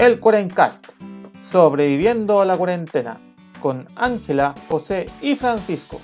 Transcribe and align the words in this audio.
El 0.00 0.18
Cuarencast, 0.18 0.92
sobreviviendo 1.42 2.40
a 2.40 2.46
la 2.46 2.56
cuarentena, 2.56 3.20
con 3.60 3.86
Ángela, 3.96 4.54
José 4.66 5.04
y 5.20 5.36
Francisco. 5.36 6.00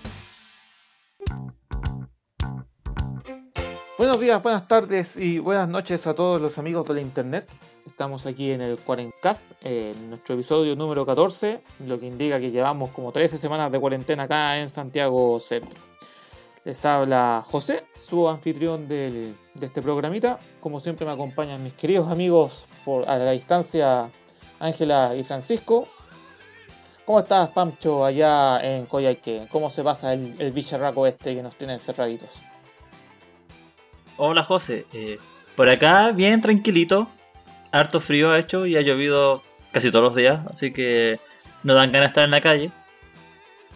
Buenos 3.97 4.21
días, 4.21 4.43
buenas 4.43 4.69
tardes 4.69 5.17
y 5.17 5.39
buenas 5.39 5.71
noches 5.71 6.07
a 6.07 6.15
todos 6.15 6.43
los 6.43 6.59
amigos 6.59 6.87
de 6.89 6.93
la 6.93 7.01
internet. 7.01 7.49
Estamos 7.87 8.27
aquí 8.27 8.51
en 8.51 8.61
el 8.61 8.77
Cuarencast, 8.77 9.53
en 9.63 10.11
nuestro 10.11 10.35
episodio 10.35 10.77
número 10.77 11.07
14, 11.07 11.63
lo 11.87 11.99
que 11.99 12.05
indica 12.05 12.39
que 12.39 12.51
llevamos 12.51 12.91
como 12.91 13.13
13 13.13 13.39
semanas 13.39 13.73
de 13.73 13.81
cuarentena 13.81 14.25
acá 14.25 14.59
en 14.59 14.69
Santiago 14.69 15.41
Centro. 15.41 15.81
Les 16.65 16.85
habla 16.85 17.43
José, 17.47 17.87
su 17.95 18.29
anfitrión 18.29 18.89
del, 18.89 19.35
de 19.59 19.67
este 19.67 19.83
programita. 19.83 20.39
Como 20.61 20.81
siempre 20.81 21.07
me 21.07 21.13
acompañan 21.13 21.63
mis 21.63 21.75
queridos 21.75 22.11
amigos 22.11 22.67
por, 22.85 23.09
a 23.09 23.19
la 23.19 23.33
distancia, 23.33 24.11
Ángela 24.61 25.15
y 25.17 25.25
Francisco. 25.25 25.89
¿Cómo 27.05 27.21
estás, 27.21 27.51
Pancho, 27.51 28.05
allá 28.05 28.61
en 28.61 28.87
Coyhaique? 28.87 29.47
¿Cómo 29.51 29.71
se 29.71 29.83
pasa 29.83 30.13
el, 30.13 30.35
el 30.39 30.53
bicharraco 30.53 31.07
este 31.07 31.35
que 31.35 31.43
nos 31.43 31.55
tiene 31.57 31.75
encerraditos? 31.75 32.31
Hola, 34.17 34.43
José. 34.43 34.87
Eh, 34.93 35.19
por 35.55 35.69
acá, 35.69 36.11
bien 36.13 36.41
tranquilito. 36.41 37.09
Harto 37.71 38.01
frío 38.01 38.31
ha 38.31 38.39
hecho 38.39 38.67
y 38.67 38.77
ha 38.77 38.81
llovido 38.81 39.43
casi 39.73 39.91
todos 39.91 40.05
los 40.05 40.15
días, 40.15 40.41
así 40.51 40.73
que 40.73 41.21
no 41.63 41.75
dan 41.75 41.93
ganas 41.93 42.09
de 42.09 42.13
estar 42.13 42.25
en 42.25 42.31
la 42.31 42.41
calle. 42.41 42.71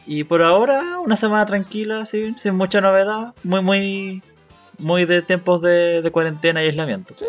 Y 0.07 0.25
por 0.25 0.43
ahora, 0.43 0.99
una 0.99 1.17
semana 1.17 1.45
tranquila, 1.45 2.07
sin, 2.07 2.39
sin 2.39 2.57
mucha 2.57 2.81
novedad. 2.81 3.35
Muy, 3.45 3.61
muy, 3.61 4.23
muy 4.81 5.05
de 5.05 5.23
tiempos 5.23 5.63
de, 5.63 6.03
de 6.03 6.11
cuarentena 6.11 6.63
y 6.63 6.67
aislamiento. 6.67 7.15
Sí, 7.17 7.27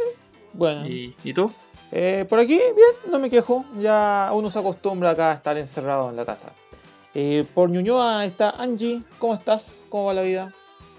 bueno. 0.54 0.88
¿Y, 0.88 1.16
y 1.24 1.34
tú? 1.34 1.52
Eh, 1.92 2.26
por 2.30 2.40
aquí, 2.40 2.56
bien, 2.56 3.12
no 3.12 3.20
me 3.20 3.30
quejo. 3.30 3.66
Ya 3.80 4.30
uno 4.34 4.50
se 4.50 4.60
acostumbra 4.60 5.12
acá 5.12 5.32
a 5.32 5.34
estar 5.36 5.58
encerrado 5.58 6.10
en 6.10 6.16
la 6.16 6.26
casa. 6.26 6.54
Eh, 7.14 7.46
por 7.54 7.70
Ñuñoa 7.70 8.26
está 8.26 8.52
Angie. 8.52 9.04
¿Cómo 9.20 9.34
estás? 9.34 9.84
¿Cómo 9.90 10.06
va 10.06 10.14
la 10.14 10.22
vida? 10.22 10.54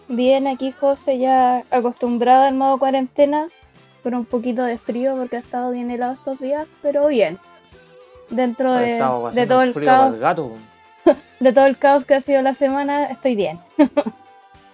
Bien, 0.08 0.46
aquí 0.46 0.72
José 0.72 1.18
ya 1.18 1.62
acostumbrada 1.70 2.48
al 2.48 2.54
modo 2.54 2.78
cuarentena, 2.78 3.48
con 4.02 4.14
un 4.14 4.26
poquito 4.26 4.64
de 4.64 4.76
frío 4.76 5.14
porque 5.16 5.36
ha 5.36 5.38
estado 5.38 5.70
bien 5.70 5.90
helado 5.90 6.12
estos 6.14 6.38
días, 6.38 6.66
pero 6.82 7.06
bien. 7.06 7.38
Dentro 8.28 8.74
de, 8.74 9.02
de 9.32 9.46
todo 9.46 9.62
el 9.62 9.72
frío 9.72 9.86
para 9.86 9.98
caos, 9.98 10.14
el 10.14 10.20
gato. 10.20 10.52
de 11.40 11.52
todo 11.52 11.66
el 11.66 11.78
caos 11.78 12.04
que 12.04 12.14
ha 12.14 12.20
sido 12.20 12.42
la 12.42 12.52
semana, 12.52 13.06
estoy 13.06 13.36
bien. 13.36 13.58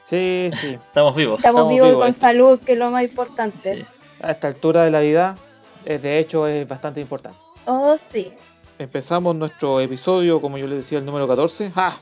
Sí, 0.08 0.50
sí. 0.58 0.68
Estamos 0.86 1.14
vivos. 1.14 1.38
Estamos, 1.38 1.60
Estamos 1.60 1.68
vivos 1.74 1.90
y 1.90 1.94
con 1.96 2.08
esto. 2.08 2.20
salud, 2.20 2.60
que 2.60 2.72
es 2.72 2.78
lo 2.78 2.90
más 2.90 3.02
importante. 3.04 3.74
Sí. 3.76 3.84
A 4.22 4.30
esta 4.30 4.48
altura 4.48 4.82
de 4.84 4.90
la 4.90 5.00
vida, 5.00 5.36
de 5.84 6.18
hecho, 6.18 6.46
es 6.46 6.66
bastante 6.66 7.00
importante. 7.00 7.38
Oh, 7.66 7.94
sí. 7.96 8.32
Empezamos 8.78 9.34
nuestro 9.36 9.80
episodio, 9.80 10.40
como 10.40 10.56
yo 10.56 10.66
les 10.66 10.78
decía, 10.78 10.98
el 10.98 11.04
número 11.04 11.28
14. 11.28 11.70
¡Ja! 11.72 11.94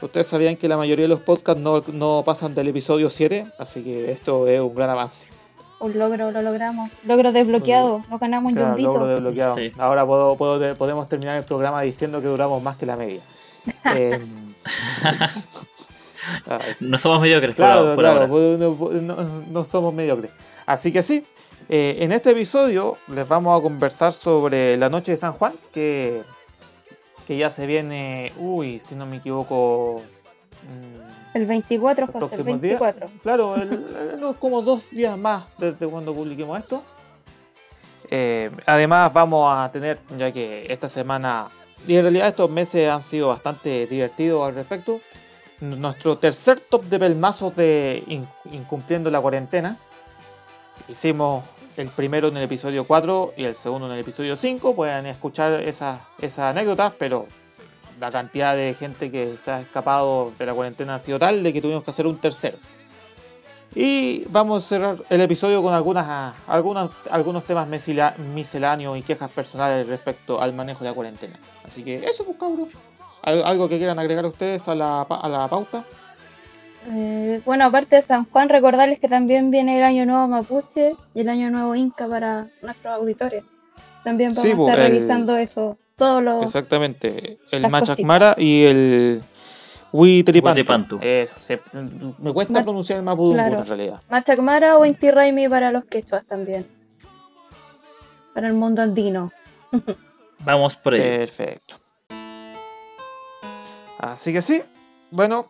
Ustedes 0.00 0.26
sabían 0.26 0.56
que 0.56 0.66
la 0.66 0.76
mayoría 0.76 1.04
de 1.04 1.08
los 1.08 1.20
podcasts 1.20 1.62
no, 1.62 1.80
no 1.92 2.22
pasan 2.24 2.54
del 2.54 2.66
episodio 2.68 3.08
7, 3.08 3.46
así 3.58 3.84
que 3.84 4.10
esto 4.10 4.48
es 4.48 4.60
un 4.60 4.74
gran 4.74 4.90
avance. 4.90 5.28
Un 5.78 5.96
logro, 5.98 6.32
lo 6.32 6.42
logramos. 6.42 6.90
Logro 7.04 7.30
desbloqueado, 7.30 8.02
lo 8.10 8.18
ganamos 8.18 8.50
un 8.52 8.56
Claro, 8.56 8.70
yombito. 8.70 8.88
logro 8.92 9.06
desbloqueado. 9.06 9.54
Sí. 9.54 9.70
Ahora 9.78 10.04
puedo, 10.04 10.36
puedo- 10.36 10.74
podemos 10.76 11.06
terminar 11.06 11.36
el 11.36 11.44
programa 11.44 11.82
diciendo 11.82 12.20
que 12.20 12.26
duramos 12.26 12.60
más 12.62 12.74
que 12.76 12.86
la 12.86 12.96
media. 12.96 13.20
Eh. 13.94 14.18
No 16.80 16.98
somos 16.98 17.20
mediocres 17.20 17.54
por, 17.54 17.64
Claro, 17.64 17.82
por 17.94 17.96
claro, 18.04 18.20
ahora. 18.22 18.56
no, 19.00 19.00
no- 19.00 19.42
no 19.50 19.64
somos 19.64 19.92
mediocres. 19.94 20.30
Así 20.66 20.92
que 20.92 21.02
sí, 21.02 21.24
eh, 21.68 21.96
en 22.00 22.12
este 22.12 22.30
episodio 22.30 22.96
les 23.08 23.26
vamos 23.26 23.58
a 23.58 23.62
conversar 23.62 24.12
sobre 24.12 24.76
la 24.76 24.88
noche 24.88 25.12
de 25.12 25.16
San 25.18 25.32
Juan, 25.32 25.52
que, 25.72 26.22
que 27.26 27.36
ya 27.36 27.50
se 27.50 27.66
viene, 27.66 28.32
uy, 28.38 28.78
si 28.80 28.94
no 28.94 29.06
me 29.06 29.16
equivoco, 29.18 30.00
mm, 30.62 31.36
El 31.36 31.46
24, 31.46 32.06
los 32.06 32.12
José, 32.14 32.24
el 32.24 32.28
próximos 32.30 32.60
días. 32.60 32.80
24. 32.80 33.20
Claro, 33.22 33.56
el- 33.56 34.34
como 34.38 34.62
dos 34.62 34.90
días 34.90 35.16
más 35.18 35.44
desde 35.58 35.86
cuando 35.88 36.12
publiquemos 36.14 36.58
esto. 36.58 36.82
Eh, 38.10 38.50
además 38.66 39.12
vamos 39.12 39.50
a 39.56 39.70
tener, 39.72 39.98
ya 40.18 40.30
que 40.30 40.66
esta 40.68 40.88
semana, 40.88 41.48
y 41.86 41.96
en 41.96 42.02
realidad 42.02 42.28
estos 42.28 42.50
meses 42.50 42.90
han 42.90 43.02
sido 43.02 43.28
bastante 43.28 43.86
divertidos 43.86 44.46
al 44.46 44.54
respecto, 44.54 45.00
nuestro 45.62 46.18
tercer 46.18 46.58
top 46.60 46.84
de 46.84 46.98
pelmazos 46.98 47.54
de 47.54 48.02
in- 48.08 48.26
incumpliendo 48.52 49.10
la 49.10 49.20
cuarentena. 49.20 49.78
Hicimos 50.88 51.44
el 51.76 51.88
primero 51.88 52.28
en 52.28 52.36
el 52.36 52.42
episodio 52.42 52.84
4 52.86 53.34
y 53.36 53.44
el 53.44 53.54
segundo 53.54 53.86
en 53.86 53.92
el 53.92 54.00
episodio 54.00 54.36
5. 54.36 54.74
Pueden 54.74 55.06
escuchar 55.06 55.52
esas, 55.62 56.00
anécdotas, 56.38 56.92
pero 56.98 57.26
la 58.00 58.10
cantidad 58.10 58.56
de 58.56 58.74
gente 58.74 59.10
que 59.10 59.38
se 59.38 59.50
ha 59.52 59.60
escapado 59.60 60.32
de 60.36 60.46
la 60.46 60.52
cuarentena 60.54 60.96
ha 60.96 60.98
sido 60.98 61.18
tal 61.18 61.42
de 61.42 61.52
que 61.52 61.62
tuvimos 61.62 61.84
que 61.84 61.92
hacer 61.92 62.06
un 62.06 62.18
tercero. 62.18 62.58
Y 63.74 64.24
vamos 64.28 64.66
a 64.66 64.68
cerrar 64.68 64.96
el 65.08 65.20
episodio 65.22 65.62
con 65.62 65.72
algunas, 65.72 66.34
algunas, 66.46 66.90
algunos 67.10 67.44
temas 67.44 67.66
misceláneos 67.68 68.98
y 68.98 69.02
quejas 69.02 69.30
personales 69.30 69.86
respecto 69.86 70.42
al 70.42 70.52
manejo 70.52 70.84
de 70.84 70.90
la 70.90 70.94
cuarentena. 70.94 71.38
Así 71.64 71.82
que 71.82 72.04
eso, 72.04 72.24
pues 72.24 72.36
cabros. 72.36 72.68
¿Al- 73.22 73.44
¿Algo 73.44 73.68
que 73.68 73.78
quieran 73.78 73.98
agregar 73.98 74.26
ustedes 74.26 74.66
a 74.68 74.74
la, 74.74 75.04
pa- 75.08 75.20
a 75.20 75.28
la 75.28 75.48
pauta? 75.48 75.84
Eh, 76.90 77.40
bueno, 77.44 77.64
aparte 77.66 77.96
de 77.96 78.02
San 78.02 78.24
Juan, 78.24 78.48
recordarles 78.48 78.98
que 78.98 79.08
también 79.08 79.50
viene 79.50 79.78
el 79.78 79.84
Año 79.84 80.04
Nuevo 80.04 80.26
Mapuche 80.26 80.96
y 81.14 81.20
el 81.20 81.28
Año 81.28 81.48
Nuevo 81.50 81.74
Inca 81.76 82.08
para 82.08 82.48
nuestros 82.60 82.94
auditores. 82.94 83.44
También 84.02 84.30
vamos 84.30 84.42
Sí, 84.42 84.50
a 84.52 84.56
po, 84.56 84.68
estar 84.68 84.80
el- 84.84 84.90
revisando 84.90 85.36
eso. 85.36 85.78
Todos 85.96 86.22
los. 86.22 86.42
Exactamente. 86.42 87.38
El 87.52 87.68
Machacmara 87.68 88.34
y 88.36 88.64
el 88.64 89.22
Huitripantu. 89.92 90.98
Eso, 91.00 91.38
se- 91.38 91.60
me 92.18 92.32
cuesta 92.32 92.54
Ma- 92.54 92.62
pronunciar 92.64 92.98
el 92.98 93.04
Mapudungun 93.04 93.36
Claro. 93.36 93.58
en 93.60 93.66
realidad. 93.66 94.00
Machacmara 94.10 94.78
o 94.78 94.84
Inti 94.84 95.10
Raimi 95.12 95.48
para 95.48 95.70
los 95.70 95.84
quechuas 95.84 96.26
también. 96.26 96.66
Para 98.34 98.48
el 98.48 98.54
mundo 98.54 98.82
andino. 98.82 99.30
Vamos 100.40 100.74
por 100.76 100.94
ello. 100.94 101.04
Perfecto. 101.04 101.76
Así 104.02 104.32
que 104.32 104.42
sí, 104.42 104.62
bueno. 105.10 105.46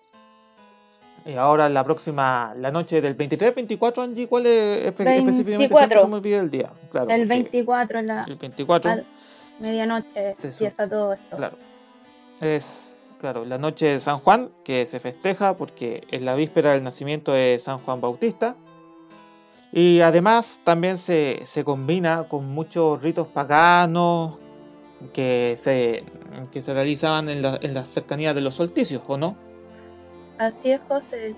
Y 1.24 1.34
ahora 1.34 1.68
la 1.68 1.84
próxima, 1.84 2.52
la 2.56 2.70
noche 2.72 3.00
del 3.00 3.16
23-24, 3.16 4.02
Angie, 4.02 4.26
¿cuál 4.28 4.46
es 4.46 4.86
espe- 4.86 5.06
específicamente? 5.18 5.56
24. 5.74 5.78
Siempre 5.78 5.98
se 6.00 6.06
me 6.08 6.16
el 6.40 6.50
día. 6.50 6.70
Claro, 6.90 7.10
el 7.10 7.20
porque 7.22 7.28
24 7.28 7.98
en 8.00 8.06
la 8.08 8.24
El 8.26 8.34
24, 8.36 8.90
al- 8.90 9.06
medianoche 9.60 10.32
empieza 10.42 10.88
todo 10.88 11.12
esto. 11.12 11.36
claro. 11.36 11.56
Es, 12.40 13.00
claro, 13.20 13.44
la 13.44 13.56
noche 13.56 13.86
de 13.86 14.00
San 14.00 14.18
Juan, 14.18 14.50
que 14.64 14.84
se 14.84 14.98
festeja 14.98 15.56
porque 15.56 16.02
es 16.10 16.22
la 16.22 16.34
víspera 16.34 16.72
del 16.72 16.82
nacimiento 16.82 17.30
de 17.32 17.56
San 17.60 17.78
Juan 17.78 18.00
Bautista. 18.00 18.56
Y 19.72 20.00
además 20.00 20.60
también 20.64 20.98
se, 20.98 21.40
se 21.44 21.62
combina 21.64 22.24
con 22.24 22.48
muchos 22.48 23.00
ritos 23.00 23.28
paganos 23.28 24.38
que 25.12 25.54
se, 25.56 26.04
que 26.52 26.62
se 26.62 26.72
realizaban 26.74 27.28
en, 27.28 27.42
la- 27.42 27.58
en 27.62 27.74
las 27.74 27.88
cercanías 27.88 28.34
de 28.34 28.40
los 28.40 28.54
solsticios, 28.54 29.02
¿o 29.08 29.16
no? 29.16 29.36
Así 30.38 30.70
es, 30.72 30.80
José. 30.88 31.34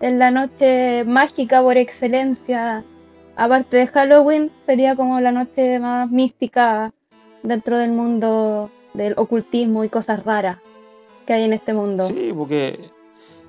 Es 0.00 0.12
la 0.14 0.30
noche 0.30 1.04
mágica 1.04 1.62
por 1.62 1.76
excelencia. 1.76 2.84
Aparte 3.36 3.76
de 3.76 3.86
Halloween, 3.86 4.50
sería 4.66 4.96
como 4.96 5.20
la 5.20 5.32
noche 5.32 5.78
más 5.78 6.10
mística 6.10 6.92
dentro 7.42 7.78
del 7.78 7.90
mundo 7.92 8.70
del 8.94 9.14
ocultismo 9.16 9.84
y 9.84 9.88
cosas 9.88 10.24
raras 10.24 10.58
que 11.26 11.34
hay 11.34 11.44
en 11.44 11.52
este 11.52 11.72
mundo. 11.72 12.04
Sí, 12.06 12.32
porque 12.36 12.90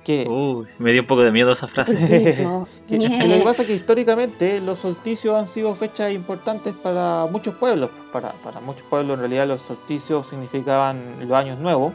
que, 0.04 0.26
Uy, 0.28 0.66
me 0.78 0.92
dio 0.92 1.02
un 1.02 1.06
poco 1.06 1.22
de 1.22 1.30
miedo 1.30 1.52
esa 1.52 1.68
frase. 1.68 1.94
Que- 1.96 2.46
que 2.88 3.28
lo 3.28 3.34
que 3.36 3.42
pasa 3.44 3.62
es 3.62 3.68
que 3.68 3.74
históricamente 3.74 4.60
los 4.60 4.78
solsticios 4.78 5.36
han 5.36 5.46
sido 5.46 5.74
fechas 5.74 6.12
importantes 6.12 6.74
para 6.74 7.26
muchos 7.30 7.54
pueblos. 7.54 7.90
Para, 8.12 8.32
para 8.32 8.60
muchos 8.60 8.82
pueblos 8.84 9.14
en 9.14 9.20
realidad 9.20 9.46
los 9.46 9.62
solsticios 9.62 10.26
significaban 10.26 11.16
los 11.20 11.30
años 11.32 11.58
nuevos. 11.58 11.92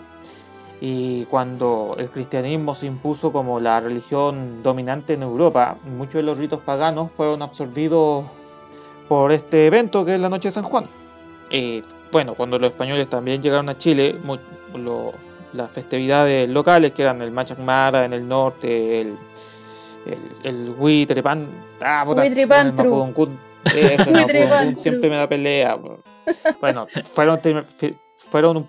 Y 0.81 1.23
cuando 1.25 1.95
el 1.97 2.09
cristianismo 2.09 2.75
se 2.75 2.85
impuso 2.85 3.31
como 3.31 3.59
la 3.59 3.79
religión 3.79 4.61
dominante 4.61 5.13
en 5.13 5.23
Europa, 5.23 5.77
muchos 5.97 6.15
de 6.15 6.23
los 6.23 6.37
ritos 6.37 6.59
paganos 6.59 7.11
fueron 7.11 7.41
absorbidos 7.41 8.25
por 9.07 9.31
este 9.31 9.67
evento 9.67 10.03
que 10.05 10.15
es 10.15 10.19
la 10.19 10.29
Noche 10.29 10.49
de 10.49 10.51
San 10.51 10.63
Juan. 10.63 10.85
Y 11.49 11.81
bueno, 12.11 12.33
cuando 12.35 12.59
los 12.59 12.71
españoles 12.71 13.07
también 13.09 13.41
llegaron 13.41 13.69
a 13.69 13.77
Chile, 13.77 14.15
lo- 14.75 15.13
las 15.55 15.71
festividades 15.71 16.47
locales 16.49 16.91
que 16.93 17.01
eran 17.03 17.21
el 17.21 17.31
Machacmara 17.31 18.05
en 18.05 18.13
el 18.13 18.27
norte, 18.27 19.01
el, 19.01 19.15
el, 20.05 20.19
el 20.43 20.69
Huitrepan, 20.77 21.47
ah, 21.81 22.03
puta, 22.05 22.21
Huitripantru. 22.23 22.83
el 22.83 22.89
Mapudungun, 22.89 23.39
eso, 23.65 24.11
siempre 24.77 25.09
me 25.09 25.15
da 25.17 25.27
pelea. 25.27 25.77
Bueno, 26.61 26.87
fueron, 27.13 27.39
fueron 28.15 28.67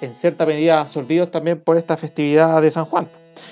en 0.00 0.14
cierta 0.14 0.44
medida 0.46 0.80
absorbidos 0.80 1.30
también 1.30 1.60
por 1.60 1.76
esta 1.76 1.96
festividad 1.96 2.60
de 2.62 2.70
San 2.70 2.84
Juan. 2.84 3.08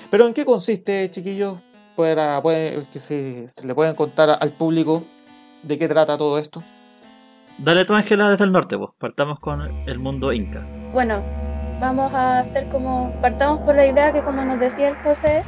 Pero 0.09 0.27
¿en 0.27 0.33
qué 0.33 0.45
consiste, 0.45 1.09
chiquillos? 1.11 1.57
Para, 1.95 2.41
puede- 2.41 2.85
que 2.91 2.99
se, 2.99 3.49
se 3.49 3.65
le 3.65 3.73
pueden 3.73 3.95
contar 3.95 4.37
al 4.39 4.51
público 4.51 5.03
de 5.63 5.77
qué 5.77 5.87
trata 5.87 6.17
todo 6.17 6.37
esto. 6.37 6.61
Dale 7.57 7.85
tú, 7.85 7.93
Ángela, 7.93 8.29
desde 8.29 8.43
el 8.43 8.51
norte, 8.51 8.77
pues. 8.77 8.89
Partamos 8.97 9.39
con 9.39 9.61
el 9.61 9.97
mundo 9.99 10.33
inca. 10.33 10.61
Bueno, 10.91 11.21
vamos 11.79 12.13
a 12.13 12.39
hacer 12.39 12.67
como, 12.69 13.11
partamos 13.21 13.61
por 13.61 13.75
la 13.75 13.85
idea 13.85 14.11
que 14.11 14.21
como 14.21 14.43
nos 14.43 14.59
decía 14.59 14.89
el 14.89 14.95
José, 14.95 15.43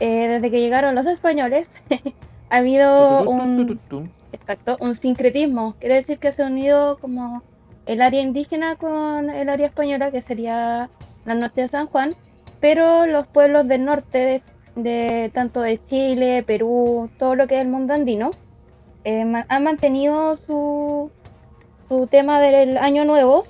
eh, 0.00 0.28
desde 0.28 0.50
que 0.50 0.60
llegaron 0.60 0.94
los 0.94 1.06
españoles, 1.06 1.70
ha 2.50 2.56
habido 2.56 3.28
un, 3.28 4.10
exacto, 4.32 4.76
un 4.80 4.94
sincretismo. 4.94 5.74
Quiere 5.80 5.96
decir 5.96 6.18
que 6.18 6.32
se 6.32 6.42
ha 6.42 6.46
unido 6.46 6.98
como 6.98 7.42
el 7.86 8.02
área 8.02 8.20
indígena 8.20 8.76
con 8.76 9.30
el 9.30 9.48
área 9.48 9.66
española, 9.66 10.10
que 10.10 10.20
sería 10.20 10.90
la 11.24 11.34
norte 11.34 11.62
de 11.62 11.68
San 11.68 11.86
Juan, 11.86 12.14
pero 12.60 13.06
los 13.06 13.26
pueblos 13.26 13.68
del 13.68 13.84
norte, 13.84 14.42
de, 14.74 15.30
tanto 15.32 15.60
de 15.60 15.82
Chile, 15.84 16.42
Perú, 16.46 17.10
todo 17.18 17.34
lo 17.34 17.46
que 17.46 17.56
es 17.56 17.62
el 17.62 17.70
mundo 17.70 17.94
andino, 17.94 18.30
eh, 19.04 19.24
han 19.48 19.64
mantenido 19.64 20.36
su, 20.36 21.10
su 21.88 22.06
tema 22.08 22.40
del 22.40 22.76
año 22.78 23.04
nuevo, 23.04 23.44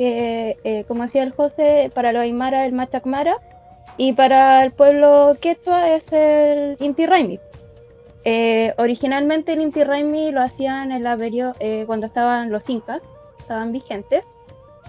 que 0.00 0.56
eh, 0.64 0.84
como 0.88 1.02
decía 1.02 1.22
el 1.22 1.32
José, 1.32 1.90
para 1.94 2.10
los 2.12 2.22
Aymara 2.22 2.64
el 2.64 2.72
Machacmara 2.72 3.36
y 3.98 4.14
para 4.14 4.64
el 4.64 4.72
pueblo 4.72 5.36
quechua 5.38 5.90
es 5.90 6.10
el 6.10 6.78
Inti 6.80 7.04
Raimi. 7.04 7.38
Eh, 8.24 8.72
originalmente 8.78 9.52
el 9.52 9.60
Inti 9.60 9.84
Raimi 9.84 10.30
lo 10.30 10.40
hacían 10.40 10.90
en 10.90 11.02
la 11.02 11.18
eh, 11.20 11.84
cuando 11.86 12.06
estaban 12.06 12.50
los 12.50 12.70
incas, 12.70 13.02
estaban 13.40 13.72
vigentes, 13.72 14.24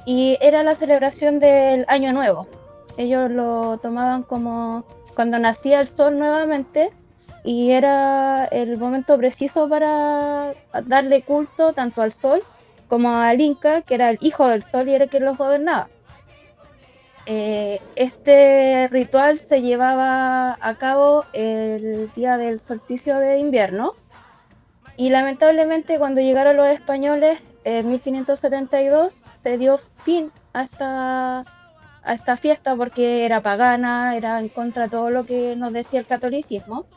y 0.05 0.37
era 0.39 0.63
la 0.63 0.75
celebración 0.75 1.39
del 1.39 1.83
Año 1.89 2.13
Nuevo. 2.13 2.47
Ellos 2.95 3.29
lo 3.29 3.79
tomaban 3.79 4.23
como 4.23 4.85
cuando 5.13 5.39
nacía 5.39 5.81
el 5.81 5.89
sol 5.89 6.19
nuevamente 6.19 6.89
y 7.43 7.71
era 7.71 8.45
el 8.45 8.77
momento 8.77 9.17
preciso 9.17 9.67
para 9.67 10.53
darle 10.85 11.21
culto 11.23 11.73
tanto 11.73 12.01
al 12.01 12.13
sol 12.13 12.43
como 12.91 13.15
al 13.15 13.39
Inca, 13.39 13.83
que 13.83 13.95
era 13.95 14.09
el 14.09 14.17
hijo 14.19 14.49
del 14.49 14.63
sol 14.63 14.89
y 14.89 14.93
era 14.93 15.07
que 15.07 15.21
los 15.21 15.37
gobernaba. 15.37 15.87
Eh, 17.25 17.79
este 17.95 18.89
ritual 18.89 19.37
se 19.37 19.61
llevaba 19.61 20.57
a 20.59 20.75
cabo 20.75 21.23
el 21.31 22.11
día 22.13 22.35
del 22.35 22.59
solsticio 22.59 23.17
de 23.17 23.37
invierno 23.37 23.93
y 24.97 25.09
lamentablemente 25.09 25.99
cuando 25.99 26.19
llegaron 26.19 26.57
los 26.57 26.67
españoles 26.67 27.39
en 27.63 27.87
1572 27.91 29.13
se 29.41 29.57
dio 29.57 29.77
fin 29.77 30.29
a 30.51 30.63
esta, 30.63 31.39
a 32.03 32.13
esta 32.13 32.35
fiesta 32.35 32.75
porque 32.75 33.23
era 33.23 33.39
pagana, 33.39 34.17
era 34.17 34.37
en 34.37 34.49
contra 34.49 34.83
de 34.83 34.89
todo 34.89 35.11
lo 35.11 35.25
que 35.25 35.55
nos 35.55 35.71
decía 35.71 36.01
el 36.01 36.07
catolicismo. 36.07 36.87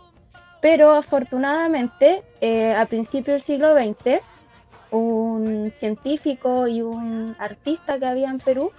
Pero 0.61 0.91
afortunadamente, 0.91 2.25
eh, 2.41 2.75
a 2.75 2.85
principios 2.87 3.27
del 3.27 3.43
siglo 3.43 3.75
XX, 3.77 4.23
un 4.99 5.73
científico 5.75 6.69
y 6.69 6.83
un 6.83 7.37
artista 7.39 7.99
que 7.99 8.07
había 8.07 8.31
en 8.31 8.39
Perú, 8.39 8.71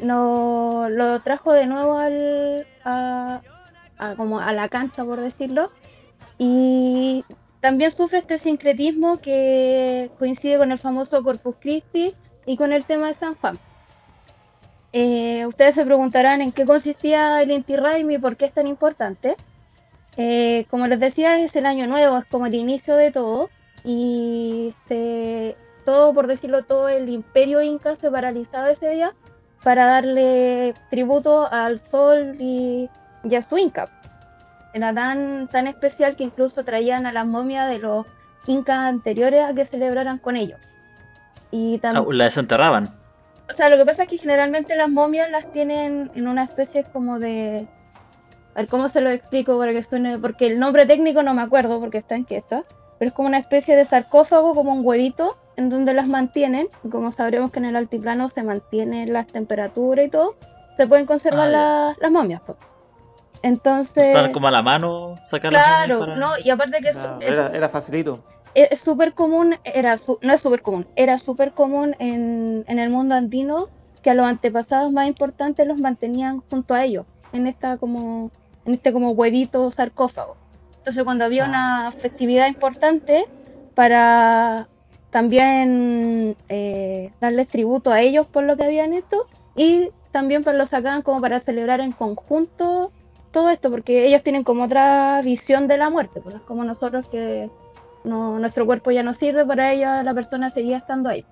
no, 0.00 0.88
lo 0.88 1.20
trajo 1.20 1.52
de 1.52 1.66
nuevo 1.66 1.98
al, 1.98 2.66
a, 2.84 3.40
como 4.16 4.40
a 4.40 4.52
la 4.52 4.68
cancha, 4.68 5.04
por 5.04 5.20
decirlo, 5.20 5.70
y 6.38 7.24
también 7.60 7.90
sufre 7.90 8.18
este 8.18 8.38
sincretismo 8.38 9.20
que 9.20 10.10
coincide 10.18 10.58
con 10.58 10.72
el 10.72 10.78
famoso 10.78 11.22
Corpus 11.22 11.56
Christi 11.60 12.14
y 12.46 12.56
con 12.56 12.72
el 12.72 12.84
tema 12.84 13.08
de 13.08 13.14
San 13.14 13.34
Juan. 13.34 13.58
Eh, 14.92 15.46
ustedes 15.46 15.74
se 15.74 15.86
preguntarán 15.86 16.42
en 16.42 16.52
qué 16.52 16.66
consistía 16.66 17.40
el 17.40 17.50
Inti 17.50 17.76
Raimi 17.76 18.14
y 18.14 18.18
por 18.18 18.36
qué 18.36 18.46
es 18.46 18.52
tan 18.52 18.66
importante. 18.66 19.36
Eh, 20.16 20.66
como 20.68 20.86
les 20.86 21.00
decía, 21.00 21.40
es 21.40 21.56
el 21.56 21.64
año 21.64 21.86
nuevo, 21.86 22.18
es 22.18 22.26
como 22.26 22.46
el 22.46 22.54
inicio 22.54 22.96
de 22.96 23.10
todo 23.10 23.48
y 23.84 24.74
se, 24.86 25.56
todo, 25.84 26.14
por 26.14 26.26
decirlo 26.26 26.64
todo, 26.64 26.88
el 26.88 27.08
imperio 27.08 27.62
inca 27.62 27.96
se 27.96 28.10
paralizaba 28.10 28.70
ese 28.70 28.90
día 28.90 29.14
para 29.62 29.86
darle 29.86 30.74
tributo 30.90 31.48
al 31.50 31.78
sol 31.78 32.34
y, 32.38 32.88
a 33.34 33.42
su 33.42 33.58
inca. 33.58 33.88
Era 34.74 34.94
tan, 34.94 35.48
tan 35.48 35.66
especial 35.66 36.16
que 36.16 36.24
incluso 36.24 36.64
traían 36.64 37.06
a 37.06 37.12
las 37.12 37.26
momias 37.26 37.68
de 37.68 37.78
los 37.78 38.06
incas 38.46 38.78
anteriores 38.78 39.44
a 39.44 39.54
que 39.54 39.64
celebraran 39.64 40.18
con 40.18 40.36
ellos. 40.36 40.58
Y 41.50 41.80
ah, 41.82 42.04
la 42.10 42.24
desenterraban. 42.24 42.88
O 43.50 43.52
sea, 43.52 43.68
lo 43.68 43.76
que 43.76 43.84
pasa 43.84 44.04
es 44.04 44.08
que 44.08 44.18
generalmente 44.18 44.74
las 44.76 44.88
momias 44.88 45.30
las 45.30 45.50
tienen 45.52 46.10
en 46.14 46.26
una 46.26 46.44
especie 46.44 46.84
como 46.84 47.18
de... 47.18 47.68
A 48.54 48.60
ver, 48.60 48.68
¿cómo 48.68 48.88
se 48.88 49.00
lo 49.00 49.10
explico 49.10 49.58
para 49.58 49.72
que 49.72 49.82
suene? 49.82 50.18
Porque 50.18 50.46
el 50.46 50.58
nombre 50.58 50.86
técnico 50.86 51.22
no 51.22 51.34
me 51.34 51.42
acuerdo 51.42 51.80
porque 51.80 51.98
está 51.98 52.14
en 52.14 52.24
quechua 52.24 52.64
pero 53.02 53.08
es 53.08 53.16
como 53.16 53.26
una 53.26 53.38
especie 53.38 53.74
de 53.74 53.84
sarcófago, 53.84 54.54
como 54.54 54.72
un 54.72 54.86
huevito, 54.86 55.36
en 55.56 55.70
donde 55.70 55.92
las 55.92 56.06
mantienen, 56.06 56.68
y 56.84 56.88
como 56.88 57.10
sabremos 57.10 57.50
que 57.50 57.58
en 57.58 57.64
el 57.64 57.74
altiplano 57.74 58.28
se 58.28 58.44
mantienen 58.44 59.12
las 59.12 59.26
temperaturas 59.26 60.06
y 60.06 60.08
todo, 60.08 60.36
se 60.76 60.86
pueden 60.86 61.04
conservar 61.04 61.52
ah, 61.52 61.96
las 62.00 62.10
momias. 62.12 62.42
Entonces... 63.42 64.06
Están 64.06 64.30
como 64.30 64.46
a 64.46 64.52
la 64.52 64.62
mano 64.62 65.16
sacar 65.26 65.50
Claro, 65.50 66.14
no, 66.14 66.38
y 66.44 66.50
aparte 66.50 66.78
que 66.80 66.92
era, 67.26 67.68
facilito. 67.68 68.22
Es 68.54 68.78
súper 68.78 69.14
común, 69.14 69.56
era 69.64 69.96
no 70.20 70.32
es 70.32 70.40
súper 70.40 70.62
común, 70.62 70.86
era 70.94 71.18
súper 71.18 71.54
común 71.54 71.96
en, 71.98 72.64
en 72.68 72.78
el 72.78 72.88
mundo 72.88 73.16
andino 73.16 73.66
que 74.00 74.10
a 74.10 74.14
los 74.14 74.26
antepasados 74.26 74.92
más 74.92 75.08
importantes 75.08 75.66
los 75.66 75.80
mantenían 75.80 76.40
junto 76.48 76.72
a 76.74 76.84
ellos, 76.84 77.04
en 77.32 77.48
esta 77.48 77.78
como 77.78 78.30
en 78.64 78.74
este 78.74 78.92
como 78.92 79.10
huevito 79.10 79.68
sarcófago. 79.72 80.36
Entonces 80.82 81.04
cuando 81.04 81.24
había 81.24 81.44
una 81.44 81.92
festividad 81.92 82.48
importante 82.48 83.26
para 83.76 84.66
también 85.10 86.34
eh, 86.48 87.12
darles 87.20 87.46
tributo 87.46 87.92
a 87.92 88.00
ellos 88.00 88.26
por 88.26 88.42
lo 88.42 88.56
que 88.56 88.64
habían 88.64 88.92
hecho 88.92 89.22
y 89.54 89.90
también 90.10 90.42
pues 90.42 90.56
lo 90.56 90.66
sacaban 90.66 91.02
como 91.02 91.20
para 91.20 91.38
celebrar 91.38 91.78
en 91.78 91.92
conjunto 91.92 92.90
todo 93.30 93.50
esto, 93.50 93.70
porque 93.70 94.06
ellos 94.06 94.24
tienen 94.24 94.42
como 94.42 94.64
otra 94.64 95.20
visión 95.22 95.68
de 95.68 95.78
la 95.78 95.88
muerte, 95.88 96.20
pues 96.20 96.34
es 96.34 96.40
como 96.40 96.64
nosotros 96.64 97.06
que 97.08 97.48
nuestro 98.02 98.66
cuerpo 98.66 98.90
ya 98.90 99.04
no 99.04 99.14
sirve, 99.14 99.46
para 99.46 99.72
ellos 99.72 100.04
la 100.04 100.14
persona 100.14 100.50
seguía 100.50 100.78
estando 100.78 101.10
ahí. 101.10 101.24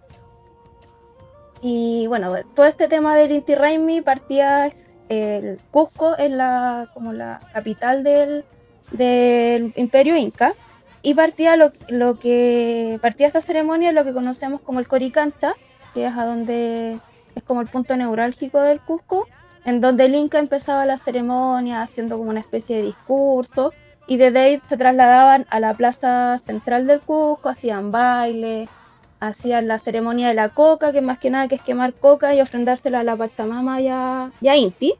Y 1.61 2.06
bueno, 2.06 2.32
todo 2.55 2.67
este 2.67 2.87
tema 2.87 3.17
del 3.17 3.32
Inti 3.32 3.56
Raimi 3.56 4.00
partía 4.00 4.70
el 5.08 5.58
Cusco, 5.73 6.17
es 6.17 6.31
la, 6.31 6.88
como 6.94 7.12
la 7.12 7.41
capital 7.52 8.05
del, 8.05 8.44
del 8.90 9.72
imperio 9.76 10.16
inca 10.16 10.54
y 11.02 11.14
partía 11.14 11.56
lo, 11.56 12.19
que 12.19 12.98
partía 13.00 13.26
esta 13.26 13.40
ceremonia 13.40 13.92
lo 13.92 14.04
que 14.04 14.12
conocemos 14.12 14.60
como 14.60 14.81
el 14.81 14.88
Coricancha, 14.88 15.54
que 15.94 16.06
es 16.06 16.16
a 16.16 16.25
donde 16.25 16.99
es 17.35 17.42
como 17.42 17.61
el 17.61 17.68
punto 17.68 17.97
neurálgico 17.97 18.61
del 18.61 18.80
Cusco, 18.80 19.26
en 19.64 19.80
donde 19.80 20.06
el 20.06 20.14
Inca 20.14 20.38
empezaba 20.38 20.87
la 20.87 20.97
ceremonia 20.97 21.82
haciendo 21.82 22.18
como 22.18 22.30
una 22.30 22.40
especie 22.40 22.78
de 22.78 22.82
discurso 22.85 23.73
y 24.06 24.16
desde 24.16 24.38
ahí 24.40 24.61
se 24.68 24.76
trasladaban 24.76 25.47
a 25.50 25.61
la 25.61 25.75
plaza 25.75 26.38
central 26.38 26.87
del 26.87 27.00
Cusco, 27.00 27.49
hacían 27.49 27.92
baile, 27.92 28.68
hacían 29.20 29.68
la 29.68 29.78
ceremonia 29.78 30.28
de 30.28 30.35
la 30.35 30.49
coca, 30.49 30.92
que 30.92 31.00
más 31.00 31.18
que 31.18 31.30
nada 31.30 31.49
que 31.49 31.56
es 31.56 31.62
quemar 31.62 31.92
coca 31.94 32.35
y 32.35 32.40
ofrendársela 32.40 33.00
a 33.00 33.04
la 33.04 33.16
Pachamama 33.16 33.80
y 33.80 33.88
a, 33.88 34.32
y 34.40 34.49
a 34.49 34.56
Inti. 34.56 34.94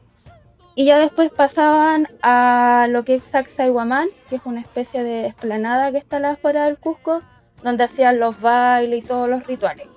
Y 0.73 0.85
ya 0.85 0.99
después 0.99 1.31
pasaban 1.31 2.07
a 2.21 2.87
lo 2.89 3.03
que 3.03 3.15
es 3.15 3.23
Sacsayhuamán, 3.25 4.07
que 4.29 4.37
es 4.37 4.41
una 4.45 4.61
especie 4.61 5.03
de 5.03 5.27
esplanada 5.27 5.91
que 5.91 5.97
está 5.97 6.17
a 6.17 6.19
la 6.21 6.31
afuera 6.31 6.65
del 6.65 6.77
Cusco, 6.77 7.21
donde 7.61 7.83
hacían 7.83 8.19
los 8.19 8.39
bailes 8.39 9.03
y 9.03 9.07
todos 9.07 9.29
los 9.29 9.45
rituales. 9.45 9.87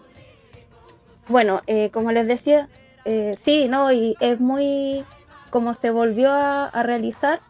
Bueno, 1.29 1.63
eh, 1.67 1.91
como 1.91 2.11
les 2.13 2.27
decía, 2.27 2.69
eh, 3.05 3.35
sí, 3.39 3.69
¿no? 3.69 3.93
Y 3.93 4.17
es 4.21 4.41
muy 4.41 5.05
como 5.51 5.73
se 5.75 5.91
volvió 5.91 6.33
a, 6.33 6.83
realizar. 6.83 7.41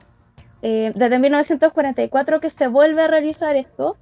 Eh, 0.61 0.93
desde 0.95 1.19
1944 1.19 2.41
que 2.41 2.51
se 2.51 2.69
vuelve 2.69 3.03
a 3.03 3.07
realizar 3.07 3.57
esto, 3.57 3.97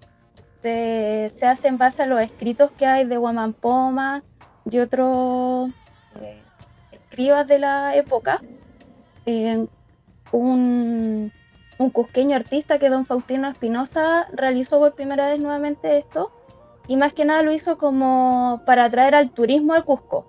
se, 0.61 1.31
se, 1.35 1.47
hace 1.47 1.69
en 1.69 1.79
base 1.79 2.03
a 2.03 2.07
los 2.07 2.21
escritos 2.21 2.73
que 2.73 2.87
hay 2.87 3.05
de 3.05 3.17
Guamampoma 3.17 4.23
y 4.69 4.79
otros 4.79 5.71
escribas 6.93 7.47
de 7.47 7.59
la 7.59 7.97
época 7.97 8.41
un, 9.27 11.33
un 11.79 11.91
cusqueño 11.91 12.37
artista 12.37 12.79
que 12.79 12.89
don 12.89 13.07
Faustino 13.07 13.49
Espinosa 13.49 14.27
realizó 14.33 14.79
por 14.79 14.95
primera 14.95 15.29
vez 15.29 15.41
nuevamente 15.41 15.99
esto 15.99 16.33
y 16.89 16.97
más 16.97 17.13
que 17.13 17.25
nada 17.25 17.43
lo 17.43 17.53
hizo 17.53 17.79
como 17.79 18.63
para 18.67 18.85
atraer 18.85 19.15
al 19.15 19.31
turismo 19.31 19.75
al 19.75 19.85
Cusco. 19.85 20.27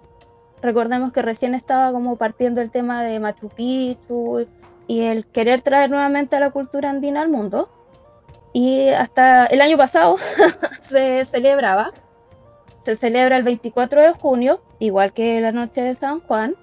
Recordemos 0.61 1.11
que 1.11 1.21
recién 1.21 1.55
estaba 1.55 1.91
como 1.91 2.15
partiendo 2.15 2.61
el 2.61 2.71
tema 2.71 3.03
de 3.03 3.19
Machu 3.19 3.49
Picchu 3.49 4.47
y 4.87 5.01
el 5.01 5.25
querer 5.25 5.61
traer 5.61 5.89
nuevamente 5.89 6.35
a 6.35 6.39
la 6.39 6.51
cultura 6.51 6.89
andina 6.89 7.21
al 7.21 7.29
mundo. 7.29 7.69
Y 8.53 8.89
hasta 8.89 9.47
el 9.47 9.61
año 9.61 9.77
pasado 9.77 10.17
se 10.79 11.25
celebraba, 11.25 11.91
se 12.83 12.95
celebra 12.95 13.37
el 13.37 13.43
24 13.43 14.01
de 14.01 14.13
junio, 14.13 14.61
igual 14.79 15.11
que 15.11 15.41
la 15.41 15.51
noche 15.51 15.81
de 15.81 15.95
San 15.95 16.19
Juan, 16.21 16.55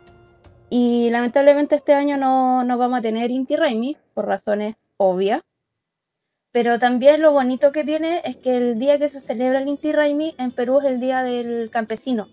y 0.71 1.11
lamentablemente 1.11 1.75
este 1.75 1.93
año 1.93 2.17
no, 2.17 2.65
no 2.65 2.79
vamos 2.79 3.01
a 3.01 3.03
tener 3.03 3.31
Inti 3.31 3.57
Raimi, 3.57 3.97
por 4.15 4.27
razones 4.27 4.77
obvias. 4.97 5.43
Pero 6.53 6.79
también 6.79 7.21
lo 7.21 7.33
bonito 7.33 7.73
que 7.73 7.85
tiene 7.85 8.23
es 8.25 8.37
que 8.37 8.57
el 8.57 8.79
día 8.79 8.99
que 8.99 9.09
se 9.09 9.21
celebra 9.21 9.61
el 9.61 9.69
Inti 9.69 9.93
Raymi 9.93 10.35
en 10.39 10.51
Perú 10.51 10.79
es 10.79 10.85
el 10.85 11.01
día 11.01 11.23
del 11.23 11.71
campesino. 11.71 12.29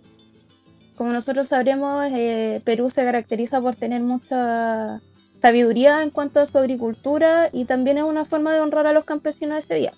Como 0.96 1.12
nosotros 1.12 1.48
sabremos, 1.48 2.06
eh, 2.12 2.62
Perú 2.64 2.90
se 2.90 3.04
caracteriza 3.04 3.62
por 3.62 3.76
tener 3.76 4.02
mucha 4.02 5.00
sabiduría 5.40 6.02
en 6.02 6.10
cuanto 6.10 6.40
a 6.40 6.46
su 6.46 6.58
agricultura 6.58 7.50
y 7.52 7.66
también 7.66 8.00
es 8.00 8.04
una 8.04 8.26
forma 8.26 8.54
de 8.54 8.62
honrar 8.62 8.88
a 8.88 8.94
los 8.94 9.04
campesinos 9.04 9.60
ese 9.60 9.76
día. 9.76 9.94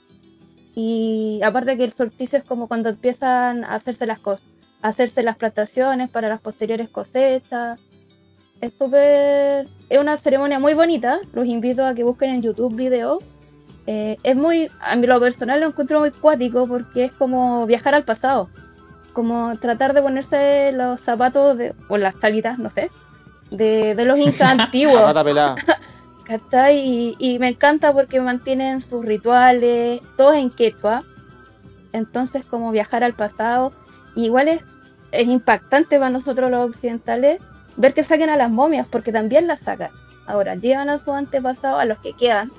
Y 0.76 1.42
aparte 1.44 1.78
que 1.78 1.86
el 1.86 1.92
solsticio 1.92 2.40
es 2.40 2.44
como 2.44 2.68
cuando 2.68 2.90
empiezan 2.90 3.64
a 3.64 3.76
hacerse 3.76 4.06
las 4.06 4.20
cosas, 4.20 4.46
a 4.82 4.90
hacerse 4.90 5.24
las 5.24 5.38
plantaciones 5.38 6.10
para 6.10 6.30
las 6.30 6.42
posteriores 6.42 6.90
cosechas. 6.90 7.82
Es 8.62 8.74
súper, 8.78 9.68
es 9.90 10.00
una 10.00 10.18
ceremonia 10.18 10.60
muy 10.60 10.74
bonita. 10.74 11.20
Los 11.34 11.46
invito 11.46 11.86
a 11.86 11.94
que 11.94 12.04
busquen 12.04 12.32
en 12.32 12.42
YouTube 12.42 12.76
videos. 12.76 13.24
Eh, 13.88 14.18
es 14.24 14.36
muy, 14.36 14.70
a 14.82 14.96
mí 14.96 15.08
lo 15.08 15.20
personal 15.20 15.62
lo 15.62 15.68
encuentro 15.68 16.00
muy 16.00 16.12
cuático 16.12 16.68
porque 16.68 17.06
es 17.06 17.12
como 17.14 17.66
viajar 17.66 17.96
al 17.96 18.04
pasado, 18.04 18.50
como 19.14 19.58
tratar 19.58 19.94
de 19.94 20.02
ponerse 20.02 20.72
los 20.74 21.00
zapatos 21.00 21.58
de, 21.58 21.74
o 21.88 21.98
las 21.98 22.14
talitas, 22.20 22.60
no 22.60 22.70
sé, 22.70 22.92
de, 23.50 23.96
de 23.96 24.06
los 24.06 24.20
incas 24.20 24.60
antiguos. 24.60 25.02
Y, 26.72 27.16
y 27.18 27.40
me 27.40 27.48
encanta 27.48 27.92
porque 27.92 28.22
mantienen 28.22 28.82
sus 28.82 29.04
rituales, 29.04 30.00
todos 30.16 30.36
en 30.36 30.52
quechua. 30.52 31.02
Entonces, 31.92 32.46
como 32.46 32.70
viajar 32.70 33.04
al 33.04 33.14
pasado. 33.14 33.74
Igual 34.16 34.48
es, 34.48 34.62
es 35.12 35.28
impactante 35.28 35.98
para 35.98 36.12
nosotros 36.12 36.52
los 36.52 36.70
occidentales 36.70 37.42
ver 37.80 37.94
que 37.94 38.04
saquen 38.04 38.30
a 38.30 38.38
las 38.38 38.52
momias, 38.52 38.88
porque 38.88 39.12
también 39.12 39.48
las 39.48 39.62
sacan. 39.62 39.90
Ahora, 40.28 40.54
llevan 40.56 40.90
a 40.90 41.00
su 41.00 41.12
antepasado, 41.12 41.80
a 41.80 41.86
los 41.86 41.98
que 42.00 42.14
quedan, 42.14 42.52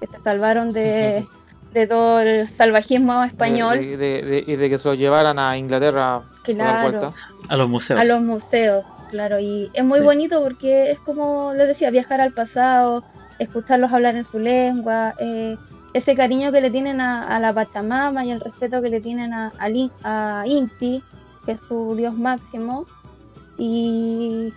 que 0.00 0.06
se 0.06 0.18
salvaron 0.20 0.72
de, 0.72 1.26
de 1.74 1.86
todo 1.86 2.20
el 2.20 2.48
salvajismo 2.48 3.22
español, 3.24 3.78
De- 3.78 3.96
de- 3.98 4.22
de- 4.22 4.44
y 4.46 4.56
de 4.56 4.70
que 4.70 4.78
se 4.78 4.88
lo 4.88 4.94
llevaran 4.94 5.38
a 5.38 5.58
Inglaterra 5.58 6.16
a 6.16 6.20
dar 6.20 6.54
Claro. 6.56 6.88
vueltas. 6.90 7.16
A 7.48 7.56
los 7.56 7.68
museos. 7.68 8.00
a 8.00 8.04
los 8.04 8.22
museos, 8.22 8.84
claro. 9.10 9.38
Y 9.38 9.70
es 9.74 9.84
muy 9.84 9.98
Sí. 9.98 10.04
bonito 10.04 10.42
porque 10.42 10.90
es 10.92 10.98
como 11.00 11.52
les 11.52 11.68
decía, 11.68 11.90
viajar 11.90 12.20
al 12.22 12.32
pasado, 12.32 13.02
escucharlos 13.38 13.92
hablar 13.92 14.16
en 14.16 14.24
su 14.24 14.38
lengua, 14.38 15.14
eh, 15.18 15.56
ese 15.92 16.14
cariño 16.14 16.52
que 16.52 16.60
le 16.60 16.70
tienen 16.70 17.00
a, 17.00 17.26
a 17.36 17.38
la 17.40 17.52
Pachamama 17.52 18.24
y 18.24 18.30
el 18.30 18.40
respeto 18.40 18.80
que 18.80 18.88
le 18.90 19.00
tienen 19.00 19.32
a, 19.34 19.52
a, 19.58 20.40
a 20.40 20.46
Inti, 20.46 21.02
que 21.44 21.52
es 21.52 21.60
su 21.68 21.94
dios 21.96 22.14
máximo. 22.14 22.86
Y, 23.60 24.54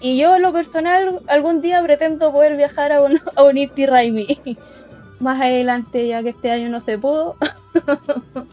y 0.00 0.16
yo, 0.16 0.36
en 0.36 0.42
lo 0.42 0.52
personal, 0.52 1.20
algún 1.26 1.60
día 1.60 1.82
pretendo 1.82 2.30
poder 2.30 2.56
viajar 2.56 2.92
a 2.92 3.02
un, 3.02 3.20
a 3.36 3.42
un 3.42 3.58
Raimi. 3.88 4.38
Más 5.18 5.40
adelante, 5.40 6.06
ya 6.06 6.22
que 6.22 6.28
este 6.30 6.52
año 6.52 6.68
no 6.68 6.80
se 6.80 6.96
pudo. 6.96 7.36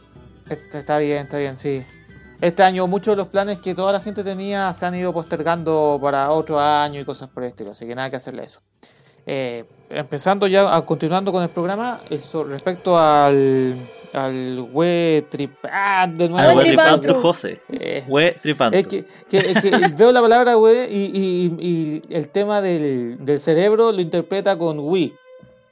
Este- 0.49 0.79
está 0.79 0.97
bien, 0.97 1.19
está 1.25 1.37
bien, 1.37 1.55
sí. 1.55 1.85
Este 2.41 2.63
año 2.63 2.87
muchos 2.87 3.11
de 3.11 3.17
los 3.17 3.27
planes 3.27 3.59
que 3.59 3.75
toda 3.75 3.91
la 3.93 3.99
gente 3.99 4.23
tenía 4.23 4.73
se 4.73 4.83
han 4.87 4.95
ido 4.95 5.13
postergando 5.13 5.99
para 6.01 6.31
otro 6.31 6.59
año 6.59 6.99
y 6.99 7.05
cosas 7.05 7.29
por 7.29 7.43
el 7.43 7.53
así 7.69 7.85
que 7.85 7.93
nada 7.93 8.09
que 8.09 8.15
hacerle 8.15 8.45
eso. 8.45 8.59
Eh, 9.27 9.65
empezando 9.91 10.47
ya, 10.47 10.81
continuando 10.87 11.31
con 11.31 11.43
el 11.43 11.49
programa, 11.49 11.99
eso 12.09 12.43
respecto 12.45 12.97
al 12.97 13.75
al 14.13 14.67
we 14.73 15.25
trip 15.29 15.51
ah, 15.71 16.07
de 16.11 16.29
nuevo. 16.29 16.49
Al 16.49 16.55
Hue 16.57 16.61
Hue. 16.63 16.67
Tripantu 16.69 17.13
José. 17.15 17.61
Eh, 17.71 18.03
Hue 18.07 18.35
Tripantu. 18.41 18.77
es 18.77 18.87
que, 18.87 19.05
que- 19.29 19.37
es 19.37 19.61
que 19.61 19.71
veo 19.97 20.11
la 20.11 20.21
palabra 20.21 20.57
we 20.57 20.87
y, 20.89 21.11
y- 21.13 21.67
y 22.09 22.13
el 22.13 22.29
tema 22.29 22.61
del, 22.61 23.17
del 23.23 23.39
cerebro 23.39 23.91
lo 23.91 24.01
interpreta 24.01 24.57
con 24.57 24.79
we. 24.79 25.11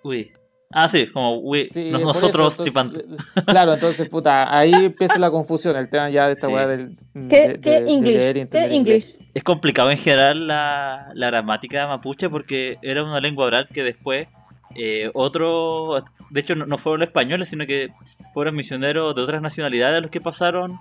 Uy. 0.03 0.31
Ah, 0.69 0.89
sí, 0.89 1.07
como 1.07 1.37
we, 1.37 1.63
Sí, 1.63 1.91
nos- 1.91 2.01
por 2.03 2.13
nosotros 2.13 2.53
eso, 2.55 2.65
entonces, 2.65 3.05
Claro, 3.45 3.73
entonces, 3.73 4.09
puta, 4.09 4.53
ahí 4.57 4.73
empieza 4.73 5.17
la 5.17 5.31
confusión, 5.31 5.77
el 5.77 5.89
tema 5.89 6.09
ya 6.09 6.27
de 6.27 6.33
esta 6.33 6.47
Sí. 6.47 6.53
weá 6.53 6.67
del. 6.67 6.95
¿Qué, 7.29 7.47
de- 7.49 7.59
qué 7.61 7.69
de-. 7.81 8.75
English? 8.75 9.15
Es 9.33 9.43
complicado 9.43 9.91
en 9.91 9.97
general 9.97 10.47
la, 10.47 11.09
la 11.13 11.27
gramática 11.27 11.87
mapuche 11.87 12.27
porque 12.29 12.77
era 12.81 13.03
una 13.03 13.19
lengua 13.21 13.45
oral 13.45 13.67
que 13.71 13.83
después 13.83 14.27
eh, 14.77 15.09
otro, 15.13 16.03
de 16.29 16.39
hecho 16.39 16.55
no, 16.55 16.65
no 16.65 16.77
fueron 16.77 17.03
españoles, 17.03 17.49
sino 17.49 17.65
que 17.65 17.89
fueron 18.33 18.55
misioneros 18.55 19.15
de 19.15 19.21
otras 19.21 19.41
nacionalidades 19.41 20.01
los 20.01 20.11
que 20.11 20.21
pasaron 20.21 20.77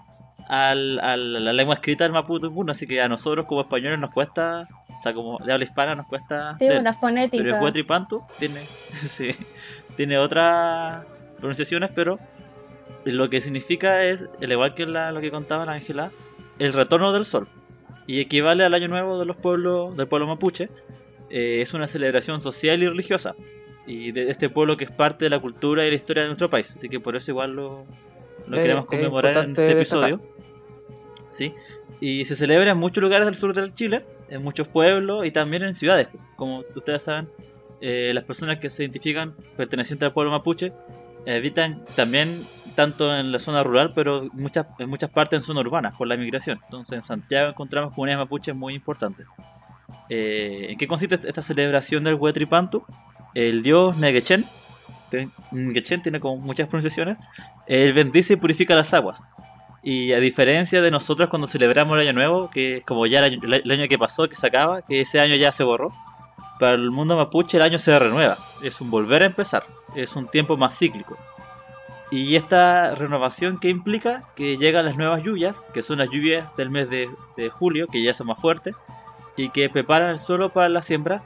al, 0.49 1.01
al- 1.01 1.37
a 1.37 1.41
la 1.41 1.53
lengua 1.53 1.75
escrita 1.75 2.05
del 2.05 2.13
mapuche, 2.13 2.47
así 2.69 2.87
que 2.87 3.01
a 3.01 3.09
nosotros 3.09 3.47
como 3.47 3.63
españoles 3.63 3.99
nos 3.99 4.13
cuesta, 4.13 4.69
o 4.99 5.03
sea, 5.03 5.13
como 5.15 5.39
de 5.39 5.53
habla 5.53 5.65
hispana 5.65 5.95
nos 5.97 6.07
cuesta... 6.07 6.57
Sí, 6.59 6.67
leer. 6.69 6.81
una 6.81 6.91
Pero 6.93 7.01
fonética. 7.01 7.57
el 7.59 7.63
Huetripantu 7.65 8.23
tiene, 8.39 8.61
sí, 9.03 9.31
tiene 9.97 10.19
otras 10.19 11.05
pronunciaciones, 11.39 11.91
pero 11.95 12.19
lo 13.05 13.29
que 13.31 13.41
significa 13.41 14.05
es, 14.05 14.29
al 14.41 14.53
igual 14.53 14.75
que 14.75 14.87
la- 14.87 15.11
lo 15.13 15.21
que 15.21 15.31
contaba 15.31 15.65
la 15.65 15.73
Ángela, 15.73 16.11
el 16.59 16.73
retorno 16.73 17.13
del 17.13 17.25
sol. 17.25 17.49
Y 18.09 18.21
equivale 18.21 18.65
al 18.65 18.73
año 18.75 18.87
nuevo 18.89 19.19
de 19.19 19.27
los 19.27 19.37
pueblos, 19.37 19.97
del 19.97 20.07
pueblo 20.07 20.29
mapuche. 20.29 20.69
Eh, 21.29 21.61
es 21.61 21.75
una 21.75 21.89
celebración 21.89 22.39
social 22.39 22.81
y 22.81 22.87
religiosa. 22.89 23.35
Y 23.87 24.13
de 24.13 24.31
este 24.31 24.49
pueblo 24.49 24.77
que 24.77 24.85
es 24.85 24.91
parte 24.91 25.27
de 25.27 25.31
la 25.31 25.39
cultura 25.39 25.87
y 25.87 25.91
la 25.91 25.97
historia 25.97 26.23
de 26.25 26.29
nuestro 26.29 26.51
país. 26.51 26.75
Así 26.77 26.89
que 26.89 26.99
por 27.01 27.15
eso 27.17 27.31
igual 27.31 27.53
lo, 27.53 27.87
lo 28.49 28.57
Eh, 28.59 28.63
queremos 28.63 28.87
conmemorar 28.87 29.37
en 29.45 29.51
este 29.51 29.75
destacar. 29.75 30.11
episodio. 30.11 30.37
Sí. 31.29 31.55
Y 32.01 32.25
se 32.25 32.37
celebra 32.37 32.73
en 32.73 32.79
muchos 32.79 33.03
lugares 33.03 33.27
del 33.27 33.37
sur 33.37 33.55
del 33.55 33.75
Chile, 33.75 34.05
en 34.29 34.43
muchos 34.43 34.67
pueblos 34.69 35.25
y 35.27 35.31
también 35.31 35.63
en 35.63 35.75
ciudades. 35.75 36.09
Como 36.37 36.65
ustedes 36.75 37.03
saben, 37.03 37.29
eh, 37.81 38.11
las 38.15 38.25
personas 38.25 38.59
que 38.59 38.71
se 38.71 38.83
identifican 38.83 39.35
pertenecientes 39.57 40.07
al 40.07 40.13
pueblo 40.13 40.33
mapuche 40.33 40.73
eh, 41.25 41.37
habitan 41.37 41.85
también 41.95 42.45
tanto 42.75 43.15
en 43.17 43.33
la 43.33 43.39
zona 43.39 43.63
rural, 43.63 43.93
pero 43.95 44.29
muchas, 44.33 44.67
en 44.79 44.89
muchas 44.89 45.11
partes 45.11 45.39
en 45.39 45.43
zona 45.43 45.61
urbana 45.61 45.93
por 45.97 46.07
la 46.09 46.17
migración. 46.17 46.59
Entonces 46.65 46.97
en 46.97 47.03
Santiago 47.03 47.49
encontramos 47.51 47.95
comunidades 47.95 48.25
mapuches 48.25 48.55
muy 48.55 48.75
importantes. 48.75 49.27
Eh, 50.09 50.67
¿En 50.71 50.79
qué 50.79 50.87
consiste 50.87 51.15
esta 51.15 51.43
celebración 51.43 52.05
del 52.05 52.15
Huetripantu? 52.15 52.85
El 53.37 53.63
dios 53.63 53.99
Negechen, 53.99 54.47
Negechen 55.51 56.01
tiene 56.01 56.21
como 56.21 56.39
muchas 56.39 56.69
pronunciaciones, 56.69 57.19
él 57.67 57.93
bendice 57.93 58.33
y 58.33 58.37
purifica 58.37 58.75
las 58.75 58.95
aguas. 58.95 59.21
Y 59.83 60.15
a 60.15 60.21
diferencia 60.21 60.81
de 60.81 60.91
nosotros 60.91 61.29
cuando 61.29 61.47
celebramos 61.47 61.97
el 61.97 62.09
año 62.09 62.15
nuevo, 62.15 62.49
que 62.49 62.83
como 62.87 63.07
ya 63.07 63.19
el 63.19 63.25
año, 63.27 63.41
el 63.43 63.71
año 63.71 63.89
que 63.89 63.99
pasó, 63.99 64.27
que 64.27 64.37
se 64.37 64.47
acaba, 64.47 64.81
que 64.81 65.03
ese 65.03 65.21
año 65.21 65.37
ya 65.37 65.53
se 65.53 65.65
borró, 65.65 65.93
para 66.59 66.73
el 66.73 66.91
mundo 66.91 67.15
mapuche 67.15 67.59
el 67.59 67.63
año 67.63 67.79
se 67.79 67.99
renueva. 67.99 68.39
Es 68.63 68.81
un 68.81 68.91
volver 68.91 69.23
a 69.23 69.27
empezar, 69.27 69.65
es 69.95 70.17
un 70.17 70.29
tiempo 70.29 70.57
más 70.57 70.79
cíclico. 70.79 71.19
Y 72.11 72.37
esta 72.37 72.95
renovación 72.95 73.61
que 73.61 73.69
implica 73.69 74.25
que 74.35 74.57
llegan 74.57 74.87
las 74.87 74.97
nuevas 74.97 75.23
lluvias, 75.23 75.63
que 75.75 75.83
son 75.83 75.99
las 75.99 76.09
lluvias 76.09 76.49
del 76.57 76.71
mes 76.71 76.89
de, 76.89 77.11
de 77.37 77.51
julio, 77.51 77.87
que 77.89 78.03
ya 78.03 78.15
son 78.15 78.29
más 78.29 78.41
fuertes, 78.41 78.75
y 79.37 79.51
que 79.51 79.69
preparan 79.69 80.09
el 80.09 80.19
suelo 80.19 80.55
para 80.55 80.71
las 80.71 80.87
siembras. 80.87 81.23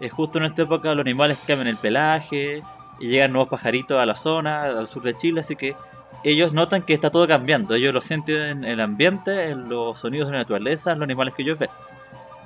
Es 0.00 0.12
justo 0.12 0.38
en 0.38 0.44
esta 0.44 0.62
época 0.62 0.94
los 0.94 1.04
animales 1.04 1.38
cambian 1.46 1.68
el 1.68 1.76
pelaje, 1.76 2.62
y 3.00 3.08
llegan 3.08 3.32
nuevos 3.32 3.48
pajaritos 3.48 3.98
a 3.98 4.06
la 4.06 4.14
zona, 4.14 4.64
al 4.64 4.86
sur 4.86 5.02
de 5.02 5.16
Chile, 5.16 5.40
así 5.40 5.56
que 5.56 5.74
ellos 6.22 6.52
notan 6.52 6.82
que 6.82 6.92
está 6.92 7.10
todo 7.10 7.26
cambiando. 7.26 7.74
Ellos 7.74 7.94
lo 7.94 8.00
sienten 8.02 8.40
en 8.40 8.64
el 8.64 8.80
ambiente, 8.80 9.48
en 9.48 9.70
los 9.70 9.98
sonidos 9.98 10.28
de 10.28 10.32
la 10.32 10.38
naturaleza, 10.40 10.92
en 10.92 10.98
los 10.98 11.04
animales 11.04 11.34
que 11.34 11.42
ellos 11.42 11.58
ven. 11.58 11.70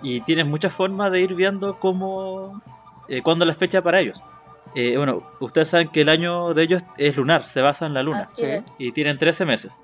Y 0.01 0.21
tienen 0.21 0.49
muchas 0.49 0.73
formas 0.73 1.11
de 1.11 1.21
ir 1.21 1.35
viendo 1.35 1.79
cómo, 1.81 2.63
eh, 3.09 3.21
cuándo 3.23 3.45
es 3.45 3.49
la 3.49 3.55
fecha 3.55 3.83
para 3.83 4.01
ellos. 4.01 4.23
Eh, 4.77 4.97
bueno, 4.97 5.23
ustedes 5.41 5.69
saben 5.69 5.89
que 5.89 6.03
el 6.03 6.09
año 6.09 6.55
de 6.55 6.63
ellos 6.63 6.83
es 6.99 7.17
lunar, 7.17 7.47
se 7.47 7.61
basa 7.61 7.87
en 7.87 7.95
la 7.95 8.03
luna. 8.03 8.29
Así 8.33 8.47
es. 8.47 8.65
Y 8.79 8.93
tienen 8.93 9.19
13 9.19 9.45
meses. 9.45 9.79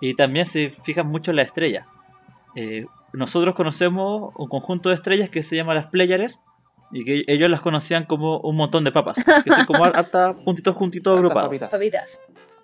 Y 0.00 0.14
también 0.14 0.46
se 0.46 0.70
fijan 0.70 1.06
mucho 1.06 1.30
en 1.30 1.36
la 1.36 1.42
estrella. 1.42 1.86
Eh, 2.54 2.86
nosotros 3.12 3.54
conocemos 3.54 4.32
un 4.36 4.48
conjunto 4.48 4.88
de 4.88 4.94
estrellas 4.94 5.28
que 5.28 5.42
se 5.42 5.56
llama 5.56 5.74
las 5.74 5.86
Pléyades. 5.86 6.40
Y 6.92 7.04
que 7.04 7.22
ellos 7.26 7.50
las 7.50 7.60
conocían 7.60 8.04
como 8.04 8.38
un 8.40 8.56
montón 8.56 8.84
de 8.84 8.92
papas. 8.92 9.16
Que 9.44 9.50
son 9.50 9.66
como 9.66 9.84
hartas 9.84 10.34
puntitos 10.44 10.74
juntitos 10.76 11.16
agrupados 11.16 11.48
papitas. 11.48 11.70
Papitas. 11.70 12.20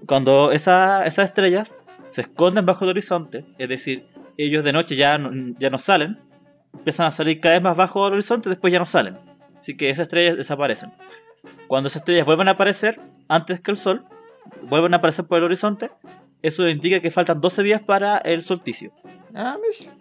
cuando 0.07 0.53
esa- 0.53 1.05
esas 1.07 1.27
estrellas 1.27 1.75
se 2.11 2.23
esconden 2.23 2.65
bajo 2.67 2.85
el 2.85 2.91
horizonte, 2.91 3.45
es 3.59 3.69
decir, 3.69 4.05
ellos 4.37 4.65
de 4.65 4.73
noche 4.73 4.97
ya 4.97 5.19
no, 5.19 5.55
ya 5.59 5.71
no 5.71 5.79
salen, 5.79 6.19
empiezan 6.75 7.07
a 7.07 7.11
salir 7.11 7.41
cada 7.41 7.55
vez 7.55 7.63
más 7.63 7.77
bajo 7.77 8.07
el 8.07 8.15
horizonte, 8.15 8.49
después 8.49 8.73
ya 8.73 8.79
no 8.79 8.87
salen. 8.87 9.17
Así 9.61 9.77
que 9.77 9.91
esas 9.91 10.05
estrellas 10.05 10.37
desaparecen. 10.37 10.93
Cuando 11.69 11.89
esas 11.89 12.01
estrellas 12.03 12.27
vuelven 12.27 12.49
a 12.49 12.53
aparecer 12.53 13.01
antes 13.29 13.61
que 13.61 13.71
el 13.71 13.77
sol, 13.77 14.03
vuelven 14.63 14.93
a 14.95 14.99
aparecer 14.99 15.25
por 15.25 15.39
el 15.39 15.45
horizonte, 15.45 15.91
eso 16.43 16.67
indica 16.69 17.01
que 17.01 17.11
faltan 17.11 17.41
12 17.41 17.63
días 17.63 17.81
para 17.83 18.19
el 18.19 18.43
solsticio. 18.43 18.93
Ah, 19.35 19.57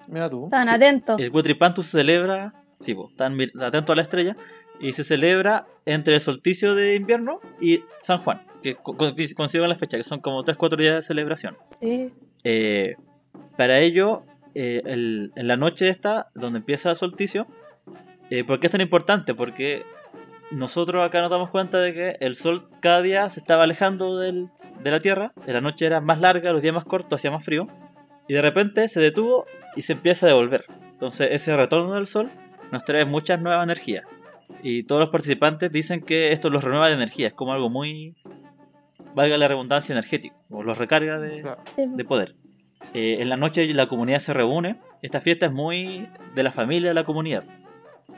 mira 0.08 0.30
tú. 0.30 0.46
Están 0.46 0.68
Sí. 0.68 0.74
atentos. 0.74 1.20
El 1.20 1.30
Huetripantu 1.30 1.84
se 1.84 1.92
celebra, 1.92 2.54
sí, 2.81 2.93
po, 2.93 3.09
están 3.09 3.38
atentos 3.61 3.93
a 3.93 3.95
la 3.95 4.01
estrella, 4.01 4.35
y 4.79 4.93
se 4.93 5.03
celebra 5.03 5.65
entre 5.85 6.15
el 6.15 6.19
solsticio 6.19 6.73
de 6.75 6.95
invierno 6.95 7.39
y 7.59 7.83
San 8.01 8.17
Juan, 8.19 8.41
que 8.63 8.75
co- 8.75 8.97
co- 8.97 9.13
coinciden 9.35 9.69
la 9.69 9.75
fecha, 9.75 9.97
que 9.97 10.03
son 10.03 10.19
como 10.21 10.43
3-4 10.43 10.77
días 10.77 10.95
de 10.95 11.01
celebración. 11.03 11.55
Sí. 11.79 12.11
Eh, 12.43 12.95
para 13.57 13.79
ello, 13.79 14.23
eh, 14.55 14.81
el- 14.85 15.31
en 15.35 15.47
la 15.47 15.55
noche 15.57 15.88
esta, 15.89 16.27
donde 16.33 16.59
empieza 16.59 16.89
el 16.91 16.95
solsticio, 16.97 17.45
eh, 18.31 18.43
¿por 18.43 18.59
qué 18.59 18.67
es 18.67 18.71
tan 18.71 18.81
importante? 18.81 19.33
Porque 19.35 19.83
nosotros 20.50 21.05
acá 21.05 21.21
nos 21.21 21.29
damos 21.29 21.50
cuenta 21.51 21.79
de 21.79 21.93
que 21.93 22.17
el 22.19 22.35
sol 22.35 22.63
cada 22.81 23.01
día 23.01 23.29
se 23.29 23.39
estaba 23.39 23.63
alejando 23.63 24.17
del- 24.17 24.50
de 24.83 24.91
la 24.91 25.00
Tierra, 25.00 25.31
la 25.45 25.61
noche 25.61 25.85
era 25.85 26.01
más 26.01 26.19
larga, 26.19 26.51
los 26.51 26.61
días 26.61 26.73
más 26.73 26.85
cortos, 26.85 27.17
hacía 27.19 27.29
más 27.31 27.45
frío, 27.45 27.67
y 28.27 28.33
de 28.33 28.41
repente 28.41 28.88
se 28.88 29.00
detuvo 29.00 29.45
y 29.75 29.83
se 29.83 29.93
empieza 29.93 30.25
a 30.25 30.29
devolver. 30.29 30.65
Entonces 30.93 31.29
ese 31.31 31.55
retorno 31.55 31.93
del 31.93 32.07
sol 32.07 32.29
nos 32.72 32.84
trae 32.86 33.06
muchas 33.06 33.42
nuevas 33.42 33.63
energías. 33.63 34.06
Y 34.63 34.84
todos 34.84 35.01
los 35.01 35.10
participantes 35.10 35.72
dicen 35.72 36.01
que 36.01 36.32
esto 36.32 36.50
los 36.50 36.63
renueva 36.63 36.88
de 36.88 36.96
energía, 36.96 37.28
es 37.28 37.34
como 37.34 37.54
algo 37.54 37.70
muy, 37.70 38.16
valga 39.16 39.38
la 39.38 39.48
redundancia, 39.48 39.94
energético, 39.94 40.36
o 40.50 40.63
los 40.63 40.78
recarga 40.78 41.20
de, 41.20 42.06
poder. 42.06 42.36
Eh, 42.94 43.18
en 43.20 43.30
la 43.30 43.38
noche 43.38 43.74
la 43.74 43.88
comunidad 43.88 44.20
se 44.20 44.34
reúne. 44.34 44.75
Esta 45.01 45.22
fiesta 45.22 45.48
es 45.48 45.51
muy 45.51 46.08
de 46.36 46.44
la 46.44 46.51
familia 46.51 46.90
de 46.90 46.94
la 46.94 47.06
comunidad. 47.06 47.44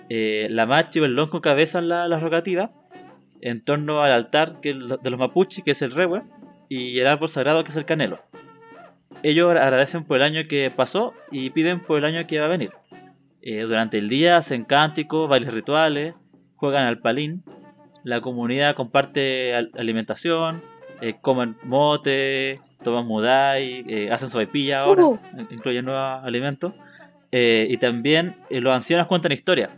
Eh, 0.09 0.47
la 0.49 0.65
machi 0.65 0.99
o 0.99 1.05
el 1.05 1.15
lonco 1.15 1.41
cabezan 1.41 1.87
la, 1.87 2.07
la 2.07 2.19
rogativa 2.19 2.71
en 3.41 3.61
torno 3.61 4.01
al 4.01 4.11
altar 4.11 4.61
que 4.61 4.73
de 4.73 5.09
los 5.09 5.19
mapuches, 5.19 5.63
que 5.63 5.71
es 5.71 5.81
el 5.81 5.91
rehue, 5.91 6.21
y 6.69 6.97
el 6.99 7.07
árbol 7.07 7.27
sagrado, 7.27 7.63
que 7.63 7.71
es 7.71 7.75
el 7.75 7.85
canelo. 7.85 8.19
Ellos 9.21 9.49
agradecen 9.51 10.05
por 10.05 10.17
el 10.17 10.23
año 10.23 10.47
que 10.47 10.71
pasó 10.71 11.13
y 11.29 11.49
piden 11.49 11.81
por 11.81 11.97
el 11.99 12.05
año 12.05 12.25
que 12.25 12.39
va 12.39 12.45
a 12.45 12.49
venir. 12.49 12.71
Eh, 13.45 13.61
durante 13.61 13.97
el 13.97 14.07
día 14.09 14.37
hacen 14.37 14.63
cánticos, 14.63 15.27
bailes 15.29 15.53
rituales, 15.53 16.15
juegan 16.55 16.87
al 16.87 16.99
palín. 16.99 17.43
La 18.03 18.21
comunidad 18.21 18.73
comparte 18.75 19.53
al- 19.53 19.71
alimentación, 19.77 20.61
eh, 21.01 21.15
comen 21.21 21.57
mote, 21.63 22.55
toman 22.83 23.05
mudai, 23.05 23.83
eh, 23.87 24.09
hacen 24.11 24.29
sopaipilla 24.29 24.81
ahora, 24.81 25.01
in- 25.37 25.47
incluyen 25.51 25.85
nuevos 25.85 26.23
alimentos. 26.25 26.73
Eh, 27.31 27.67
y 27.69 27.77
también 27.77 28.35
los 28.49 28.73
ancianos 28.75 29.07
cuentan 29.07 29.31
historias. 29.31 29.69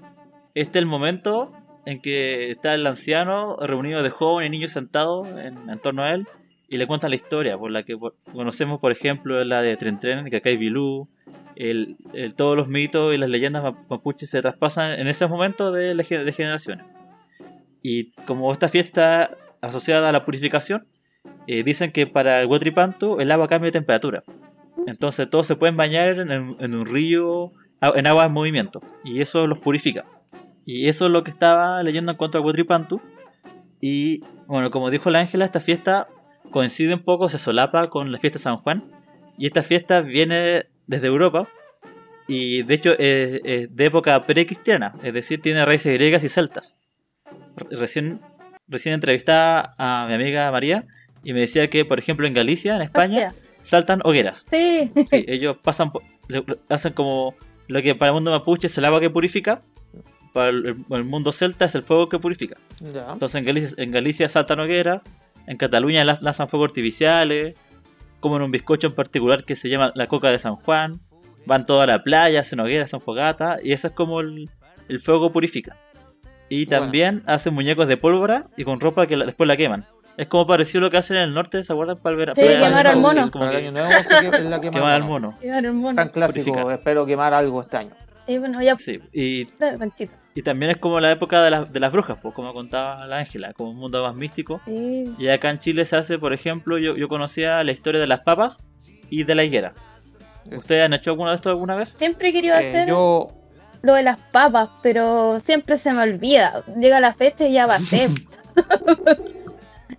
Este 0.53 0.77
es 0.79 0.84
el 0.84 0.86
momento 0.88 1.51
en 1.86 2.01
que 2.01 2.51
está 2.51 2.74
el 2.75 2.86
anciano 2.86 3.57
reunido 3.57 4.03
de 4.03 4.10
jóvenes 4.10 4.48
y 4.50 4.51
niños 4.51 4.72
sentados 4.74 5.27
en, 5.29 5.69
en 5.69 5.79
torno 5.79 6.03
a 6.03 6.13
él 6.13 6.27
y 6.69 6.77
le 6.77 6.88
cuentan 6.88 7.12
la 7.12 7.15
historia, 7.15 7.57
por 7.57 7.72
la 7.72 7.84
que 7.84 7.98
por- 7.98 8.15
conocemos, 8.34 8.79
por 8.79 8.91
ejemplo, 8.91 9.43
la 9.43 9.62
de 9.62 9.77
Tren 9.77 10.00
Tren, 10.00 10.29
Kakai 10.29 10.57
Bilú, 10.57 11.07
el, 11.55 11.95
el- 12.13 12.34
todos 12.34 12.55
los 12.57 12.67
mitos 12.67 13.13
y 13.13 13.17
las 13.17 13.29
leyendas 13.29 13.63
ma- 13.63 13.77
mapuches 13.89 14.29
se 14.29 14.41
traspasan 14.41 15.00
en 15.00 15.07
ese 15.07 15.27
momento 15.27 15.72
de, 15.72 15.93
de 15.95 16.31
generaciones. 16.34 16.86
Y 17.81 18.12
como 18.25 18.51
esta 18.51 18.69
fiesta 18.69 19.31
asociada 19.62 20.10
a 20.10 20.12
la 20.12 20.25
purificación, 20.25 20.86
eh, 21.48 21.63
dicen 21.63 21.91
que 21.91 22.07
para 22.07 22.41
el 22.41 22.48
Huatripantu 22.48 23.19
el 23.19 23.31
agua 23.31 23.48
cambia 23.48 23.67
de 23.67 23.74
temperatura. 23.74 24.24
Entonces 24.88 25.29
todos 25.29 25.48
se 25.48 25.55
pueden 25.55 25.77
bañar 25.77 26.19
en, 26.19 26.31
en 26.31 26.75
un 26.75 26.86
río, 26.86 27.51
en 27.81 28.07
agua 28.07 28.25
en 28.25 28.31
movimiento. 28.31 28.81
Y 29.03 29.22
eso 29.22 29.45
los 29.48 29.60
purifica. 29.60 30.05
Y 30.65 30.88
eso 30.89 31.05
es 31.05 31.12
lo 31.12 31.24
que 31.24 31.31
estaba 31.31 31.81
leyendo 31.84 32.12
en 32.12 32.17
contra 32.17 32.39
del 32.39 32.45
Huatripantu. 32.48 33.00
Y 33.81 34.22
bueno, 34.48 34.72
como 34.72 34.89
dijo 34.89 35.10
la 35.12 35.19
Ángela, 35.19 35.45
esta 35.45 35.60
fiesta 35.60 36.07
coincide 36.55 36.93
un 36.93 37.01
poco, 37.03 37.27
se 37.27 37.38
solapa 37.38 37.89
con 37.89 38.12
la 38.13 38.17
fiesta 38.17 38.39
de 38.39 38.43
San 38.43 38.55
Juan. 38.57 38.81
Y 39.38 39.45
esta 39.47 39.62
fiesta 39.62 40.00
viene 40.00 40.67
desde 40.88 41.07
Europa. 41.07 41.50
Y 42.29 42.63
de 42.63 42.74
hecho 42.74 42.91
es, 42.97 43.41
es 43.43 43.75
de 43.75 43.85
época 43.85 44.25
precristiana, 44.25 44.93
es 45.03 45.13
decir, 45.13 45.41
tiene 45.41 45.65
raíces 45.65 45.93
griegas 45.93 46.24
y 46.24 46.29
celtas. 46.29 46.75
Re- 47.57 47.77
Recién, 47.77 48.19
recién 48.69 48.95
entrevistaba 48.95 49.75
a 49.77 50.05
mi 50.07 50.13
amiga 50.15 50.50
María 50.51 50.85
y 51.24 51.33
me 51.33 51.41
decía 51.41 51.69
que, 51.69 51.83
por 51.85 52.00
ejemplo, 52.00 52.25
en 52.25 52.33
Galicia, 52.33 52.75
en 52.77 52.81
España, 52.83 53.27
Hostia. 53.27 53.43
saltan 53.63 54.00
hogueras. 54.05 54.45
Sí, 54.50 54.89
Sí, 55.07 55.25
ellos 55.27 55.57
pasan, 55.62 55.91
hacen 56.69 56.93
como 56.93 57.35
lo 57.67 57.81
que 57.83 57.93
para 57.95 58.09
el 58.09 58.13
mundo 58.15 58.31
mapuche 58.31 58.67
es 58.67 58.77
el 58.79 58.85
agua 58.85 59.01
que 59.01 59.09
purifica, 59.12 59.59
para 60.33 60.50
el, 60.50 60.75
el 60.89 61.03
mundo 61.03 61.31
celta 61.31 61.65
es 61.65 61.75
el 61.75 61.83
fuego 61.83 62.09
que 62.09 62.17
purifica. 62.17 62.57
Ya. 62.79 63.12
Entonces 63.13 63.35
en 63.35 63.45
Galicia, 63.45 63.69
en 63.77 63.91
Galicia 63.91 64.29
saltan 64.29 64.59
hogueras, 64.62 65.03
en 65.47 65.57
Cataluña 65.57 66.03
la- 66.03 66.17
lanzan 66.21 66.47
fuegos 66.49 66.69
artificiales, 66.69 67.55
comen 68.19 68.41
un 68.41 68.51
bizcocho 68.51 68.87
en 68.87 68.95
particular 68.95 69.43
que 69.43 69.55
se 69.55 69.69
llama 69.69 69.91
la 69.95 70.07
coca 70.07 70.29
de 70.29 70.39
San 70.39 70.55
Juan, 70.55 70.99
van 71.45 71.65
toda 71.65 71.85
la 71.85 72.03
playa, 72.03 72.39
hacen 72.41 72.59
hogueras, 72.59 72.87
hacen 72.89 73.01
fogatas, 73.01 73.59
y 73.63 73.72
eso 73.74 73.87
es 73.87 73.93
como 73.93 74.20
el, 74.22 74.50
el 74.89 75.00
fuego 75.00 75.31
purifica. 75.31 75.77
Y 76.50 76.65
Bueno. 76.65 76.81
también 76.83 77.24
hacen 77.25 77.53
muñecos 77.53 77.87
de 77.87 77.98
pólvora 77.98 78.43
y 78.57 78.63
con 78.63 78.79
ropa 78.79 79.07
que 79.07 79.17
la- 79.17 79.25
después 79.25 79.48
la 79.48 79.57
queman. 79.57 79.85
Es 80.17 80.27
como 80.27 80.48
parecido 80.48 80.79
a 80.79 80.81
lo 80.83 80.91
que 80.91 80.98
hacen 80.98 81.17
en 81.17 81.24
el 81.24 81.33
norte, 81.33 81.61
¿se 81.63 81.74
acuerdan? 81.74 81.98
Para 81.98 82.11
el 82.13 82.17
verano. 82.17 82.35
Sí, 82.35 82.48
quemar 82.48 82.87
al 82.87 82.98
mono. 83.00 83.29
como 83.31 83.46
Para 83.46 83.57
el 83.57 83.63
que 83.63 83.67
año 83.67 83.72
nuevo 83.77 83.89
se 83.89 84.29
que- 84.31 84.37
es 84.37 84.46
la 84.46 84.61
que 84.61 84.72
Quemar 84.72 84.93
al 84.93 85.03
mono. 85.03 85.37
Llevar 85.41 85.65
el 85.65 85.74
mono. 85.74 85.96
Tan 85.96 86.09
clásico, 86.09 86.46
Purificar. 86.51 86.74
espero 86.77 87.05
quemar 87.05 87.33
algo 87.33 87.59
este 87.61 87.77
año. 87.77 87.91
Sí, 88.25 88.37
bueno, 88.37 88.61
ya. 88.61 88.75
Sí, 88.75 89.00
y 89.11 89.46
Panchito. 89.46 90.13
Y 90.37 90.41
también 90.43 90.69
es 90.71 90.77
como 90.77 91.00
la 91.00 91.11
época 91.11 91.41
de, 91.43 91.50
las- 91.50 91.71
de 91.71 91.79
las 91.79 91.91
brujas, 91.91 92.17
pues 92.21 92.35
como 92.35 92.53
contaba 92.53 93.07
la 93.07 93.17
Ángela, 93.19 93.53
como 93.53 93.71
un 93.71 93.77
mundo 93.77 94.03
más 94.03 94.13
místico. 94.15 94.59
Sí. 94.65 95.11
Y 95.17 95.29
acá 95.29 95.50
en 95.50 95.59
Chile 95.59 95.85
se 95.85 95.95
hace, 95.95 96.19
por 96.19 96.33
ejemplo, 96.33 96.77
yo, 96.77 96.95
yo 96.98 97.07
conocía 97.07 97.63
la 97.63 97.71
historia 97.71 98.01
de 98.01 98.07
las 98.07 98.19
papas 98.19 98.59
y 99.09 99.24
de 99.24 99.33
la 99.33 99.43
higuera. 99.45 99.74
Es- 100.51 100.57
¿Ustedes 100.59 100.83
han 100.85 100.93
hecho 100.93 101.11
alguno 101.11 101.29
de 101.31 101.37
estos 101.37 101.50
alguna 101.51 101.75
vez? 101.75 101.95
Siempre 101.98 102.29
he 102.29 102.33
querido 102.33 102.53
eh, 102.55 102.59
hacer 102.59 102.87
yo 102.87 103.29
lo 103.81 103.93
de 103.93 104.03
las 104.03 104.19
papas, 104.19 104.69
pero 104.83 105.39
siempre 105.39 105.77
se 105.77 105.93
me 105.93 106.01
olvida. 106.01 106.63
Llega 106.79 107.00
la 107.00 107.13
fecha 107.13 107.48
y 107.48 107.53
ya 107.53 107.65
va 107.65 107.75
a 107.75 107.79
ser. 107.79 108.09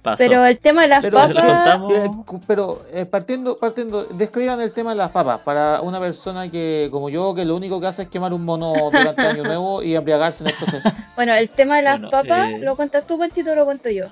Pasó. 0.03 0.17
pero 0.19 0.45
el 0.45 0.59
tema 0.59 0.83
de 0.83 0.89
las 0.89 1.01
Pero, 1.03 1.19
Papas- 1.19 1.81
eh, 1.93 2.11
pero 2.47 2.83
eh, 2.93 3.07
partiendo, 3.07 3.57
partiendo, 3.59 4.05
describan 4.05 4.61
el 4.61 4.73
tema 4.73 4.91
de 4.91 4.97
las 4.97 5.11
papas 5.11 5.41
para 5.41 5.81
una 5.81 6.01
persona 6.01 6.51
que, 6.51 6.89
como 6.91 7.09
yo, 7.09 7.35
que 7.35 7.45
lo 7.45 7.55
único 7.57 7.81
que 7.81 7.87
hace 7.87 8.03
es 8.03 8.09
quemar 8.09 8.33
un 8.33 8.45
mono 8.45 8.73
durante 8.91 9.23
Año 9.23 9.43
Nuevo 9.45 9.83
y 9.83 9.95
embriagarse 9.95 10.45
en 10.45 10.51
el 10.51 10.57
proceso. 10.57 10.91
Bueno, 11.15 11.35
el 11.35 11.49
tema 11.51 11.77
de 11.77 11.83
las 11.83 11.95
Bueno, 12.01 12.11
papas, 12.11 12.49
eh, 12.51 12.59
¿lo 12.59 12.75
cuentas 12.77 13.07
tú, 13.07 13.19
Panchito, 13.19 13.53
o 13.53 13.55
lo 13.55 13.65
cuento 13.65 13.89
yo? 13.91 14.07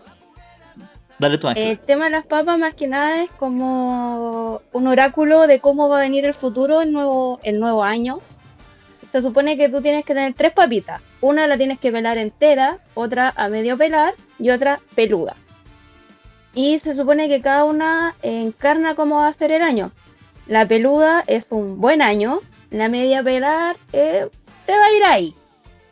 Dale 1.18 1.38
tu 1.38 1.46
Ángela. 1.48 1.70
El 1.70 1.78
tema 1.78 2.04
de 2.06 2.10
las 2.10 2.26
papas, 2.26 2.58
más 2.58 2.74
que 2.74 2.88
nada, 2.88 3.22
es 3.22 3.30
como 3.30 4.60
un 4.72 4.86
oráculo 4.88 5.46
de 5.46 5.60
cómo 5.60 5.88
va 5.88 5.98
a 5.98 6.02
venir 6.02 6.24
el 6.24 6.34
futuro, 6.34 6.82
el 6.82 6.92
nuevo, 6.92 7.38
el 7.44 7.60
nuevo 7.60 7.84
año. 7.84 8.20
Se 9.12 9.22
supone 9.22 9.56
que 9.56 9.68
tú 9.68 9.80
tienes 9.80 10.04
que 10.04 10.12
tener 10.12 10.34
tres 10.34 10.52
papitas. 10.52 11.00
Una 11.20 11.46
la 11.46 11.56
tienes 11.56 11.78
que 11.78 11.92
pelar 11.92 12.18
entera, 12.18 12.78
otra 12.94 13.32
a 13.36 13.48
medio 13.48 13.78
pelar 13.78 14.14
y 14.40 14.50
otra 14.50 14.80
peluda. 14.96 15.36
Y 16.54 16.78
se 16.78 16.94
supone 16.94 17.28
que 17.28 17.40
cada 17.40 17.64
una 17.64 18.14
encarna 18.22 18.94
cómo 18.94 19.16
va 19.16 19.28
a 19.28 19.32
ser 19.32 19.50
el 19.50 19.62
año. 19.62 19.90
La 20.46 20.66
peluda 20.66 21.24
es 21.26 21.46
un 21.50 21.80
buen 21.80 22.02
año, 22.02 22.40
la 22.70 22.88
media 22.88 23.22
pelar 23.22 23.76
eh, 23.92 24.28
te 24.66 24.72
va 24.72 24.84
a 24.84 24.92
ir 24.92 25.04
ahí. 25.04 25.34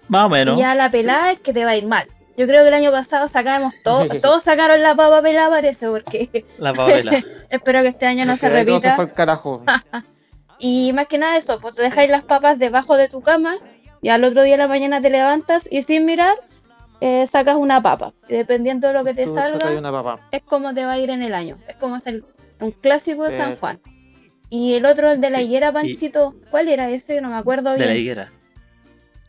Más 0.09 0.27
o 0.27 0.29
menos. 0.29 0.57
Y 0.57 0.61
ya 0.61 0.75
la 0.75 0.91
pelada 0.91 1.33
es 1.33 1.41
que 1.41 1.53
te 1.53 1.65
va 1.65 1.73
a 1.73 1.77
ir 1.77 1.87
mal. 1.87 2.07
Yo 2.37 2.47
creo 2.47 2.63
que 2.63 2.69
el 2.69 2.75
año 2.75 2.91
pasado 2.91 3.29
sacamos 3.29 3.75
todo, 3.83 4.07
todos 4.23 4.43
sacaron 4.43 4.83
la 4.83 4.95
papa 4.95 5.23
pelada 5.23 5.51
parece, 5.51 5.89
porque 5.89 6.45
La 6.59 6.73
papela. 6.73 7.23
espero 7.51 7.83
que 7.83 7.89
este 7.89 8.07
año 8.07 8.25
no 8.25 8.37
se 8.37 8.49
Todo 8.49 8.59
se 8.59 8.65
repita. 8.65 8.95
fue 8.97 9.05
al 9.05 9.15
carajo. 9.15 9.63
Y 10.65 10.93
más 10.93 11.09
que 11.09 11.19
nada 11.19 11.37
eso, 11.37 11.59
pues 11.61 11.75
te 11.75 11.83
dejáis 11.83 12.09
las 12.09 12.23
papas 12.23 12.57
debajo 12.57 12.97
de 12.97 13.09
tu 13.09 13.21
cama 13.21 13.57
y 14.01 14.11
al 14.11 14.23
otro 14.23 14.45
día 14.45 14.53
de 14.53 14.59
la 14.59 14.69
mañana 14.69 15.01
te 15.01 15.11
levantas 15.11 15.67
y 15.69 15.83
sin 15.83 16.05
mirar 16.05 16.37
eh, 17.05 17.27
sacas 17.27 17.57
una 17.57 17.83
papa. 17.83 18.13
Y 18.29 18.35
dependiendo 18.35 18.87
de 18.89 18.95
lo 18.95 19.03
que 19.05 19.13
te 19.13 19.25
Tú 19.25 19.35
salga, 19.35 19.71
una 19.77 19.91
papa. 19.91 20.21
es 20.31 20.43
como 20.43 20.73
te 20.73 20.85
va 20.85 20.93
a 20.93 20.99
ir 20.99 21.11
en 21.11 21.23
el 21.23 21.35
año. 21.35 21.57
Es 21.69 21.75
como 21.77 21.97
hacer 21.97 22.23
un 22.61 22.71
clásico 22.71 23.25
de 23.25 23.37
San. 23.37 23.57
Juan. 23.57 23.81
Y 24.51 24.75
el 24.75 24.85
otro, 24.87 25.11
el 25.11 25.21
de 25.21 25.31
la 25.31 25.39
Sí, 25.39 25.45
higuera, 25.45 25.71
y- 25.71 25.73
Panchito, 25.73 26.35
¿cuál 26.51 26.69
era 26.69 26.91
ese? 26.91 27.21
No 27.21 27.31
me 27.31 27.37
acuerdo 27.37 27.73
de 27.73 27.79
la 27.79 27.87
bien. 27.87 27.97
higuera. 27.97 28.31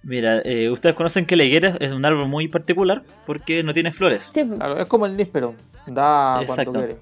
Mira, 0.04 0.42
eh, 0.44 0.70
ustedes 0.70 0.96
conocen 0.96 1.26
que 1.26 1.38
la 1.38 1.46
higuera 1.46 1.78
es 1.80 1.92
un 1.92 2.04
árbol 2.04 2.28
muy 2.28 2.50
particular 2.50 3.04
porque 3.26 3.64
no 3.64 3.74
tiene 3.74 3.94
flores. 3.94 4.30
Sí. 4.34 4.46
Claro, 4.46 4.78
es 4.78 4.86
como 4.88 5.06
el 5.06 5.16
níspero. 5.16 5.56
Da 5.88 6.34
cuando 6.46 6.52
Exacto. 6.54 6.74
quiere. 6.74 6.98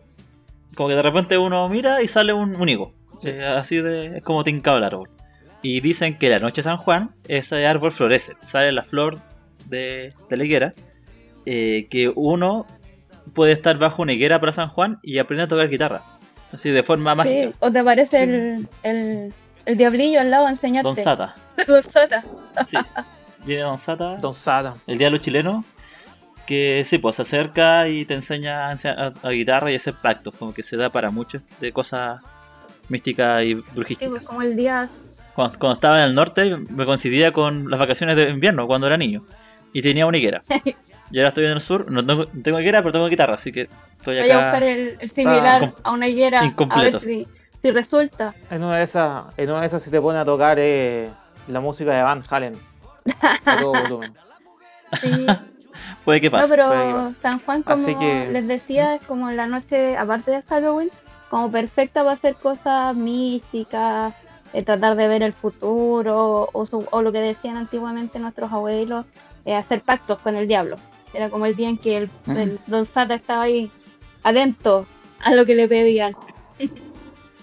Como 0.75 0.89
que 0.89 0.95
de 0.95 1.01
repente 1.01 1.37
uno 1.37 1.67
mira 1.67 2.01
y 2.01 2.07
sale 2.07 2.31
un, 2.31 2.55
un 2.55 2.69
higo. 2.69 2.93
Sí. 3.19 3.29
Eh, 3.29 3.41
así 3.45 3.81
de. 3.81 4.17
Es 4.17 4.23
como 4.23 4.43
tincado 4.43 4.77
el 4.77 4.83
árbol. 4.83 5.09
Y 5.63 5.81
dicen 5.81 6.17
que 6.17 6.29
la 6.29 6.39
noche 6.39 6.57
de 6.61 6.63
San 6.63 6.77
Juan, 6.77 7.11
ese 7.27 7.65
árbol 7.65 7.91
florece. 7.91 8.33
Sale 8.43 8.71
la 8.71 8.83
flor 8.83 9.19
de, 9.67 10.13
de 10.29 10.37
la 10.37 10.43
higuera. 10.45 10.73
eh, 11.45 11.87
que 11.89 12.11
uno 12.15 12.65
puede 13.33 13.51
estar 13.53 13.77
bajo 13.77 14.01
una 14.01 14.13
higuera 14.13 14.39
para 14.39 14.51
San 14.51 14.69
Juan 14.69 14.99
y 15.01 15.17
aprende 15.19 15.43
a 15.43 15.47
tocar 15.47 15.69
guitarra. 15.69 16.01
Así 16.51 16.69
de 16.69 16.83
forma 16.83 17.15
mágica. 17.15 17.49
Sí, 17.49 17.55
o 17.59 17.71
te 17.71 17.79
aparece 17.79 18.23
el, 18.23 18.67
el, 18.83 19.33
el 19.65 19.77
diablillo 19.77 20.19
al 20.19 20.29
lado 20.31 20.47
a 20.47 20.49
enseñarte. 20.49 20.87
Don 20.87 20.95
Sata. 20.95 21.35
Don 21.67 21.81
Sata. 21.81 22.23
Sí. 22.69 22.77
Viene 23.45 23.63
Don 23.63 23.77
Sata, 23.77 24.17
Don 24.17 24.33
el 24.87 24.97
diablo 24.97 25.17
chileno. 25.19 25.63
Que 26.45 26.83
sí, 26.85 26.97
pues 26.97 27.15
se 27.15 27.21
acerca 27.21 27.87
y 27.87 28.03
te 28.05 28.15
enseña 28.15 28.69
a, 28.69 28.71
a- 28.73 29.13
a 29.23 29.29
guitarra 29.29 29.71
y 29.71 29.75
hacer 29.75 29.93
pactos. 30.01 30.35
Como 30.35 30.53
que 30.53 30.61
se 30.63 30.75
da 30.75 30.89
para 30.89 31.09
muchas 31.11 31.41
de 31.61 31.71
cosas 31.71 32.19
místicas 32.89 33.43
y 33.45 33.55
Sí, 33.55 33.63
brujísticas. 33.73 34.09
pues 34.09 34.27
como 34.27 34.41
el 34.41 34.55
día. 34.57 34.87
Cuando, 35.35 35.57
cuando 35.57 35.75
estaba 35.75 35.99
en 35.99 36.05
el 36.05 36.15
norte 36.15 36.57
me 36.69 36.85
coincidía 36.85 37.31
con 37.31 37.69
las 37.69 37.79
vacaciones 37.79 38.17
de 38.17 38.29
invierno 38.29 38.67
cuando 38.67 38.87
era 38.87 38.97
niño 38.97 39.23
y 39.73 39.81
tenía 39.81 40.05
una 40.05 40.17
higuera. 40.17 40.41
Y 41.13 41.17
ahora 41.17 41.27
estoy 41.27 41.43
en 41.43 41.51
el 41.51 41.59
sur, 41.59 41.91
no 41.91 42.05
tengo, 42.05 42.23
no 42.31 42.41
tengo 42.41 42.57
higuera, 42.61 42.79
pero 42.81 42.93
tengo 42.93 43.09
guitarra, 43.09 43.33
así 43.33 43.51
que 43.51 43.67
estoy 43.97 44.17
Voy 44.21 44.31
a 44.31 44.35
buscar 44.35 44.55
acá. 44.63 44.65
el, 44.71 44.95
el 44.97 45.09
similar 45.09 45.73
a 45.83 45.91
una 45.91 46.07
higuera. 46.07 46.39
A 46.39 46.43
ver 46.43 46.51
incompleto. 46.51 47.01
si, 47.01 47.27
si 47.61 47.71
resulta. 47.71 48.33
En 48.49 48.63
una 48.63 48.77
de 48.77 48.83
esas, 48.83 49.25
en 49.35 49.49
una 49.49 49.59
de 49.59 49.65
esas 49.67 49.83
si 49.83 49.91
te 49.91 49.99
pone 49.99 50.19
a 50.19 50.23
tocar 50.23 50.55
eh, 50.57 51.09
la 51.49 51.59
música 51.59 51.91
de 51.91 52.01
Van 52.01 52.23
Halen. 52.29 52.53
A 53.45 53.57
todo 53.59 53.73
volumen. 53.73 54.13
Sí. 55.01 55.25
Puede 56.05 56.21
que 56.21 56.29
No, 56.29 56.37
pase. 56.37 56.49
pero 56.49 56.69
que 56.69 56.77
pase. 56.93 57.15
San 57.21 57.39
Juan, 57.39 57.63
como 57.63 57.75
Así 57.75 57.93
que- 57.95 58.29
les 58.31 58.47
decía, 58.47 58.95
es 58.95 59.01
como 59.03 59.31
la 59.31 59.47
noche, 59.47 59.97
aparte 59.97 60.31
de 60.31 60.41
Halloween, 60.43 60.91
como 61.29 61.51
perfecta 61.51 62.01
para 62.01 62.13
hacer 62.13 62.35
cosas 62.35 62.95
místicas, 62.95 64.13
eh, 64.53 64.63
tratar 64.63 64.95
de 64.95 65.07
ver 65.09 65.23
el 65.23 65.33
futuro, 65.33 66.49
o, 66.53 66.65
su- 66.65 66.87
o 66.89 67.01
lo 67.01 67.11
que 67.11 67.19
decían 67.19 67.57
antiguamente 67.57 68.17
nuestros 68.19 68.51
abuelos, 68.51 69.05
eh, 69.45 69.55
hacer 69.55 69.81
pactos 69.81 70.19
con 70.19 70.35
el 70.35 70.47
diablo. 70.47 70.77
Era 71.13 71.29
como 71.29 71.45
el 71.45 71.55
día 71.55 71.69
en 71.69 71.77
que 71.77 71.97
el, 71.97 72.09
el 72.27 72.59
Don 72.67 72.85
Sata 72.85 73.15
estaba 73.15 73.43
ahí 73.43 73.69
atento 74.23 74.85
a 75.19 75.33
lo 75.33 75.45
que 75.45 75.55
le 75.55 75.67
pedían. 75.67 76.15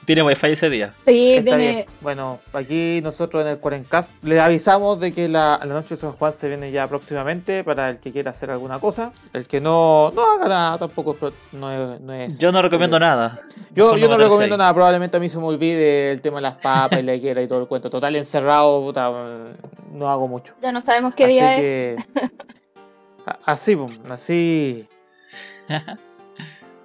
Tiene 0.09 0.23
wifi 0.23 0.47
ese 0.47 0.71
día. 0.71 0.95
Sí, 1.07 1.35
Está 1.35 1.45
tiene, 1.51 1.69
bien. 1.75 1.85
Bueno, 2.01 2.41
aquí 2.55 3.01
nosotros 3.03 3.43
en 3.43 3.49
el 3.51 3.59
Cuarencast 3.59 4.11
les 4.25 4.41
avisamos 4.41 4.99
de 5.01 5.13
que 5.13 5.29
la, 5.29 5.61
la 5.63 5.75
noche 5.75 5.91
de 5.91 5.97
San 5.99 6.13
Juan 6.13 6.33
se 6.33 6.49
viene 6.49 6.71
ya 6.73 6.89
próximamente 6.89 7.63
para 7.63 7.91
el 7.91 7.99
que 7.99 8.11
quiera 8.11 8.31
hacer 8.31 8.51
alguna 8.51 8.79
cosa. 8.79 9.13
El 9.35 9.45
que 9.47 9.61
no, 9.61 10.11
no 10.15 10.23
haga 10.33 10.49
nada 10.49 10.79
tampoco 10.79 11.15
es 11.29 11.35
no 11.53 11.71
es, 11.71 12.01
no 12.01 12.15
es- 12.15 12.39
Yo 12.39 12.51
no 12.51 12.63
recomiendo 12.63 12.99
nada. 12.99 13.43
Yo, 13.75 13.99
yo 13.99 14.09
no 14.09 14.17
recomiendo 14.17 14.55
ahí. 14.55 14.59
nada, 14.59 14.73
probablemente 14.73 15.19
a 15.19 15.21
mí 15.21 15.29
se 15.29 15.37
me 15.37 15.45
olvide 15.45 16.11
el 16.11 16.23
tema 16.23 16.37
de 16.39 16.43
las 16.45 16.55
papas 16.55 17.01
y 17.01 17.03
la 17.03 17.15
higuera 17.15 17.43
y 17.43 17.47
todo 17.47 17.61
el 17.61 17.69
cuento. 17.69 17.91
Total, 17.91 18.17
encerrado, 18.17 18.81
puta, 18.81 19.13
no 19.93 20.09
hago 20.11 20.27
mucho. 20.27 20.55
ya 20.63 20.73
no 20.73 20.81
sabemos 20.81 21.13
qué 21.15 21.25
así 21.27 21.35
día 21.35 21.55
es. 21.55 21.61
que. 21.61 21.97
a- 23.27 23.39
Así, 23.45 23.77
pum, 23.77 23.89
así. 24.09 24.89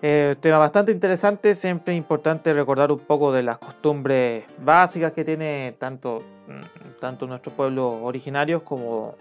Eh, 0.06 0.36
tema 0.42 0.58
bastante 0.58 0.92
interesante, 0.92 1.56
siempre 1.56 1.96
importante 1.96 2.54
recordar 2.54 2.92
un 2.92 3.00
poco 3.00 3.32
de 3.32 3.42
las 3.42 3.58
costumbres 3.58 4.44
básicas 4.60 5.14
que 5.14 5.24
tiene 5.24 5.76
tanto, 5.78 6.22
mm, 6.46 7.00
tanto 7.00 7.26
nuestros 7.26 7.56
pueblos 7.56 8.00
originarios 8.02 8.64
como, 8.64 9.16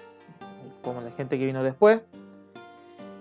como 0.82 1.00
la 1.00 1.12
gente 1.12 1.38
que 1.38 1.46
vino 1.46 1.62
después. 1.62 2.00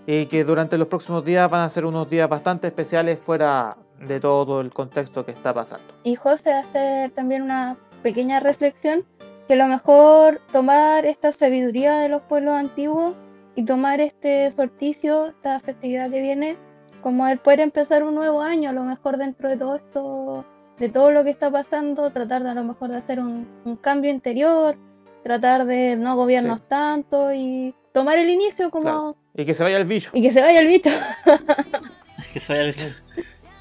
Y 0.07 0.25
que 0.25 0.43
durante 0.43 0.75
los 0.79 0.87
próximos 0.87 1.23
días 1.23 1.51
van 1.51 1.61
a 1.61 1.69
ser 1.69 1.85
unos 1.85 2.09
días 2.09 2.27
bastante 2.27 2.65
especiales 2.65 3.19
fuera 3.19 3.77
de 3.99 4.19
todo 4.19 4.59
el 4.59 4.73
contexto 4.73 5.23
que 5.23 5.29
está 5.29 5.53
pasando. 5.53 5.85
Y 6.03 6.15
José 6.15 6.53
hace 6.53 7.11
también 7.13 7.43
una 7.43 7.77
pequeña 8.01 8.39
reflexión 8.39 9.05
que 9.47 9.55
lo 9.55 9.67
mejor 9.67 10.41
tomar 10.51 11.05
esta 11.05 11.31
sabiduría 11.31 11.99
de 11.99 12.09
los 12.09 12.23
pueblos 12.23 12.55
antiguos 12.55 13.13
y 13.53 13.65
tomar 13.65 14.01
este 14.01 14.49
solsticio, 14.49 15.27
esta 15.27 15.59
festividad 15.59 16.09
que 16.09 16.21
viene, 16.21 16.57
como 17.01 17.27
el 17.27 17.37
poder 17.39 17.59
empezar 17.61 18.03
un 18.03 18.15
nuevo 18.15 18.41
año, 18.41 18.69
a 18.69 18.73
lo 18.73 18.83
mejor 18.83 19.17
dentro 19.17 19.49
de 19.49 19.57
todo 19.57 19.75
esto, 19.75 20.45
de 20.79 20.89
todo 20.89 21.11
lo 21.11 21.23
que 21.23 21.29
está 21.31 21.51
pasando, 21.51 22.09
tratar 22.11 22.43
de 22.43 22.49
a 22.49 22.53
lo 22.53 22.63
mejor 22.63 22.89
de 22.89 22.97
hacer 22.97 23.19
un, 23.19 23.47
un 23.65 23.75
cambio 23.75 24.09
interior, 24.11 24.75
tratar 25.23 25.65
de 25.65 25.95
no 25.95 26.15
gobiernos 26.15 26.59
Sí. 26.61 26.65
tanto 26.69 27.33
y 27.33 27.75
tomar 27.93 28.17
el 28.17 28.29
inicio 28.29 28.71
como 28.71 28.83
Claro. 28.83 29.15
Y 29.35 29.45
que 29.45 29.53
se 29.53 29.63
vaya 29.63 29.77
el 29.77 29.85
bicho. 29.85 30.11
y 30.13 30.21
que 30.21 30.31
se 30.31 30.41
vaya 30.41 30.59
el 30.59 30.67
bicho, 30.67 30.89
que, 32.33 32.39
se 32.39 32.53
vaya 32.53 32.65
el- 32.65 32.95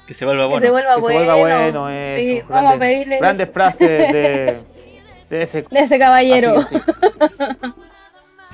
que 0.07 0.13
se 0.13 0.25
vuelva 0.25 0.43
que 0.45 0.49
bueno. 0.49 0.65
se 0.65 0.71
vuelva 0.71 0.89
que 0.89 0.95
se 0.95 1.01
bueno. 1.01 1.19
vuelva 1.19 1.35
bueno, 1.37 1.89
eso. 1.89 2.17
Sí, 2.17 2.41
vamos 2.49 2.71
a 2.71 2.75
grandes- 2.75 2.79
pedirle 2.79 3.19
Grandes 3.19 3.49
frases 3.49 3.89
de, 4.13 4.63
de 5.29 5.41
ese 5.43 5.61
de 5.69 5.79
ese 5.79 5.99
caballero. 5.99 6.57
Así 6.59 6.75
que 6.79 6.81
sí. 6.81 7.45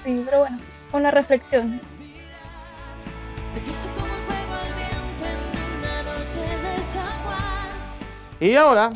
Sí, 0.05 0.21
pero 0.25 0.39
bueno, 0.39 0.57
una 0.93 1.11
reflexión. 1.11 1.81
Y 8.39 8.55
ahora, 8.55 8.93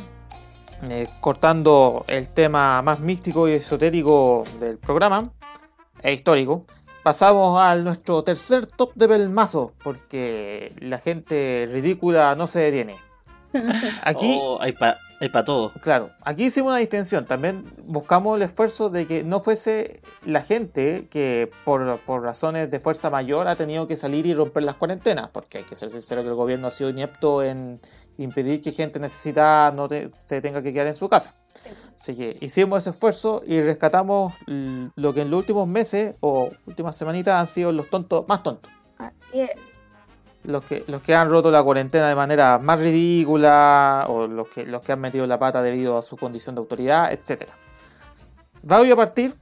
eh, 0.84 1.08
cortando 1.20 2.06
el 2.08 2.30
tema 2.30 2.82
más 2.82 3.00
místico 3.00 3.48
y 3.50 3.54
esotérico 3.54 4.44
del 4.60 4.78
programa, 4.78 5.32
e 6.04 6.14
histórico, 6.14 6.66
pasamos 7.04 7.60
al 7.60 7.84
nuestro 7.84 8.24
tercer 8.24 8.68
top 8.68 8.94
de 8.94 9.08
Belmazo, 9.08 9.74
porque 9.84 10.76
la 10.80 11.00
gente 11.00 11.68
ridícula 11.72 12.36
no 12.36 12.46
se 12.46 12.60
detiene. 12.60 12.98
Aquí, 14.04 14.38
Oh, 14.40 14.58
hay 14.62 14.74
para 14.74 14.98
pa 15.32 15.44
todo. 15.46 15.72
claro, 15.82 16.10
aquí 16.24 16.46
hicimos 16.46 16.70
una 16.70 16.78
distinción. 16.80 17.26
También 17.26 17.66
buscamos 17.84 18.38
el 18.38 18.42
esfuerzo 18.42 18.90
de 18.90 19.06
que 19.06 19.24
no 19.24 19.40
fuese 19.40 20.02
la 20.26 20.42
gente 20.42 21.08
que 21.12 21.52
por, 21.64 22.00
por 22.06 22.24
razones 22.24 22.72
de 22.72 22.80
fuerza 22.80 23.12
mayor 23.12 23.48
ha 23.48 23.56
tenido 23.56 23.88
que 23.88 23.98
salir 23.98 24.26
y 24.26 24.34
romper 24.34 24.64
las 24.64 24.76
cuarentenas, 24.76 25.30
porque 25.30 25.60
hay 25.60 25.64
que 25.66 25.76
ser 25.76 25.90
sincero 25.92 26.24
que 26.24 26.30
el 26.30 26.34
gobierno 26.34 26.68
ha 26.68 26.72
sido 26.72 26.90
inepto 26.90 27.44
en 27.44 27.80
impedir 28.18 28.62
que 28.62 28.72
gente 28.72 29.00
necesitada 29.00 29.72
no 29.72 29.88
te- 29.88 30.10
se 30.12 30.42
tenga 30.42 30.62
que 30.62 30.72
quedar 30.74 30.88
en 30.88 30.94
su 30.94 31.10
casa. 31.10 31.36
Así 31.96 32.16
que 32.16 32.36
hicimos 32.42 32.80
ese 32.80 32.92
esfuerzo 32.92 33.42
y 33.46 33.62
rescatamos 33.62 34.34
lo 34.48 35.14
que 35.14 35.22
en 35.22 35.30
los 35.30 35.38
últimos 35.40 35.68
meses 35.68 36.16
o 36.22 36.50
últimas 36.66 36.96
semanitas 36.96 37.36
han 37.36 37.48
sido 37.48 37.72
los 37.72 37.90
tontos 37.90 38.26
más 38.28 38.42
tontos 38.42 38.72
Así 38.98 39.42
es. 39.42 39.50
los 40.44 40.64
que, 40.64 40.84
los 40.88 41.02
que 41.04 41.14
han 41.14 41.30
roto 41.30 41.52
la 41.52 41.62
cuarentena 41.62 42.08
de 42.08 42.16
manera 42.16 42.58
más 42.58 42.80
ridícula 42.80 44.06
o 44.08 44.26
los 44.28 44.48
que, 44.48 44.66
los 44.66 44.82
que 44.82 44.94
han 44.94 45.00
metido 45.02 45.28
la 45.28 45.38
pata 45.38 45.62
debido 45.62 45.98
a 45.98 46.02
su 46.02 46.18
condición 46.18 46.56
de 46.56 46.60
autoridad, 46.62 47.12
etc. 47.12 47.44
Voy 48.64 48.90
a 48.92 48.96
partir, 48.96 49.36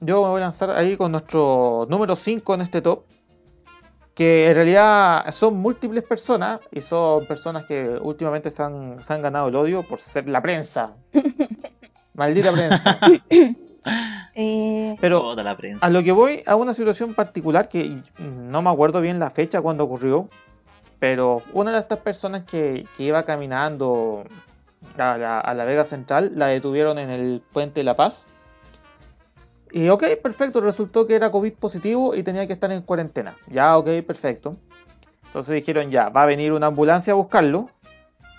yo 0.00 0.22
me 0.22 0.28
voy 0.30 0.40
a 0.40 0.44
lanzar 0.44 0.70
ahí 0.70 0.96
con 0.96 1.12
nuestro 1.12 1.86
número 1.88 2.16
5 2.16 2.54
en 2.54 2.60
este 2.62 2.80
top, 2.82 3.04
que 4.18 4.48
en 4.48 4.54
realidad 4.56 5.30
son 5.30 5.58
múltiples 5.58 6.02
personas 6.02 6.58
y 6.72 6.80
son 6.80 7.24
personas 7.26 7.64
que 7.66 7.96
últimamente 8.02 8.50
se 8.50 8.64
han, 8.64 9.00
se 9.00 9.12
han 9.12 9.22
ganado 9.22 9.46
el 9.46 9.54
odio 9.54 9.84
por 9.84 10.00
ser 10.00 10.28
la 10.28 10.42
prensa. 10.42 10.94
Maldita 12.14 12.50
prensa. 12.50 12.98
Eh, 14.34 14.96
Pero 15.00 15.20
Toda 15.20 15.42
la 15.42 15.56
prensa. 15.56 15.86
a 15.86 15.88
lo 15.88 16.02
que 16.02 16.12
voy, 16.12 16.42
a 16.46 16.56
una 16.56 16.74
situación 16.74 17.14
particular 17.14 17.70
que 17.70 18.02
no 18.18 18.60
me 18.60 18.68
acuerdo 18.68 19.00
bien 19.00 19.18
la 19.18 19.30
fecha 19.30 19.62
cuando 19.62 19.84
ocurrió, 19.84 20.28
pero 20.98 21.40
una 21.54 21.72
de 21.72 21.78
estas 21.78 22.00
personas 22.00 22.42
que, 22.42 22.86
que 22.96 23.04
iba 23.04 23.22
caminando 23.22 24.24
a 24.98 25.16
la, 25.16 25.40
a 25.40 25.54
la 25.54 25.64
Vega 25.64 25.84
Central 25.84 26.32
la 26.34 26.48
detuvieron 26.48 26.98
en 26.98 27.08
el 27.08 27.40
Puente 27.52 27.80
de 27.80 27.84
la 27.84 27.96
Paz. 27.96 28.26
Y 29.72 29.88
ok, 29.88 30.04
perfecto, 30.22 30.60
resultó 30.60 31.06
que 31.06 31.14
era 31.14 31.30
COVID 31.30 31.54
positivo 31.54 32.14
y 32.14 32.22
tenía 32.22 32.46
que 32.46 32.52
estar 32.52 32.70
en 32.72 32.82
cuarentena. 32.82 33.36
Ya, 33.48 33.76
ok, 33.76 34.02
perfecto. 34.06 34.56
Entonces 35.26 35.54
dijeron, 35.54 35.90
ya, 35.90 36.08
va 36.08 36.22
a 36.22 36.26
venir 36.26 36.52
una 36.52 36.68
ambulancia 36.68 37.12
a 37.12 37.16
buscarlo, 37.16 37.68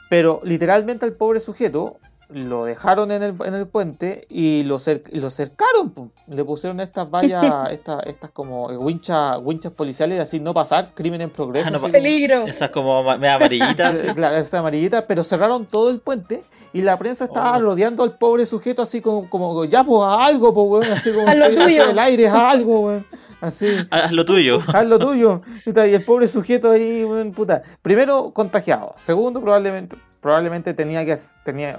pero 0.09 0.39
literalmente 0.43 1.05
al 1.05 1.13
pobre 1.13 1.39
sujeto 1.39 1.99
lo 2.29 2.65
dejaron 2.65 3.11
en 3.11 3.23
el, 3.23 3.33
en 3.43 3.53
el 3.55 3.67
puente 3.67 4.27
y 4.29 4.63
lo, 4.63 4.77
cer- 4.77 5.03
lo 5.11 5.29
cercaron. 5.31 5.89
pum. 5.89 6.09
Le 6.27 6.43
pusieron 6.45 6.79
estas 6.79 7.09
vallas, 7.09 7.43
estas, 7.71 8.05
estas 8.05 8.29
como 8.31 8.67
winchas, 8.67 9.39
winchas 9.41 9.71
policiales, 9.73 10.21
así 10.21 10.39
no 10.39 10.53
pasar, 10.53 10.93
crimen 10.93 11.21
en 11.21 11.31
progreso. 11.31 11.69
Ah, 11.69 11.71
no 11.71 11.79
peligro. 11.89 12.45
Esas 12.45 12.69
como 12.69 12.99
amarillitas. 13.11 13.99
eh, 14.03 14.13
Claro, 14.15 14.35
esa 14.37 14.59
amarillita, 14.59 15.07
pero 15.07 15.23
cerraron 15.23 15.65
todo 15.65 15.89
el 15.89 15.99
puente 16.01 16.43
y 16.71 16.81
la 16.83 16.97
prensa 16.99 17.25
estaba 17.25 17.57
Oh. 17.57 17.61
rodeando 17.61 18.03
al 18.03 18.17
pobre 18.17 18.45
sujeto 18.45 18.83
así 18.83 19.01
como, 19.01 19.27
como 19.29 19.65
ya 19.65 19.83
pues 19.83 20.03
haz 20.05 20.27
algo, 20.29 20.53
pues 20.53 20.83
weón, 20.87 20.97
así 20.97 21.11
como 21.11 21.27
al 21.27 21.99
aire, 21.99 22.27
haz 22.27 22.35
algo, 22.35 22.79
weón. 22.81 23.05
Así. 23.41 23.67
Haz 23.89 24.11
lo 24.11 24.25
tuyo. 24.25 24.59
Haz 24.67 24.85
lo 24.85 24.99
tuyo. 24.99 25.41
Y 25.65 25.79
el 25.79 26.03
pobre 26.05 26.27
sujeto 26.27 26.69
ahí, 26.71 27.03
weón, 27.05 27.31
puta. 27.31 27.63
Primero, 27.81 28.31
contagiado. 28.33 28.93
Segundo, 28.97 29.39
probablemente, 29.41 29.95
probablemente 30.19 30.73
tenía 30.73 31.05
que 31.05 31.17
tenía 31.45 31.75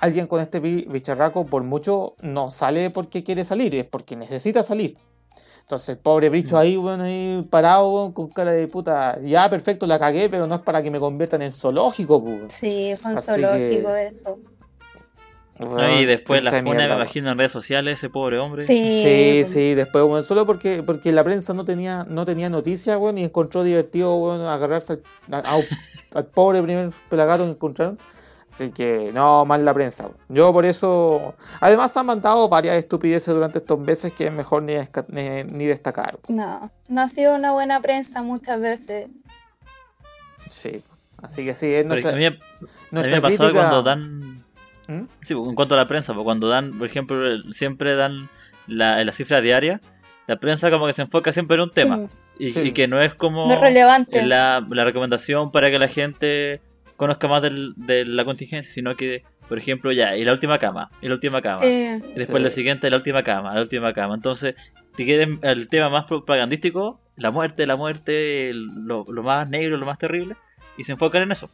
alguien 0.00 0.26
con 0.26 0.40
este 0.40 0.60
bi- 0.60 0.86
bicharraco, 0.88 1.46
por 1.46 1.62
mucho, 1.62 2.14
no 2.20 2.50
sale 2.50 2.90
porque 2.90 3.22
quiere 3.24 3.44
salir, 3.44 3.74
es 3.74 3.84
porque 3.84 4.16
necesita 4.16 4.62
salir. 4.62 4.96
Entonces, 5.62 5.88
el 5.90 5.98
pobre 5.98 6.30
bicho 6.30 6.56
ahí, 6.56 6.76
weón, 6.76 7.00
ahí 7.00 7.44
parado, 7.50 8.12
con 8.14 8.28
cara 8.28 8.52
de 8.52 8.68
puta. 8.68 9.18
Ya, 9.20 9.50
perfecto, 9.50 9.84
la 9.86 9.98
cagué, 9.98 10.28
pero 10.28 10.46
no 10.46 10.54
es 10.54 10.60
para 10.60 10.80
que 10.80 10.90
me 10.92 11.00
conviertan 11.00 11.42
en 11.42 11.50
zoológico, 11.50 12.22
pues. 12.22 12.52
Sí, 12.52 12.94
fue 13.00 13.12
un 13.12 13.18
Así 13.18 13.26
zoológico 13.32 13.88
que- 13.92 14.06
eso. 14.06 14.38
¿no? 15.58 16.00
Y 16.00 16.04
después 16.04 16.44
la 16.44 16.50
las 16.50 16.62
pone, 16.62 16.86
me 16.86 16.94
imagino, 16.94 17.32
en 17.32 17.38
redes 17.38 17.50
sociales, 17.52 17.98
ese 17.98 18.10
pobre 18.10 18.38
hombre. 18.38 18.66
Sí, 18.66 19.02
Sí, 19.02 19.44
sí, 19.52 19.74
después, 19.74 20.04
bueno, 20.04 20.22
solo 20.22 20.44
porque, 20.46 20.82
porque 20.82 21.10
la 21.12 21.24
prensa 21.24 21.54
no 21.54 21.64
tenía, 21.64 22.04
no 22.08 22.24
tenía 22.26 22.50
noticias, 22.50 22.96
weón, 22.98 23.16
y 23.18 23.24
encontró 23.24 23.64
divertido, 23.64 24.14
weón, 24.16 24.42
agarrarse 24.42 25.00
al, 25.30 25.34
a- 25.44 25.58
al 26.14 26.26
pobre 26.26 26.62
primer 26.62 26.90
pelagato 27.08 27.44
que 27.44 27.50
encontraron. 27.52 27.98
Así 28.48 28.70
que, 28.70 29.10
no, 29.12 29.44
mal 29.44 29.64
la 29.64 29.74
prensa. 29.74 30.08
Yo 30.28 30.52
por 30.52 30.64
eso, 30.66 31.34
además 31.60 31.96
han 31.96 32.06
mandado 32.06 32.48
varias 32.48 32.76
estupideces 32.76 33.34
durante 33.34 33.58
estos 33.58 33.78
meses 33.78 34.12
que 34.12 34.26
es 34.26 34.32
mejor 34.32 34.62
ni, 34.62 34.74
ni, 35.08 35.44
ni 35.44 35.66
destacar. 35.66 36.18
No, 36.28 36.70
no 36.88 37.00
ha 37.00 37.08
sido 37.08 37.34
una 37.34 37.52
buena 37.52 37.80
prensa 37.80 38.22
muchas 38.22 38.60
veces. 38.60 39.08
Sí, 40.50 40.82
así 41.22 41.44
que 41.44 41.54
sí, 41.54 41.66
es 41.72 41.84
Pero 41.84 41.88
nuestra, 41.88 42.12
a 42.12 42.16
mí, 42.16 42.26
a 42.26 42.30
mí 42.30 42.38
nuestra 42.92 43.16
me 43.16 43.22
pasó 43.22 43.36
crítica- 43.44 43.52
cuando 43.52 43.82
dan. 43.82 44.36
¿Mm? 44.88 45.02
Sí, 45.22 45.34
en 45.34 45.54
cuanto 45.56 45.74
a 45.74 45.78
la 45.78 45.88
prensa, 45.88 46.14
cuando 46.14 46.48
dan, 46.48 46.78
por 46.78 46.86
ejemplo, 46.86 47.18
siempre 47.52 47.96
dan 47.96 48.28
la, 48.68 49.02
la 49.04 49.10
cifra 49.12 49.40
diaria, 49.40 49.80
la 50.28 50.36
prensa 50.36 50.70
como 50.70 50.86
que 50.86 50.92
se 50.92 51.02
enfoca 51.02 51.32
siempre 51.32 51.56
en 51.56 51.62
un 51.62 51.70
tema. 51.72 52.06
Y, 52.38 52.52
Sí. 52.52 52.60
y 52.60 52.72
que 52.72 52.86
no 52.86 53.00
es 53.00 53.14
como 53.14 53.46
No 53.46 53.54
es 53.54 53.60
relevante. 53.60 54.24
la, 54.24 54.64
la 54.70 54.84
recomendación 54.84 55.50
para 55.50 55.70
que 55.70 55.78
la 55.80 55.88
gente 55.88 56.60
conozca 56.96 57.28
más 57.28 57.42
del- 57.42 57.74
de 57.76 58.04
la 58.04 58.24
contingencia, 58.24 58.72
sino 58.72 58.96
que, 58.96 59.22
por 59.48 59.58
ejemplo, 59.58 59.92
ya, 59.92 60.16
y 60.16 60.24
la 60.24 60.32
última 60.32 60.58
cama, 60.58 60.90
y 61.00 61.08
la 61.08 61.14
última 61.14 61.40
cama. 61.42 61.60
Sí, 61.60 61.66
Y 61.68 62.18
después 62.18 62.38
Sí. 62.42 62.44
la 62.44 62.50
siguiente, 62.50 62.90
la 62.90 62.96
última 62.96 63.22
cama, 63.22 63.54
la 63.54 63.60
última 63.60 63.92
cama. 63.92 64.14
Entonces, 64.14 64.54
si 64.96 65.04
quieren 65.04 65.38
el 65.42 65.68
tema 65.68 65.88
más 65.90 66.04
propagandístico, 66.06 67.00
la 67.16 67.30
muerte, 67.30 67.66
la 67.66 67.76
muerte, 67.76 68.50
el- 68.50 68.66
lo, 68.86 69.04
lo 69.08 69.22
más 69.22 69.48
negro, 69.48 69.76
lo 69.76 69.86
más 69.86 69.98
terrible, 69.98 70.36
y 70.76 70.84
se 70.84 70.92
enfocan 70.92 71.22
en 71.22 71.32
eso. 71.32 71.48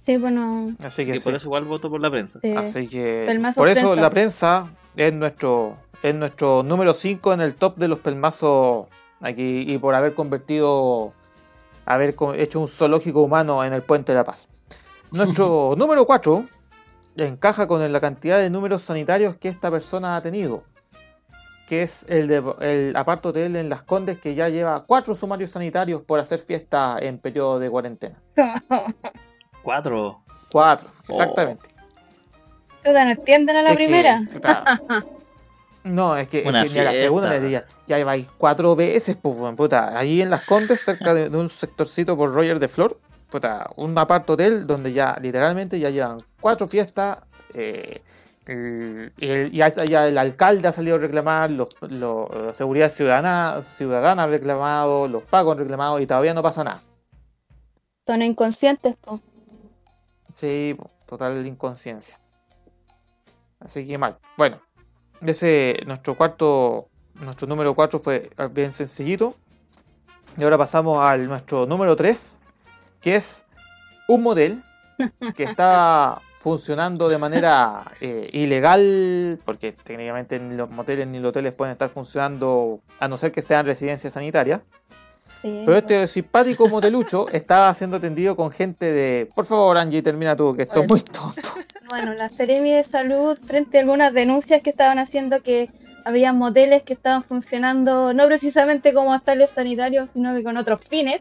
Sí, 0.00 0.16
bueno, 0.16 0.74
Así 0.80 0.86
Así 0.86 1.06
que, 1.06 1.12
que 1.12 1.20
por 1.20 1.34
eso 1.36 1.46
igual 1.46 1.64
voto 1.64 1.88
por 1.88 2.00
la 2.00 2.10
prensa. 2.10 2.40
sí. 2.42 2.52
Así 2.56 2.88
que 2.88 3.22
Pelmazo 3.26 3.60
por 3.60 3.68
eso 3.68 3.80
prensa. 3.90 4.00
la 4.02 4.10
prensa 4.10 4.66
es 4.96 5.12
nuestro 5.12 5.76
es 6.02 6.12
nuestro 6.16 6.64
número 6.64 6.92
5 6.94 7.32
en 7.32 7.40
el 7.40 7.54
top 7.54 7.76
de 7.76 7.86
los 7.86 8.00
pelmazos 8.00 8.88
aquí 9.20 9.60
y 9.72 9.78
por 9.78 9.94
haber 9.94 10.14
convertido 10.14 11.12
haber 11.86 12.16
hecho 12.36 12.58
un 12.58 12.66
zoológico 12.66 13.22
humano 13.22 13.62
en 13.64 13.72
el 13.72 13.82
Puente 13.82 14.10
de 14.10 14.18
la 14.18 14.24
Paz. 14.24 14.48
Nuestro 15.12 15.74
número 15.78 16.06
4 16.06 16.46
encaja 17.16 17.66
con 17.66 17.92
la 17.92 18.00
cantidad 18.00 18.38
de 18.38 18.50
números 18.50 18.82
sanitarios 18.82 19.36
que 19.36 19.48
esta 19.48 19.70
persona 19.70 20.16
ha 20.16 20.22
tenido. 20.22 20.64
Que 21.68 21.82
es 21.82 22.04
el 22.08 22.26
de 22.26 22.42
el 22.60 22.96
aparto 22.96 23.28
hotel 23.30 23.56
en 23.56 23.68
Las 23.68 23.82
Condes 23.82 24.18
que 24.18 24.34
ya 24.34 24.48
lleva 24.48 24.84
cuatro 24.84 25.14
sumarios 25.14 25.50
sanitarios 25.52 26.02
por 26.02 26.18
hacer 26.18 26.38
fiesta 26.40 26.96
en 27.00 27.18
periodo 27.18 27.58
de 27.58 27.70
cuarentena. 27.70 28.16
Cuatro. 29.62 30.22
Cuatro, 30.50 30.90
Oh. 31.08 31.12
exactamente. 31.12 31.68
Puta, 32.84 33.04
¿No 33.04 33.10
entienden 33.12 33.56
a 33.56 33.62
la 33.62 33.70
Es 33.70 33.76
que, 33.78 33.84
primera? 33.84 34.20
no, 35.84 36.16
es 36.16 36.28
que, 36.28 36.40
es 36.40 36.46
Una 36.46 36.64
que 36.64 36.70
ni 36.70 36.78
a 36.80 36.84
la 36.84 36.94
segunda 36.94 37.30
le 37.30 37.40
diría, 37.40 37.64
ya 37.86 37.96
lleváis 37.96 38.26
cuatro 38.36 38.74
veces, 38.74 39.16
pues, 39.22 39.38
puta. 39.56 39.96
Allí 39.96 40.20
en 40.20 40.30
Las 40.30 40.42
Condes, 40.44 40.80
cerca 40.80 41.14
de, 41.14 41.30
de 41.30 41.36
un 41.36 41.48
sectorcito 41.48 42.16
por 42.16 42.34
Roger 42.34 42.58
de 42.58 42.66
Flor, 42.68 42.98
puta, 43.32 43.68
un 43.76 43.96
apart 43.98 44.28
hotel 44.30 44.66
donde 44.66 44.92
ya 44.92 45.16
literalmente 45.20 45.80
ya 45.80 45.90
llevan 45.90 46.18
cuatro 46.40 46.68
fiestas. 46.68 47.18
eh, 47.54 48.00
el- 48.46 49.50
ya, 49.52 49.68
ya 49.68 50.06
el 50.08 50.16
alcalde 50.18 50.66
ha 50.68 50.72
salido 50.72 50.96
a 50.96 50.98
reclamar, 50.98 51.50
los, 51.50 51.68
los- 51.82 52.28
la 52.34 52.54
seguridad 52.54 52.88
ciudadana, 52.88 53.60
ciudadana 53.62 54.24
ha 54.24 54.26
reclamado, 54.26 55.06
los 55.08 55.22
pagos 55.22 55.52
han 55.52 55.58
reclamado 55.58 56.00
y 56.00 56.06
todavía 56.06 56.34
no 56.34 56.42
pasa 56.42 56.64
nada. 56.64 56.82
Son 58.06 58.20
inconscientes, 58.22 58.96
po. 58.96 59.20
Sí, 60.28 60.76
total 61.06 61.46
inconsciencia. 61.46 62.18
Así 63.60 63.86
que 63.86 63.96
mal. 63.98 64.16
Bueno, 64.36 64.60
ese 65.20 65.80
nuestro 65.86 66.16
cuarto, 66.16 66.88
nuestro 67.14 67.46
número 67.46 67.74
4 67.74 68.00
fue 68.00 68.30
bien 68.50 68.72
sencillito. 68.72 69.34
Y 70.36 70.42
ahora 70.42 70.58
pasamos 70.58 71.04
al 71.04 71.28
nuestro 71.28 71.66
número 71.66 71.94
3, 71.94 72.40
que 73.02 73.16
es 73.16 73.44
un 74.08 74.22
model 74.22 74.62
que 75.36 75.44
está 75.44 76.20
funcionando 76.42 77.08
de 77.08 77.18
manera 77.18 77.92
eh, 78.00 78.28
ilegal, 78.32 79.38
porque 79.44 79.72
técnicamente 79.72 80.40
ni 80.40 80.56
los 80.56 80.70
moteles 80.70 81.06
ni 81.06 81.18
los 81.18 81.30
hoteles 81.30 81.52
pueden 81.52 81.72
estar 81.72 81.88
funcionando 81.88 82.80
a 82.98 83.08
no 83.08 83.16
ser 83.16 83.30
que 83.30 83.42
sean 83.42 83.64
residencias 83.64 84.12
sanitarias. 84.12 84.60
Sí, 85.42 85.62
Pero 85.64 85.76
este 85.76 86.08
simpático 86.08 86.68
motelucho 86.68 87.28
está 87.28 87.72
siendo 87.74 87.96
atendido 87.96 88.36
con 88.36 88.50
gente 88.50 88.92
de. 88.92 89.30
Por 89.34 89.44
favor, 89.44 89.76
Angie, 89.76 90.02
termina 90.02 90.36
tú, 90.36 90.54
que 90.54 90.62
esto 90.62 90.82
es 90.82 90.88
muy 90.88 91.00
tonto. 91.00 91.40
Bueno, 91.88 92.14
la 92.14 92.30
Seremi 92.30 92.72
de 92.72 92.84
Salud, 92.84 93.36
frente 93.36 93.76
a 93.76 93.82
algunas 93.82 94.14
denuncias 94.14 94.62
que 94.62 94.70
estaban 94.70 94.98
haciendo 94.98 95.42
que 95.42 95.68
había 96.06 96.32
moteles 96.32 96.82
que 96.84 96.94
estaban 96.94 97.22
funcionando 97.22 98.14
no 98.14 98.26
precisamente 98.26 98.94
como 98.94 99.12
hostales 99.12 99.50
sanitarios, 99.50 100.10
sino 100.10 100.34
que 100.34 100.42
con 100.42 100.56
otros 100.56 100.80
fines, 100.80 101.20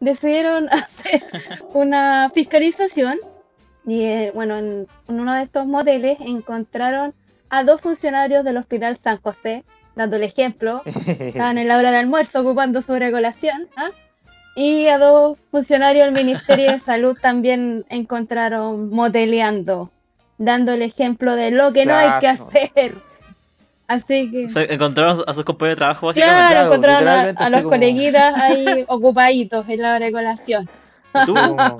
decidieron 0.00 0.68
hacer 0.72 1.22
una 1.72 2.30
fiscalización. 2.30 3.18
Y 3.86 4.02
eh, 4.02 4.32
bueno, 4.34 4.58
en, 4.58 4.86
uno 5.06 5.34
de 5.34 5.42
estos 5.42 5.66
moteles 5.66 6.18
encontraron 6.20 7.14
a 7.48 7.64
dos 7.64 7.80
funcionarios 7.80 8.44
del 8.44 8.58
Hospital 8.58 8.96
San 8.96 9.18
José, 9.20 9.64
dando 9.94 10.16
el 10.16 10.22
ejemplo, 10.22 10.82
estaban 10.84 11.58
en 11.58 11.68
la 11.68 11.78
hora 11.78 11.90
de 11.90 11.96
almuerzo 11.96 12.40
ocupando 12.40 12.82
su 12.82 12.94
recolación. 12.94 13.68
¿ah? 13.76 13.90
Y 14.54 14.88
a 14.88 14.98
dos 14.98 15.38
funcionarios 15.50 16.04
del 16.06 16.14
Ministerio 16.14 16.72
de 16.72 16.78
Salud 16.78 17.16
también 17.20 17.86
encontraron 17.88 18.90
moteleando, 18.90 19.90
dando 20.36 20.72
el 20.72 20.82
ejemplo 20.82 21.36
de 21.36 21.50
lo 21.50 21.72
que 21.72 21.86
no 21.86 21.94
hay 21.94 22.20
que 22.20 22.28
hacer. 22.28 22.96
Así 23.88 24.30
que, 24.30 24.44
O 24.44 24.48
sea, 24.50 24.62
encontraron 24.64 25.24
a 25.26 25.34
sus 25.34 25.44
compañeros 25.44 25.76
de 25.76 25.78
trabajo 25.80 26.06
básicamente. 26.08 26.38
claro, 26.38 26.54
claro, 26.58 26.66
encontraron 26.68 27.08
a, 27.38 27.50
los 27.50 27.60
como- 27.62 27.70
coleguitas 27.70 28.34
ahí 28.40 28.84
ocupaditos 28.86 29.68
en 29.68 29.82
la 29.82 29.94
hora 29.96 30.04
de 30.06 30.12
colación. 30.12 30.68
¿Tú? 31.24 31.34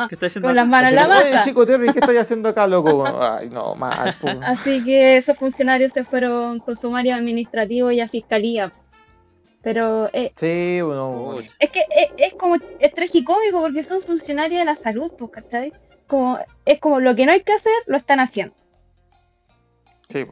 ¿Qué 0.09 0.15
estás 0.15 0.29
haciendo? 0.33 0.49
Con 0.49 0.57
las 0.57 0.63
acá? 0.65 0.71
manos 0.71 0.91
en 0.91 0.97
la 0.97 1.03
Oye, 1.21 1.31
masa. 1.33 1.45
chico 1.45 1.67
Terry, 1.67 1.93
¿qué 1.93 1.99
estoy 2.01 2.17
haciendo 2.17 2.49
acá, 2.49 2.67
loco? 2.67 3.05
Ay, 3.21 3.51
no, 3.51 3.75
mal. 3.75 4.17
po. 4.21 4.29
Así 4.43 4.83
que 4.83 5.19
esos 5.19 5.37
funcionarios 5.37 5.93
se 5.93 6.03
fueron 6.03 6.61
con 6.61 6.75
sumario 6.75 7.15
administrativo 7.15 7.91
y 7.93 8.01
a 8.01 8.09
fiscalía. 8.09 8.73
Pero 9.61 10.09
eh, 10.15 10.33
Sí, 10.35 10.81
bueno. 10.81 11.35
Es 11.59 11.69
que 11.71 11.81
es, 11.81 12.09
es 12.17 12.35
como, 12.35 12.57
es 12.79 12.95
tragicómico 12.95 13.61
porque 13.61 13.83
son 13.83 14.01
funcionarios 14.01 14.61
de 14.61 14.65
la 14.65 14.75
salud, 14.77 15.13
pues, 15.19 15.31
¿cachai? 15.31 15.75
Como, 16.07 16.39
es 16.65 16.81
como 16.81 17.01
lo 17.01 17.15
que 17.15 17.27
no 17.27 17.33
hay 17.33 17.43
que 17.43 17.53
hacer, 17.53 17.75
lo 17.87 17.99
están 17.99 18.21
haciendo. 18.21 18.55
Sí. 20.09 20.25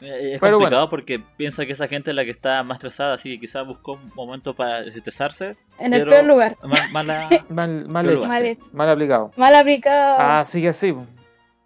Eh, 0.00 0.34
Es 0.34 0.40
Pero 0.40 0.56
complicado 0.58 0.88
porque 0.90 1.20
piensa 1.36 1.66
que 1.66 1.72
esa 1.72 1.88
gente 1.88 2.10
es 2.10 2.16
la 2.16 2.24
que 2.24 2.30
está 2.30 2.62
más 2.62 2.76
estresada, 2.76 3.14
así 3.14 3.30
que 3.34 3.40
quizás 3.40 3.66
buscó 3.66 3.92
un 3.92 4.12
momento 4.14 4.54
para 4.54 4.82
desestresarse. 4.82 5.56
En 5.78 5.92
el 5.94 6.06
peor 6.06 6.24
lugar. 6.24 6.56
Mal- 6.62 6.90
mala- 6.92 7.28
Mal, 7.48 7.86
mal 7.88 8.08
hecho. 8.10 8.28
Mal 8.28 8.46
hecho. 8.46 8.64
Mal 8.72 8.88
aplicado. 8.88 9.32
Mal 9.36 9.54
aplicado. 9.54 10.18
Así 10.20 10.62
que 10.62 10.72
sí. 10.72 10.94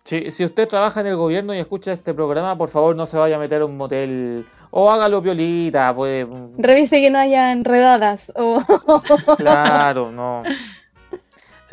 Si, 0.04 0.30
si 0.32 0.44
usted 0.44 0.68
trabaja 0.68 1.00
en 1.00 1.06
el 1.06 1.16
gobierno 1.16 1.54
y 1.54 1.58
escucha 1.58 1.92
este 1.92 2.12
programa, 2.12 2.58
por 2.58 2.68
favor 2.68 2.94
no 2.94 3.06
se 3.06 3.16
vaya 3.16 3.36
a 3.36 3.38
meter 3.38 3.62
a 3.62 3.64
un 3.66 3.76
motel. 3.76 4.44
O 4.70 4.90
hágalo 4.90 5.22
violita, 5.22 5.94
pues. 5.94 6.26
Revise 6.58 7.00
que 7.00 7.08
no 7.08 7.18
haya 7.18 7.52
enredadas. 7.52 8.30
O... 8.36 8.60
Claro, 9.36 10.10
no. 10.12 10.42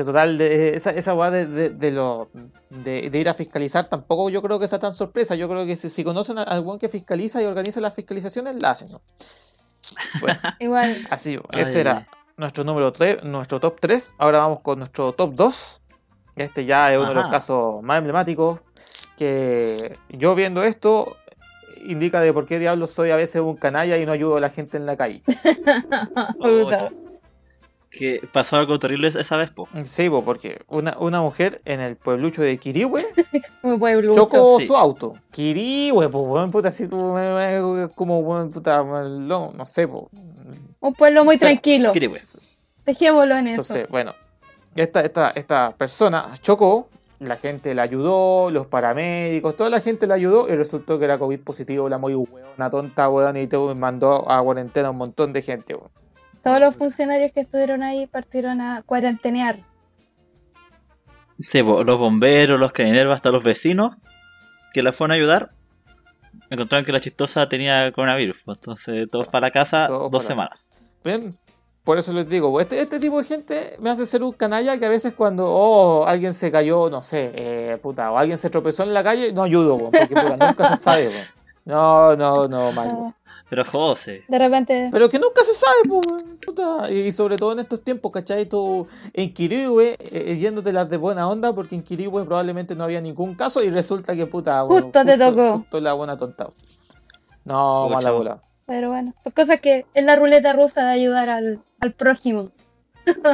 Total, 0.03 0.37
de, 0.37 0.75
esa, 0.75 0.91
esa 0.91 1.13
weá 1.13 1.31
de, 1.31 1.45
de, 1.45 1.69
de 1.69 1.91
lo, 1.91 2.29
de, 2.69 3.09
de 3.09 3.19
ir 3.19 3.29
a 3.29 3.33
fiscalizar 3.33 3.89
tampoco 3.89 4.29
yo 4.29 4.41
creo 4.41 4.59
que 4.59 4.67
sea 4.67 4.79
tan 4.79 4.93
sorpresa. 4.93 5.35
Yo 5.35 5.47
creo 5.49 5.65
que 5.65 5.75
si, 5.75 5.89
si 5.89 6.03
conocen 6.03 6.39
a 6.39 6.43
algún 6.43 6.79
que 6.79 6.89
fiscaliza 6.89 7.41
y 7.41 7.45
organiza 7.45 7.81
las 7.81 7.93
fiscalizaciones, 7.93 8.61
la 8.61 8.71
hacen. 8.71 8.91
¿no? 8.91 9.01
Bueno, 10.19 10.39
Igual. 10.59 11.07
así, 11.09 11.39
Ay, 11.49 11.61
ese 11.61 11.81
era 11.81 12.07
nuestro 12.37 12.63
número 12.63 12.91
3, 12.91 13.23
nuestro 13.23 13.59
top 13.59 13.79
3. 13.79 14.15
Ahora 14.17 14.39
vamos 14.39 14.59
con 14.61 14.79
nuestro 14.79 15.13
top 15.13 15.33
2. 15.35 15.81
Este 16.35 16.65
ya 16.65 16.91
es 16.91 16.97
uno 16.99 17.09
de 17.09 17.15
los 17.15 17.29
casos 17.29 17.83
más 17.83 17.97
emblemáticos. 17.97 18.59
Que 19.17 19.97
yo 20.09 20.33
viendo 20.33 20.63
esto 20.63 21.17
indica 21.85 22.19
de 22.21 22.33
por 22.33 22.47
qué 22.47 22.59
diablos 22.59 22.91
soy 22.91 23.11
a 23.11 23.15
veces 23.15 23.41
un 23.41 23.55
canalla 23.55 23.97
y 23.97 24.05
no 24.05 24.11
ayudo 24.11 24.37
a 24.37 24.39
la 24.39 24.49
gente 24.49 24.77
en 24.77 24.85
la 24.85 24.97
calle. 24.97 25.21
Puta. 26.39 26.89
Que 27.91 28.27
pasó 28.31 28.55
algo 28.55 28.79
terrible 28.79 29.09
esa 29.09 29.37
vez, 29.37 29.51
po. 29.51 29.67
Sí, 29.83 30.09
po, 30.09 30.23
porque 30.23 30.61
una, 30.67 30.97
una 30.97 31.21
mujer 31.21 31.61
en 31.65 31.81
el 31.81 31.97
pueblucho 31.97 32.41
de 32.41 32.57
Quirihue 32.57 33.05
chocó 34.13 34.59
sí. 34.59 34.67
su 34.67 34.77
auto. 34.77 35.15
Quirihue, 35.31 36.09
pues, 36.09 36.25
weón, 36.25 36.51
puta, 36.51 36.69
así 36.69 36.87
como, 36.87 38.19
weón, 38.19 38.49
puta, 38.49 38.81
no, 38.81 39.51
no 39.53 39.65
sé, 39.65 39.87
po. 39.87 40.09
Un 40.79 40.93
pueblo 40.93 41.25
muy 41.25 41.35
O 41.35 41.39
sea, 41.39 41.49
tranquilo. 41.49 41.91
Wey. 41.91 42.19
Dejémoslo 42.85 43.37
en 43.37 43.47
eso. 43.47 43.61
Entonces, 43.61 43.89
bueno, 43.89 44.15
esta, 44.75 45.01
esta, 45.01 45.29
esta 45.31 45.75
persona 45.77 46.31
chocó, 46.41 46.87
la 47.19 47.35
gente 47.35 47.75
la 47.75 47.83
ayudó, 47.83 48.49
los 48.51 48.67
paramédicos, 48.67 49.55
toda 49.57 49.69
la 49.69 49.81
gente 49.81 50.07
la 50.07 50.15
ayudó 50.15 50.47
y 50.47 50.55
resultó 50.55 50.97
que 50.97 51.05
era 51.05 51.19
COVID 51.19 51.41
positivo, 51.41 51.89
la 51.89 51.97
muy 51.97 52.15
una 52.15 52.69
tonta, 52.69 53.09
weón, 53.09 53.35
y 53.35 53.47
te 53.47 53.57
mandó 53.75 54.31
a 54.31 54.41
cuarentena 54.41 54.87
a 54.87 54.91
un 54.91 54.97
montón 54.97 55.33
de 55.33 55.41
gente, 55.41 55.75
weón. 55.75 56.00
Todos 56.43 56.59
los 56.59 56.75
funcionarios 56.75 57.31
que 57.31 57.41
estuvieron 57.41 57.83
ahí 57.83 58.07
partieron 58.07 58.61
a 58.61 58.81
cuarentenear. 58.83 59.59
Sí, 61.39 61.61
los 61.61 61.97
bomberos, 61.97 62.59
los 62.59 62.71
carabineros, 62.71 63.13
hasta 63.13 63.31
los 63.31 63.43
vecinos 63.43 63.95
que 64.73 64.81
la 64.81 64.93
fueron 64.93 65.11
a 65.11 65.15
ayudar, 65.15 65.51
encontraron 66.49 66.85
que 66.85 66.91
la 66.91 66.99
chistosa 66.99 67.47
tenía 67.49 67.91
coronavirus. 67.91 68.37
Entonces, 68.47 69.09
todos 69.11 69.27
para 69.27 69.47
la 69.47 69.51
casa, 69.51 69.87
Todos 69.87 70.11
dos 70.11 70.25
semanas. 70.25 70.69
Bien, 71.03 71.37
por 71.83 71.97
eso 71.97 72.13
les 72.13 72.29
digo, 72.29 72.59
este, 72.61 72.79
este 72.79 72.99
tipo 72.99 73.19
de 73.19 73.25
gente 73.25 73.75
me 73.79 73.89
hace 73.89 74.05
ser 74.05 74.23
un 74.23 74.33
canalla 74.33 74.77
que 74.77 74.85
a 74.85 74.89
veces 74.89 75.13
cuando, 75.13 75.47
oh, 75.47 76.05
alguien 76.05 76.33
se 76.33 76.51
cayó, 76.51 76.89
no 76.89 77.01
sé, 77.01 77.31
eh, 77.33 77.79
puta, 77.81 78.11
o 78.11 78.17
alguien 78.17 78.37
se 78.37 78.49
tropezó 78.49 78.83
en 78.83 78.93
la 78.93 79.03
calle, 79.03 79.33
no 79.33 79.43
ayudo, 79.43 79.77
porque 79.77 80.07
puta, 80.07 80.37
nunca 80.37 80.75
se 80.75 80.77
sabe. 80.77 81.11
No, 81.65 82.15
no, 82.15 82.47
no, 82.47 82.71
mal. 82.71 83.13
Pero 83.51 83.65
José, 83.65 84.23
De 84.29 84.39
repente. 84.39 84.87
Pero 84.93 85.09
que 85.09 85.19
nunca 85.19 85.41
se 85.43 85.53
sabe, 85.53 86.01
puta. 86.45 86.89
Y 86.89 87.11
sobre 87.11 87.37
todo 87.37 87.51
en 87.51 87.59
estos 87.59 87.83
tiempos, 87.83 88.09
¿cachai? 88.09 88.45
Tú 88.45 88.87
en 89.11 89.33
Kirihue, 89.33 89.97
eh, 89.99 90.37
yéndotelas 90.37 90.89
de 90.89 90.95
buena 90.95 91.27
onda, 91.27 91.53
porque 91.53 91.75
en 91.75 91.83
Kirihue 91.83 92.23
probablemente 92.23 92.75
no 92.75 92.85
había 92.85 93.01
ningún 93.01 93.35
caso 93.35 93.61
y 93.61 93.69
resulta 93.69 94.15
que, 94.15 94.25
puta, 94.25 94.63
weón, 94.63 94.83
Justo 94.83 95.03
te 95.03 95.17
tocó. 95.17 95.57
Justo 95.57 95.81
la 95.81 95.91
buena 95.91 96.15
tonta. 96.15 96.47
No, 97.43 97.89
mala 97.89 98.11
bola. 98.11 98.41
Pero 98.67 98.91
bueno, 98.91 99.13
son 99.21 99.33
cosas 99.33 99.59
que 99.59 99.85
es 99.93 100.05
la 100.05 100.15
ruleta 100.15 100.53
rusa 100.53 100.85
de 100.85 100.91
ayudar 100.91 101.29
al, 101.29 101.59
al 101.81 101.91
prójimo. 101.91 102.51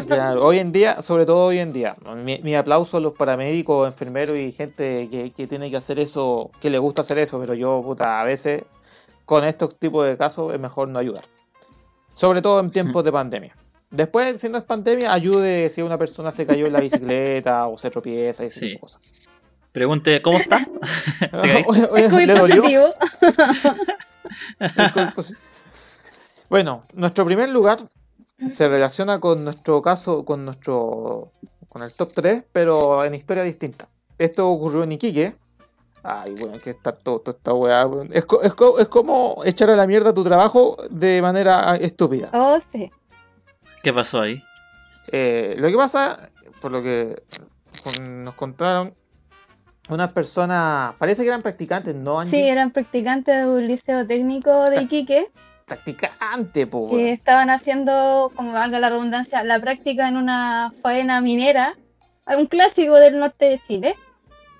Claro, 0.08 0.44
hoy 0.44 0.58
en 0.58 0.72
día, 0.72 1.04
sobre 1.04 1.28
todo 1.28 1.46
hoy 1.46 1.60
en 1.60 1.74
día, 1.74 1.94
mi, 2.24 2.40
mi 2.42 2.56
aplauso 2.56 2.98
a 2.98 3.02
los 3.02 3.14
paramédicos, 3.14 3.86
enfermeros 3.86 4.36
y 4.40 4.52
gente 4.52 5.10
que, 5.10 5.32
que 5.32 5.46
tiene 5.46 5.70
que 5.70 5.78
hacer 5.78 6.00
eso, 6.00 6.50
que 6.60 6.72
le 6.72 6.80
gusta 6.80 7.02
hacer 7.02 7.20
eso, 7.20 7.40
pero 7.40 7.54
yo, 7.54 7.84
puta, 7.84 8.20
a 8.20 8.24
veces 8.24 8.64
con 9.28 9.44
estos 9.44 9.78
tipos 9.78 10.08
de 10.08 10.18
casos 10.18 10.54
es 10.54 10.60
mejor 10.60 10.88
no 10.88 10.98
ayudar. 11.00 11.26
Sobre 12.14 12.42
todo 12.42 12.62
en 12.62 12.72
tiempos 12.72 13.04
de 13.04 13.12
pandemia. 13.12 13.56
Después, 13.92 14.40
si 14.40 14.48
no 14.50 14.58
es 14.58 14.64
pandemia, 14.64 15.12
ayude 15.14 15.70
si 15.70 15.82
una 15.82 15.98
persona 15.98 16.32
se 16.32 16.46
cayó 16.48 16.66
en 16.66 16.74
la 16.74 16.80
bicicleta 16.80 17.68
o 17.68 17.78
se 17.78 17.90
tropieza 17.90 18.44
y 18.44 18.48
ese 18.48 18.60
Sí. 18.60 18.66
tipo 18.72 18.76
de 18.78 18.80
cosas. 18.80 19.02
Pregunte, 19.74 20.22
¿cómo 20.22 20.38
está? 20.40 20.66
Es 21.96 22.10
COVID 22.10 22.38
positivo. 22.40 22.86
Bueno, 26.50 26.86
nuestro 26.94 27.26
primer 27.26 27.50
lugar 27.50 27.80
se 28.52 28.68
relaciona 28.68 29.20
con 29.20 29.44
nuestro 29.44 29.82
caso, 29.82 30.24
con 30.24 30.46
nuestro 30.46 31.32
con 31.70 31.84
el 31.84 31.94
top 31.94 32.14
3, 32.16 32.44
pero 32.52 33.04
en 33.04 33.14
historia 33.14 33.44
distinta. 33.44 33.90
Esto 34.18 34.50
ocurrió 34.50 34.84
en 34.84 34.94
Iquique. 34.94 35.36
Ay, 36.10 36.36
bueno, 36.40 36.56
es 36.56 36.64
que 36.64 36.70
está 36.70 36.94
todo, 36.94 37.20
toda 37.20 37.38
esta 37.38 37.54
weá. 37.54 37.86
weón. 37.86 38.08
Es, 38.14 38.24
co- 38.26 38.42
es 38.42 38.54
co- 38.54 38.80
es 38.80 38.88
como 38.88 39.42
echar 39.44 39.70
a 39.72 39.76
la 39.76 39.86
mierda 39.86 40.14
tu 40.14 40.24
trabajo 40.24 40.78
de 40.90 41.22
manera 41.22 41.76
estúpida. 41.76 42.30
Oh, 42.32 42.58
sí. 42.72 42.90
¿Qué 43.84 43.92
pasó 43.92 44.22
ahí? 44.22 44.42
Eh, 45.12 45.58
lo 45.60 45.68
que 45.68 45.76
pasa, 45.76 46.30
por 46.62 46.72
lo 46.72 46.82
que 46.82 47.22
con- 47.84 48.24
nos 48.24 48.36
contaron, 48.36 48.94
unas 49.90 50.14
personas, 50.14 50.94
parece 50.98 51.24
que 51.24 51.28
eran 51.28 51.42
practicantes, 51.42 51.94
¿no, 51.96 52.20
Angie? 52.22 52.42
Sí, 52.42 52.48
eran 52.48 52.72
practicantes 52.72 53.44
de 53.46 53.50
un 53.50 53.68
liceo 53.68 54.06
técnico 54.08 54.70
de 54.70 54.84
Iquique 54.84 55.30
Practicante, 55.66 56.68
po. 56.68 56.88
que 56.90 56.96
weón. 56.96 57.08
estaban 57.10 57.50
haciendo, 57.50 58.32
como 58.36 58.54
valga 58.54 58.80
la 58.80 58.90
redundancia, 58.90 59.44
la 59.44 59.60
práctica 59.60 60.08
en 60.08 60.16
una 60.16 60.72
faena 60.82 61.20
minera, 61.20 61.76
un 62.38 62.46
clásico 62.48 62.96
del 62.96 63.20
norte 63.20 63.46
de 63.46 63.62
Chile. 63.68 63.96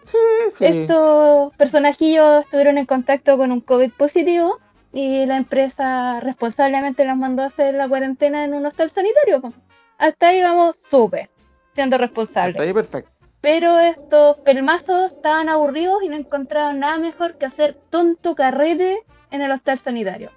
Sí, 0.08 0.18
sí. 0.54 0.66
Estos 0.66 1.54
personajillos 1.56 2.46
estuvieron 2.46 2.78
en 2.78 2.86
contacto 2.86 3.38
con 3.38 3.52
un 3.52 3.60
COVID 3.60 3.92
positivo 3.92 4.58
y 4.94 5.26
la 5.26 5.36
empresa 5.36 6.22
responsablemente 6.22 7.04
los 7.04 7.18
mandó 7.18 7.44
a 7.44 7.48
hacer 7.48 7.74
la 7.74 7.90
cuarentena 7.90 8.46
en 8.46 8.54
un 8.54 8.66
hostal 8.66 8.90
sanitario. 8.90 9.54
Hasta 9.98 10.30
ahí 10.30 10.42
vamos 10.42 10.80
súper, 10.90 11.30
siendo 11.74 11.98
responsables. 11.98 12.60
ahí 12.60 12.74
perfecto. 12.74 13.12
Pero 13.42 13.80
estos 13.80 14.38
pelmazos 14.38 15.12
estaban 15.12 15.50
aburridos 15.50 16.02
y 16.04 16.10
no 16.10 16.16
encontraban 16.16 16.80
nada 16.80 16.98
mejor 16.98 17.38
que 17.38 17.46
hacer 17.46 17.78
tonto 17.90 18.34
carrete 18.34 19.00
en 19.32 19.42
el 19.42 19.52
hostal 19.52 19.78
sanitario. 19.78 20.32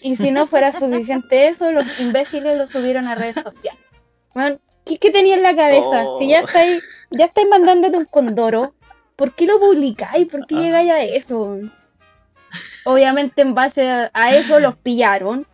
Y 0.00 0.14
si 0.14 0.30
no 0.30 0.46
fuera 0.46 0.72
suficiente 0.72 1.48
eso, 1.48 1.72
los 1.72 1.98
imbéciles 2.00 2.56
lo 2.56 2.68
subieron 2.68 3.08
a 3.08 3.16
redes 3.16 3.42
sociales. 3.42 3.80
Bueno, 4.32 4.58
¿qué, 4.84 4.98
qué 4.98 5.10
tenía 5.10 5.34
en 5.34 5.42
la 5.42 5.56
cabeza? 5.56 6.04
Oh. 6.06 6.18
Si 6.18 6.28
ya 6.28 6.40
estáis, 6.40 6.82
ya 7.10 7.26
estáis 7.26 7.48
mandándote 7.48 7.98
un 7.98 8.06
condoro, 8.06 8.74
¿por 9.16 9.34
qué 9.34 9.46
lo 9.46 9.58
publicáis? 9.60 10.26
¿Por 10.28 10.46
qué 10.46 10.56
Ah. 10.56 10.60
llegáis 10.60 10.90
a 10.90 11.00
eso? 11.02 11.58
Obviamente 12.84 13.42
en 13.42 13.54
base 13.54 13.88
a, 14.12 14.34
eso 14.36 14.58
los 14.60 14.76
pillaron, 14.82 15.46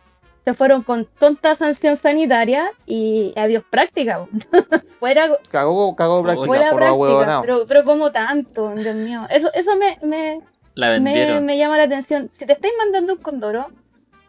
se 0.43 0.53
fueron 0.53 0.83
con 0.83 1.05
tonta 1.05 1.53
sanción 1.55 1.95
sanitaria 1.95 2.71
y 2.85 3.33
adiós 3.35 3.63
práctica. 3.69 4.25
Fuera, 4.99 5.29
Cagó, 5.49 5.95
cagó 5.95 6.23
práctica 6.23 6.47
fuera 6.47 6.69
por 6.71 6.79
práctica, 6.79 7.41
pero, 7.41 7.65
pero 7.67 7.83
como 7.83 8.11
tanto, 8.11 8.73
Dios 8.75 8.95
mío. 8.95 9.21
Eso, 9.29 9.49
eso 9.53 9.75
me, 9.77 9.97
me, 10.01 10.41
La 10.75 10.99
me, 10.99 11.57
llama 11.57 11.77
la 11.77 11.83
atención. 11.83 12.29
Si 12.31 12.45
te 12.45 12.53
estáis 12.53 12.73
mandando 12.77 13.13
un 13.13 13.19
condoro, 13.19 13.67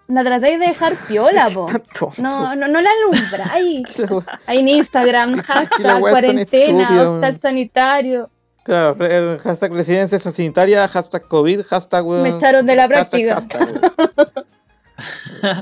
la 0.08 0.22
tratáis 0.22 0.58
de 0.60 0.66
dejar 0.66 0.94
piola, 1.08 1.48
po. 1.50 1.66
No, 2.18 2.54
no, 2.54 2.68
no 2.68 2.80
la 2.80 2.90
alumbráis. 2.90 4.02
Ahí 4.46 4.58
en 4.58 4.68
Instagram, 4.68 5.42
hashtag 5.42 6.00
cuarentena, 6.00 6.88
hostal 7.02 7.32
man. 7.32 7.40
sanitario. 7.40 8.30
Claro, 8.62 8.94
re- 8.94 9.38
hashtag 9.38 9.72
residencia 9.72 10.18
sanitaria, 10.18 10.86
hashtag 10.88 11.22
COVID, 11.28 11.62
hashtag 11.62 12.04
Me 12.06 12.28
echaron 12.30 12.66
de 12.66 12.76
la 12.76 12.88
hashtag, 12.88 13.24
práctica. 13.26 13.34
hashtag. 13.34 14.44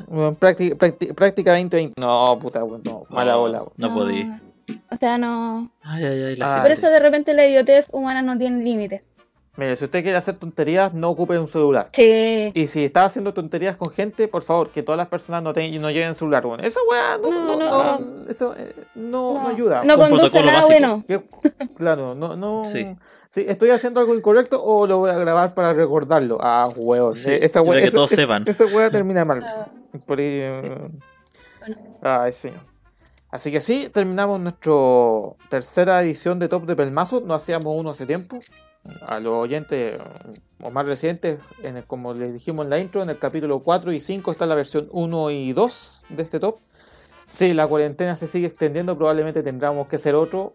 Weón, 0.09 0.35
práctica, 0.41 0.77
práctica, 0.77 1.15
práctica 1.15 1.51
2020. 1.53 2.01
No, 2.01 2.39
puta, 2.41 2.65
weón, 2.65 2.83
no, 2.85 3.05
mala 3.09 3.39
ola. 3.39 3.59
weón. 3.61 3.73
No 3.77 3.95
podí. 3.95 4.27
O 4.91 4.97
sea, 4.97 5.17
no. 5.17 5.71
Ay, 5.83 6.05
ay, 6.05 6.23
ay. 6.25 6.37
La 6.37 6.59
Ah, 6.59 6.63
Por 6.63 6.71
eso 6.73 6.91
de 6.91 6.99
repente 6.99 7.33
la 7.35 7.47
idiotez 7.47 7.89
humana 7.93 8.21
no 8.21 8.37
tiene 8.37 8.63
límites. 8.63 9.03
Mire, 9.59 9.75
si 9.77 9.85
usted 9.85 10.03
quiere 10.05 10.17
hacer 10.17 10.37
tonterías, 10.39 10.95
no 10.95 11.11
ocupe 11.11 11.37
un 11.39 11.49
celular. 11.49 11.89
Sí. 11.93 12.53
Y 12.55 12.67
si 12.69 12.85
está 12.85 13.05
haciendo 13.05 13.35
tonterías 13.35 13.77
con 13.77 13.91
gente, 13.91 14.29
por 14.29 14.43
favor, 14.43 14.71
que 14.71 14.83
todas 14.85 14.97
las 14.97 15.09
personas 15.09 15.43
no, 15.43 15.53
te- 15.53 15.69
no 15.81 15.91
lleven 15.91 16.15
celular, 16.15 16.47
weón. 16.47 16.65
Esa 16.65 16.79
weá 16.89 17.19
no, 17.19 17.31
No, 17.31 17.59
no, 17.59 17.59
no. 17.59 17.99
no, 17.99 18.29
eso 18.31 18.55
eh, 18.57 18.73
no, 18.95 19.35
no 19.35 19.43
No, 19.43 19.49
ayuda. 19.49 19.83
no 19.85 19.99
conduce 19.99 20.43
nada 20.45 20.63
bueno. 20.65 21.05
Que- 21.09 21.23
claro, 21.77 22.15
no, 22.15 22.37
no. 22.37 22.65
Sí. 22.65 22.87
Sí, 23.31 23.45
estoy 23.47 23.71
haciendo 23.71 24.01
algo 24.01 24.15
incorrecto 24.15 24.63
o 24.65 24.87
lo 24.87 24.99
voy 24.99 25.11
a 25.11 25.19
grabar 25.19 25.53
para 25.55 25.75
recordarlo. 25.75 26.39
Ah, 26.41 26.71
huevón. 26.75 27.15
Sí, 27.17 27.31
eh, 27.31 27.41
esa 27.43 27.61
wea, 27.61 27.81
que 27.81 27.89
esa- 27.89 27.97
todos 27.97 28.13
esa- 28.13 28.23
sepan. 28.23 28.45
Esa 28.47 28.65
wea 28.67 28.91
termina 28.91 29.25
mal. 29.25 29.43
Ah, 29.45 29.67
Por 30.07 30.19
ahí, 30.21 30.27
eh, 30.29 30.89
Bueno. 31.61 31.77
Ay, 32.01 32.33
señor. 32.33 32.61
Así 33.31 33.51
que 33.53 33.61
sí, 33.61 33.91
terminamos 33.93 34.41
nuestra 34.41 34.73
tercera 35.51 36.01
edición 36.01 36.39
de 36.39 36.49
Top 36.49 36.65
de 36.65 36.77
Pelmazo. 36.77 37.21
No 37.21 37.35
hacíamos 37.35 37.75
uno 37.77 37.91
hace 37.91 38.07
tiempo. 38.07 38.39
A 39.07 39.21
los 39.21 39.33
oyentes 39.35 39.95
eh, 39.95 40.41
o 40.63 40.71
más 40.71 40.87
recientes, 40.87 41.41
en 41.63 41.77
el- 41.79 41.85
como 41.85 42.15
les 42.15 42.33
dijimos 42.33 42.65
en 42.65 42.71
la 42.71 42.79
intro, 42.79 43.03
en 43.03 43.11
el 43.11 43.19
capítulo 43.19 43.61
4 43.61 43.93
y 43.93 44.01
5 44.01 44.31
está 44.33 44.47
la 44.47 44.55
versión 44.55 44.89
1 44.91 45.31
y 45.31 45.53
2 45.53 46.07
de 46.09 46.23
este 46.23 46.41
top. 46.41 46.59
Si 47.27 47.53
la 47.53 47.67
cuarentena 47.67 48.17
se 48.17 48.27
sigue 48.27 48.47
extendiendo, 48.47 48.97
probablemente 48.97 49.43
tendremos 49.43 49.87
que 49.89 49.97
hacer 49.97 50.15
otro. 50.15 50.55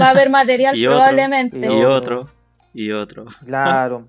Va 0.00 0.06
a 0.06 0.10
haber 0.10 0.30
material 0.30 0.74
Y 0.78 0.86
probablemente. 0.86 1.58
y 1.58 1.64
Y 1.64 1.84
otro. 1.84 2.28
Y 2.72 2.92
otro. 2.92 3.26
Claro. 3.46 4.06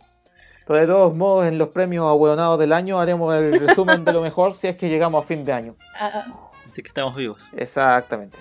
Pero 0.68 0.80
de 0.80 0.88
todos 0.88 1.16
modos, 1.16 1.48
en 1.48 1.58
los 1.58 1.68
premios 1.70 2.06
ahueonados 2.06 2.58
del 2.60 2.72
año 2.72 3.00
haremos 3.00 3.34
el 3.36 3.60
resumen 3.68 4.06
de 4.06 4.14
lo 4.14 4.22
mejor 4.22 4.56
si 4.56 4.68
es 4.70 4.78
que 4.78 4.88
llegamos 4.90 5.24
a 5.24 5.28
fin 5.28 5.44
de 5.44 5.52
año. 5.52 5.76
Ah, 6.00 6.24
Así 6.70 6.82
que 6.82 6.88
estamos 6.88 7.14
vivos. 7.16 7.42
Exactamente. 7.58 8.40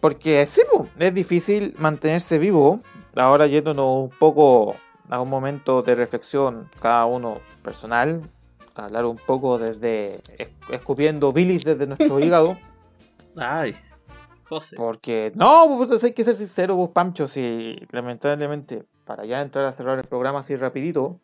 Porque 0.00 0.44
sí, 0.46 0.62
es 0.98 1.14
difícil 1.14 1.74
mantenerse 1.78 2.38
vivo. 2.38 2.80
Ahora 3.16 3.46
yéndonos 3.46 4.04
un 4.04 4.10
poco 4.18 4.76
a 5.08 5.20
un 5.20 5.28
momento 5.28 5.82
de 5.82 5.94
reflexión, 5.94 6.68
cada 6.80 7.04
uno 7.06 7.40
personal, 7.62 8.22
hablar 8.74 9.04
un 9.04 9.16
poco 9.18 9.58
desde 9.58 10.22
es- 10.38 10.48
escupiendo 10.70 11.30
bilis 11.32 11.64
desde 11.64 11.86
nuestro 11.86 12.18
hígado. 12.20 12.56
Ay. 13.36 13.74
José. 14.48 14.76
Porque, 14.76 15.32
no, 15.34 15.64
pues 15.88 16.02
hay 16.04 16.12
que 16.12 16.24
ser 16.24 16.34
sincero, 16.34 16.76
vos, 16.76 16.90
Pancho, 16.90 17.26
si 17.26 17.76
lamentablemente, 17.90 18.84
para 19.06 19.24
ya 19.24 19.40
entrar 19.40 19.64
a 19.66 19.72
cerrar 19.72 19.98
el 19.98 20.04
programa 20.06 20.40
así 20.40 20.56
rapidito, 20.56 21.20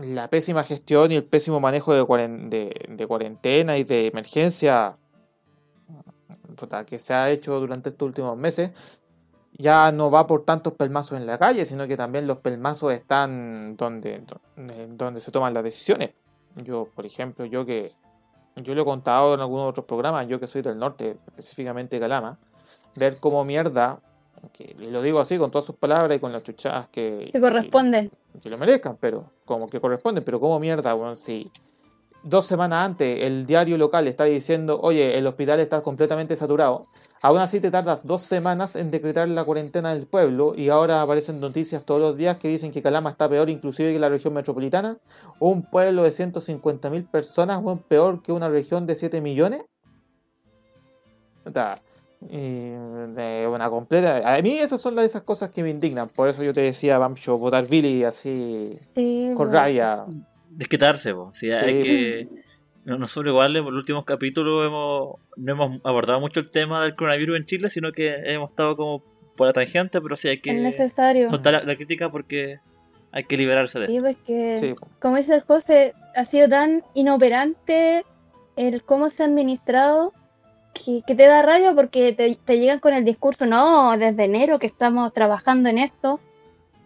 la 0.00 0.28
pésima 0.28 0.64
gestión 0.64 1.12
y 1.12 1.16
el 1.16 1.24
pésimo 1.24 1.60
manejo 1.60 1.94
de, 1.94 2.02
cuaren- 2.02 2.48
de, 2.48 2.74
de 2.88 3.06
cuarentena 3.06 3.76
y 3.78 3.84
de 3.84 4.06
emergencia 4.08 4.96
que 6.86 6.98
se 6.98 7.12
ha 7.14 7.30
hecho 7.30 7.58
durante 7.60 7.90
estos 7.90 8.06
últimos 8.06 8.36
meses, 8.36 8.74
ya 9.56 9.92
no 9.92 10.10
va 10.10 10.26
por 10.26 10.44
tantos 10.44 10.72
pelmazos 10.74 11.18
en 11.18 11.26
la 11.26 11.38
calle, 11.38 11.64
sino 11.64 11.86
que 11.86 11.96
también 11.96 12.26
los 12.26 12.38
pelmazos 12.38 12.92
están 12.92 13.76
donde, 13.76 14.22
donde, 14.56 14.86
donde 14.88 15.20
se 15.20 15.30
toman 15.30 15.54
las 15.54 15.64
decisiones. 15.64 16.10
Yo, 16.56 16.88
por 16.94 17.06
ejemplo, 17.06 17.44
yo 17.44 17.64
que 17.64 17.92
yo 18.56 18.74
lo 18.74 18.82
he 18.82 18.84
contado 18.84 19.34
en 19.34 19.40
algunos 19.40 19.70
otros 19.70 19.86
programas, 19.86 20.28
yo 20.28 20.38
que 20.38 20.46
soy 20.46 20.62
del 20.62 20.78
norte, 20.78 21.16
específicamente 21.26 21.98
Calama, 21.98 22.38
ver 22.94 23.18
cómo 23.18 23.44
mierda, 23.44 23.98
que 24.52 24.76
lo 24.78 25.02
digo 25.02 25.20
así 25.20 25.38
con 25.38 25.50
todas 25.50 25.64
sus 25.64 25.76
palabras 25.76 26.16
y 26.16 26.20
con 26.20 26.32
las 26.32 26.42
chuchadas 26.42 26.88
que, 26.88 27.30
que 27.32 27.40
corresponden. 27.40 28.10
que, 28.32 28.40
que 28.40 28.50
lo 28.50 28.58
merezcan, 28.58 28.96
pero 29.00 29.30
como 29.44 29.68
que 29.68 29.80
corresponden, 29.80 30.22
pero 30.22 30.38
como 30.38 30.60
mierda, 30.60 30.92
bueno, 30.94 31.16
si 31.16 31.50
dos 32.22 32.46
semanas 32.46 32.84
antes 32.84 33.22
el 33.22 33.46
diario 33.46 33.76
local 33.76 34.06
está 34.06 34.24
diciendo, 34.24 34.78
oye, 34.80 35.18
el 35.18 35.26
hospital 35.26 35.60
está 35.60 35.82
completamente 35.82 36.36
saturado, 36.36 36.86
aún 37.24 37.38
así 37.38 37.58
te 37.58 37.70
tardas 37.70 38.04
dos 38.06 38.20
semanas 38.20 38.76
en 38.76 38.90
decretar 38.90 39.26
la 39.30 39.44
cuarentena 39.44 39.94
del 39.94 40.06
pueblo 40.06 40.54
y 40.54 40.68
ahora 40.68 41.00
aparecen 41.00 41.40
noticias 41.40 41.82
todos 41.82 41.98
los 41.98 42.18
días 42.18 42.36
que 42.36 42.48
dicen 42.48 42.70
que 42.70 42.82
Calama 42.82 43.08
está 43.08 43.30
peor 43.30 43.48
inclusive 43.48 43.94
que 43.94 43.98
la 43.98 44.10
región 44.10 44.34
metropolitana, 44.34 44.98
un 45.40 45.62
pueblo 45.62 46.02
de 46.02 46.10
150.000 46.10 47.10
personas, 47.10 47.62
bueno, 47.62 47.80
peor 47.88 48.22
que 48.22 48.30
una 48.30 48.50
región 48.50 48.84
de 48.86 48.94
7 48.94 49.22
millones. 49.22 49.62
O 51.46 51.50
sea, 51.50 51.76
y 52.20 52.68
de 52.68 53.48
una 53.50 53.70
completa. 53.70 54.34
A 54.34 54.42
mí 54.42 54.58
esas 54.58 54.82
son 54.82 54.94
las 54.94 55.06
esas 55.06 55.22
cosas 55.22 55.48
que 55.48 55.62
me 55.62 55.70
indignan. 55.70 56.10
Por 56.10 56.28
eso 56.28 56.42
yo 56.42 56.52
te 56.52 56.60
decía, 56.60 56.98
Bamcho, 56.98 57.38
votar 57.38 57.66
Billy 57.66 58.04
así 58.04 58.78
Sí, 58.94 59.28
con 59.28 59.48
bueno. 59.48 59.52
rabia. 59.52 60.04
Desquitarse. 60.50 61.14
Sí, 61.32 61.50
hay 61.50 61.82
Sí. 61.82 61.88
que. 61.88 62.43
No, 62.84 62.98
nosotros 62.98 63.30
igual 63.32 63.56
en 63.56 63.64
los 63.64 63.72
últimos 63.72 64.04
capítulos 64.04 64.66
hemos, 64.66 65.16
no 65.36 65.52
hemos 65.52 65.80
abordado 65.84 66.20
mucho 66.20 66.40
el 66.40 66.50
tema 66.50 66.82
del 66.82 66.94
coronavirus 66.94 67.36
en 67.38 67.46
Chile, 67.46 67.70
sino 67.70 67.92
que 67.92 68.14
hemos 68.26 68.50
estado 68.50 68.76
como 68.76 69.02
por 69.36 69.46
la 69.46 69.52
tangente, 69.52 70.00
pero 70.00 70.16
sí 70.16 70.28
hay 70.28 70.34
Es 70.36 70.40
que 70.42 70.52
necesario. 70.52 71.30
soltar 71.30 71.54
la, 71.54 71.62
la 71.64 71.76
crítica 71.76 72.10
porque 72.10 72.60
hay 73.10 73.24
que 73.24 73.36
liberarse 73.36 73.78
de 73.78 73.86
Sí, 73.86 74.00
pues 74.00 74.16
que, 74.26 74.58
Sí, 74.58 74.74
como 75.00 75.16
dice 75.16 75.34
el 75.36 75.40
José, 75.42 75.94
ha 76.14 76.24
sido 76.24 76.48
tan 76.48 76.82
inoperante 76.94 78.04
el 78.56 78.82
cómo 78.84 79.08
se 79.08 79.22
ha 79.22 79.26
administrado 79.26 80.12
que, 80.74 81.02
que 81.06 81.14
te 81.14 81.26
da 81.26 81.42
rabia 81.42 81.72
porque 81.74 82.12
te, 82.12 82.34
te 82.34 82.58
llegan 82.58 82.80
con 82.80 82.92
el 82.94 83.04
discurso, 83.04 83.46
no, 83.46 83.96
desde 83.96 84.24
enero 84.24 84.58
que 84.58 84.66
estamos 84.66 85.12
trabajando 85.12 85.68
en 85.68 85.78
esto, 85.78 86.20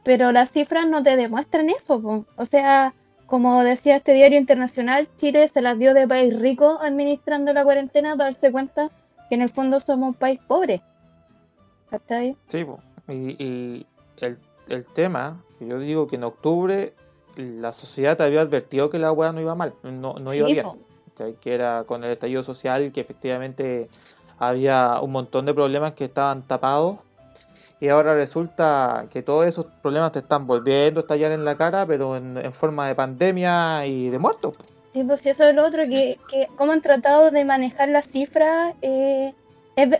pero 0.05 0.31
las 0.33 0.53
cifras 0.53 0.87
no 0.87 1.03
te 1.03 1.17
demuestran 1.17 1.69
eso, 1.71 2.01
po. 2.01 2.25
o 2.37 2.45
sea, 2.45 2.95
como 3.29 3.63
decía 3.63 3.97
este 3.97 4.15
diario 4.15 4.39
internacional, 4.39 5.07
Chile 5.17 5.47
se 5.47 5.61
las 5.61 5.79
dio 5.79 5.95
de 5.95 6.09
país 6.09 6.37
rico 6.41 6.79
administrando 6.81 7.53
la 7.53 7.63
cuarentena 7.63 8.17
para 8.17 8.31
darse 8.31 8.51
cuenta 8.51 8.91
que 9.29 9.37
en 9.37 9.43
el 9.43 9.51
fondo 9.51 9.79
somos 9.79 10.09
un 10.09 10.15
país 10.15 10.41
pobre. 10.49 10.83
¿Cachai? 11.91 12.37
Sí, 12.49 12.65
po. 12.65 12.81
y, 13.07 13.37
y 13.43 13.87
el, 14.17 14.39
el 14.69 14.87
tema, 14.89 15.43
yo 15.61 15.79
digo 15.79 16.09
que 16.09 16.17
en 16.17 16.25
octubre 16.25 16.95
la 17.37 17.73
sociedad 17.73 18.17
te 18.17 18.25
había 18.25 18.41
advertido 18.41 18.91
que 18.91 18.99
la 18.99 19.13
weá 19.13 19.31
no 19.31 19.41
iba 19.41 19.55
mal, 19.55 19.75
no, 19.83 20.15
no 20.19 20.35
iba 20.35 20.49
Sí, 20.49 20.55
bien. 20.55 20.65
po. 20.65 20.79
Que 21.41 21.55
era 21.55 21.85
con 21.87 22.03
el 22.05 22.13
estallido 22.13 22.43
social, 22.43 22.93
que 22.93 23.01
efectivamente 23.01 23.89
había 24.39 25.01
un 25.01 25.13
montón 25.13 25.47
de 25.47 25.55
problemas 25.55 25.93
que 25.95 26.05
estaban 26.05 26.43
tapados. 26.43 26.99
Y 27.81 27.89
ahora 27.89 28.15
resulta 28.15 29.07
que 29.11 29.23
todos 29.23 29.47
esos 29.47 29.67
problemas 29.83 30.13
te 30.13 30.19
están 30.19 30.47
volviendo 30.47 31.01
a 31.01 31.03
estallar 31.03 31.31
en 31.31 31.45
la 31.45 31.57
cara, 31.57 31.87
pero 31.87 32.17
en, 32.17 32.53
forma 32.53 32.89
de 32.89 32.95
pandemia 32.95 33.87
y 33.87 34.11
de 34.11 34.19
muertos. 34.19 34.57
Sí, 34.93 35.05
pues 35.05 35.25
eso 35.27 35.45
es 35.45 35.55
lo 35.55 35.67
otro, 35.67 35.83
que, 35.85 36.19
que 36.29 36.49
cómo 36.57 36.73
han 36.73 36.83
tratado 36.83 37.31
de 37.31 37.45
manejar 37.45 37.89
las 37.89 38.07
cifras 38.07 38.75
eh, 38.83 39.33
es, 39.77 39.91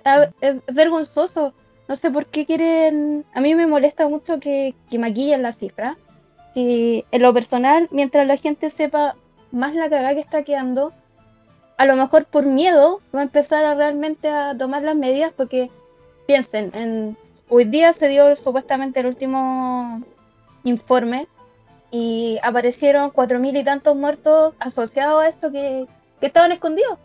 vergonzoso. 0.73 1.53
No 1.87 1.97
sé 1.97 2.11
por 2.11 2.27
qué 2.27 2.45
quieren... 2.45 3.25
A 3.33 3.41
mí 3.41 3.55
me 3.55 3.67
molesta 3.67 4.09
mucho 4.09 4.41
que, 4.41 4.75
que 4.91 4.99
maquillen 4.99 5.43
las 5.43 5.59
cifras. 5.59 5.97
Si, 6.55 7.05
en 7.13 7.23
lo 7.23 7.33
personal, 7.33 7.89
mientras 7.93 8.27
la 8.27 8.37
gente 8.37 8.71
sepa 8.71 9.15
más 9.53 9.75
la 9.75 9.89
cagada 9.89 10.15
que 10.15 10.21
está 10.21 10.43
quedando, 10.43 10.93
a 11.77 11.87
lo 11.87 11.97
mejor 11.97 12.25
por 12.25 12.45
miedo 12.45 13.01
va 13.15 13.21
a 13.21 13.23
empezar 13.23 13.65
a 13.65 13.75
realmente 13.75 14.29
a 14.29 14.57
tomar 14.57 14.83
las 14.83 14.97
medidas 14.97 15.33
porque 15.35 15.71
piensen, 16.27 16.73
en, 16.75 17.17
hoy 17.49 17.65
día 17.65 17.93
se 17.93 18.09
dio 18.09 18.35
supuestamente 18.37 19.01
el 19.01 19.07
último 19.07 20.03
informe 20.65 21.29
y 21.91 22.39
aparecieron 22.43 23.11
cuatro 23.11 23.39
mil 23.39 23.57
y 23.57 23.65
tantos 23.65 23.97
muertos 23.97 24.55
asociados 24.59 25.23
a 25.23 25.29
esto 25.29 25.51
que, 25.51 25.87
que 26.21 26.27
estaban 26.27 26.53
escondidos. 26.53 26.99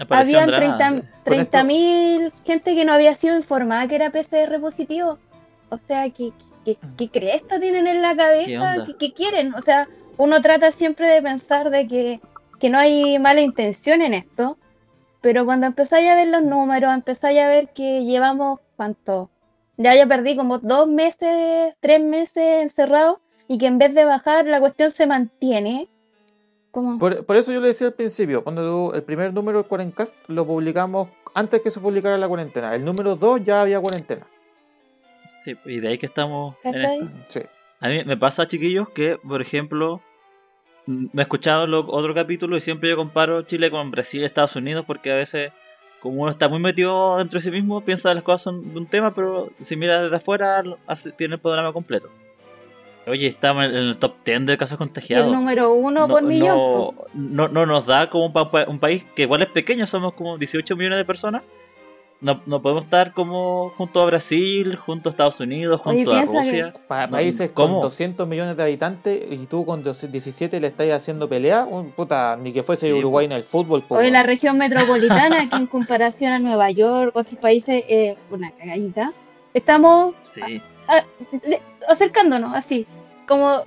Apareció 0.00 0.40
Habían 0.40 0.54
Andrada, 0.54 1.02
30 1.24 1.62
sí. 1.62 1.68
30.000 1.68 2.32
gente 2.44 2.74
que 2.74 2.84
no 2.84 2.92
había 2.92 3.14
sido 3.14 3.36
informada 3.36 3.86
que 3.86 3.94
era 3.94 4.10
PCR 4.10 4.60
positivo. 4.60 5.18
O 5.68 5.78
sea, 5.86 6.08
¿qué, 6.10 6.32
qué, 6.64 6.76
qué 6.96 7.08
cresta 7.08 7.60
tienen 7.60 7.86
en 7.86 8.02
la 8.02 8.12
¿Qué 8.12 8.16
cabeza? 8.16 8.84
¿Qué, 8.86 8.96
qué 8.96 9.12
quieren? 9.12 9.54
O 9.54 9.60
sea, 9.60 9.88
uno 10.16 10.40
trata 10.40 10.70
siempre 10.70 11.06
de 11.06 11.22
pensar 11.22 11.70
de 11.70 11.86
que, 11.86 12.20
que 12.58 12.70
no 12.70 12.78
hay 12.78 13.18
mala 13.18 13.40
intención 13.40 14.02
en 14.02 14.14
esto, 14.14 14.56
pero 15.22 15.46
cuando 15.46 15.66
empezáis 15.66 16.08
a 16.08 16.14
ver 16.14 16.28
los 16.28 16.42
números, 16.42 16.92
empezáis 16.92 17.38
a 17.38 17.48
ver 17.48 17.68
que 17.68 18.04
llevamos, 18.04 18.60
¿cuánto? 18.76 19.30
Ya 19.78 19.94
ya 19.94 20.06
perdí 20.06 20.36
como 20.36 20.58
dos 20.58 20.86
meses, 20.88 21.74
tres 21.80 22.02
meses 22.02 22.62
encerrados 22.62 23.18
y 23.48 23.56
que 23.56 23.66
en 23.66 23.78
vez 23.78 23.94
de 23.94 24.04
bajar 24.04 24.44
la 24.46 24.60
cuestión 24.60 24.90
se 24.90 25.06
mantiene. 25.06 25.88
Como... 26.70 26.98
Por, 26.98 27.24
por 27.24 27.36
eso 27.36 27.52
yo 27.52 27.60
le 27.60 27.68
decía 27.68 27.86
al 27.86 27.94
principio, 27.94 28.44
cuando 28.44 28.92
el 28.94 29.02
primer 29.02 29.32
número 29.32 29.58
del 29.58 29.68
Cuarencast 29.68 30.18
lo 30.28 30.46
publicamos 30.46 31.08
antes 31.34 31.60
que 31.62 31.70
se 31.70 31.80
publicara 31.80 32.18
la 32.18 32.28
cuarentena. 32.28 32.74
El 32.74 32.84
número 32.84 33.16
2 33.16 33.42
ya 33.42 33.62
había 33.62 33.80
cuarentena. 33.80 34.26
Sí, 35.38 35.56
y 35.64 35.80
de 35.80 35.88
ahí 35.88 35.98
que 35.98 36.06
estamos. 36.06 36.56
A 37.80 37.88
mí 37.88 38.04
me 38.04 38.16
pasa, 38.16 38.46
chiquillos, 38.46 38.88
que, 38.90 39.18
por 39.18 39.40
ejemplo, 39.40 40.00
me 40.86 41.08
he 41.16 41.22
escuchado 41.22 41.66
lo- 41.66 41.86
otro 41.90 42.14
capítulo 42.14 42.56
y 42.56 42.60
siempre 42.60 42.90
yo 42.90 42.96
comparo 42.96 43.42
Chile 43.42 43.70
con 43.70 43.90
Brasil 43.90 44.20
y 44.20 44.24
Estados 44.24 44.56
Unidos 44.56 44.84
porque 44.86 45.12
a 45.12 45.16
veces, 45.16 45.52
como 46.00 46.22
uno 46.22 46.30
está 46.30 46.48
muy 46.48 46.58
metido 46.58 47.18
dentro 47.18 47.38
de 47.38 47.44
sí 47.44 47.50
mismo, 47.50 47.80
piensa 47.82 48.08
que 48.10 48.16
las 48.16 48.24
cosas 48.24 48.42
son 48.42 48.72
de 48.74 48.78
un 48.80 48.86
tema, 48.86 49.14
pero 49.14 49.50
si 49.62 49.76
mira 49.76 50.02
desde 50.02 50.16
afuera, 50.16 50.62
hace- 50.86 51.12
tiene 51.12 51.34
el 51.36 51.40
panorama 51.40 51.72
completo. 51.72 52.08
Oye, 53.06 53.26
estamos 53.26 53.64
en 53.64 53.74
el 53.74 53.96
top 53.96 54.14
10 54.24 54.46
de 54.46 54.56
casos 54.56 54.72
Y 54.72 54.74
el 54.74 54.78
contagiados. 54.78 55.32
número 55.32 55.72
uno 55.72 56.06
por 56.06 56.22
millón. 56.22 56.56
no, 56.56 56.94
no, 57.14 57.48
no 57.48 57.66
nos 57.66 57.84
da 57.86 58.08
como 58.10 58.26
un, 58.26 58.32
pa- 58.32 58.66
un 58.68 58.78
país 58.78 59.02
que 59.16 59.22
igual 59.22 59.42
es 59.42 59.48
pequeño, 59.50 59.86
somos 59.88 60.14
como 60.14 60.38
18 60.38 60.76
millones 60.76 60.98
de 60.98 61.04
personas. 61.04 61.42
No, 62.22 62.40
no 62.46 62.62
podemos 62.62 62.84
estar 62.84 63.12
como 63.12 63.70
junto 63.76 64.00
a 64.00 64.06
Brasil, 64.06 64.76
junto 64.76 65.08
a 65.08 65.10
Estados 65.10 65.40
Unidos, 65.40 65.80
Oye, 65.84 66.04
junto 66.04 66.12
a 66.12 66.20
Rusia. 66.22 66.72
Pa- 66.86 67.06
No, 67.08 67.12
países 67.12 67.50
¿cómo? 67.50 67.74
con 67.74 67.80
200 67.82 68.28
millones 68.28 68.56
de 68.56 68.62
habitantes 68.62 69.24
y 69.28 69.46
tú 69.46 69.66
con 69.66 69.82
17 69.82 70.60
le 70.60 70.68
estás 70.68 70.88
haciendo 70.92 71.28
pelea, 71.28 71.64
un 71.64 71.90
puta, 71.90 72.36
ni 72.40 72.52
que 72.52 72.62
fuese 72.62 72.86
Sí, 72.86 72.92
Uruguay 72.92 73.26
en 73.26 73.32
el 73.32 73.42
fútbol. 73.42 73.82
po, 73.82 73.96
Hoy 73.96 74.02
weón. 74.02 74.12
la 74.12 74.22
región 74.22 74.56
metropolitana, 74.56 75.48
que 75.50 75.56
en 75.56 75.66
comparación 75.66 76.32
a 76.32 76.38
Nueva 76.38 76.70
York, 76.70 77.10
otros 77.16 77.38
países, 77.40 77.82
eh, 77.88 78.16
una 78.30 78.52
cagadita. 78.52 79.12
Estamos 79.52 80.14
Sí. 80.22 80.40
le- 81.44 81.60
acercándonos, 81.88 82.54
así. 82.54 82.86
Como 83.26 83.64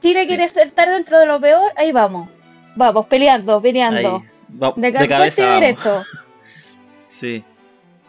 Chile 0.00 0.22
Sí. 0.22 0.26
quiere 0.28 0.44
estar 0.44 0.90
dentro 0.90 1.18
de 1.18 1.24
lo 1.26 1.40
peor, 1.40 1.72
ahí 1.76 1.90
vamos. 1.90 2.28
Vamos, 2.76 3.06
peleando, 3.06 3.62
peleando. 3.62 4.16
Ahí, 4.16 4.58
va- 4.62 4.74
De, 4.76 4.92
de 4.92 5.08
cabeza 5.08 5.40
y 5.40 5.44
vamos. 5.44 5.60
derecho. 5.62 6.02
Sí. 7.08 7.42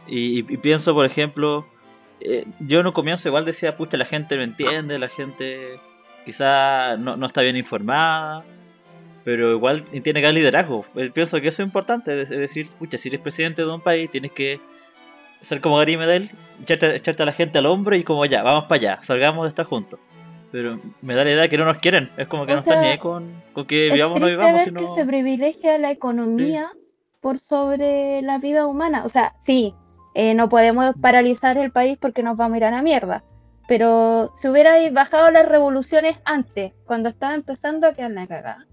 Y, 0.07 0.39
y- 0.39 0.45
y 0.49 0.57
pienso, 0.57 0.93
por 0.93 1.05
ejemplo, 1.05 1.65
eh, 2.21 2.45
yo 2.59 2.79
en 2.79 2.87
un 2.87 2.93
comienzo 2.93 3.27
igual 3.29 3.45
decía, 3.45 3.75
pucha, 3.77 3.97
la 3.97 4.05
gente 4.05 4.35
no 4.37 4.43
entiende, 4.43 4.99
la 4.99 5.09
gente 5.09 5.79
quizá 6.25 6.97
no, 6.97 7.17
no 7.17 7.25
está 7.27 7.41
bien 7.41 7.55
informada, 7.55 8.43
pero 9.23 9.51
igual 9.53 9.83
tiene 9.85 10.21
que 10.21 10.27
haber 10.27 10.33
liderazgo. 10.35 10.85
Eh, 10.95 11.09
Pienso 11.13 11.39
que 11.41 11.47
eso 11.49 11.61
es 11.61 11.67
importante, 11.67 12.19
es 12.21 12.29
decir, 12.29 12.69
pucha, 12.79 12.97
si 12.97 13.09
eres 13.09 13.19
presidente 13.21 13.61
de 13.63 13.71
un 13.71 13.81
país, 13.81 14.09
tienes 14.11 14.31
que 14.31 14.59
ser 15.41 15.61
como 15.61 15.77
Gary 15.77 15.97
Medel, 15.97 16.29
echarte, 16.61 16.95
echarte 16.95 17.23
a 17.23 17.25
la 17.27 17.33
gente 17.33 17.57
al 17.59 17.65
hombro 17.67 17.95
y 17.95 18.03
como 18.03 18.25
ya, 18.25 18.41
vamos 18.43 18.63
para 18.65 18.75
allá, 18.75 18.99
salgamos 19.03 19.45
de 19.45 19.49
estar 19.49 19.65
juntos. 19.65 19.99
Pero 20.51 20.79
me 21.01 21.15
da 21.15 21.23
la 21.25 21.31
idea 21.31 21.49
que 21.49 21.57
no 21.57 21.65
nos 21.65 21.77
quieren, 21.77 22.09
es 22.17 22.27
como 22.27 22.45
que 22.45 22.53
O 22.53 22.55
no 22.55 22.59
están 22.61 22.75
sea, 22.75 22.81
ni 22.83 22.87
ahí 22.89 22.97
con, 22.97 23.43
con 23.53 23.65
que 23.65 23.89
vivamos 23.91 24.17
o 24.17 24.19
no 24.21 24.27
vivamos, 24.27 24.61
sino... 24.63 24.79
que 24.79 24.87
se 24.95 25.05
privilegia 25.05 25.77
la 25.77 25.91
economía 25.91 26.69
por 27.19 27.37
sobre 27.39 28.21
la 28.21 28.37
vida 28.39 28.65
humana. 28.65 29.03
O 29.03 29.09
sea, 29.09 29.33
sí, 29.43 29.73
eh, 30.15 30.33
no 30.33 30.49
podemos 30.49 30.95
paralizar 30.99 31.57
el 31.57 31.71
país 31.71 31.97
porque 31.99 32.23
nos 32.23 32.35
vamos 32.37 32.55
a 32.55 32.57
ir 32.57 32.65
a 32.65 32.71
la 32.71 32.81
mierda. 32.81 33.23
Pero 33.67 34.31
si 34.35 34.47
hubiera 34.47 34.73
bajado 34.91 35.29
las 35.31 35.47
revoluciones 35.47 36.17
antes, 36.25 36.73
cuando 36.85 37.09
estaba 37.09 37.35
empezando 37.35 37.85
a 37.87 37.93
quedar 37.93 38.11
la 38.11 38.25
cagada, 38.27 38.65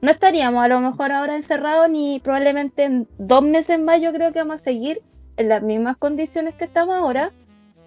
no 0.00 0.10
estaríamos 0.10 0.62
a 0.64 0.68
lo 0.68 0.80
mejor 0.80 1.12
ahora 1.12 1.34
encerrados 1.36 1.90
ni 1.90 2.20
probablemente 2.20 2.84
en 2.84 3.08
dos 3.18 3.42
meses 3.42 3.78
más 3.80 4.00
yo 4.00 4.12
creo 4.12 4.32
que 4.32 4.38
vamos 4.38 4.60
a 4.60 4.64
seguir 4.64 5.02
en 5.36 5.48
las 5.48 5.62
mismas 5.62 5.96
condiciones 5.96 6.54
que 6.54 6.64
estamos 6.64 6.96
ahora. 6.96 7.32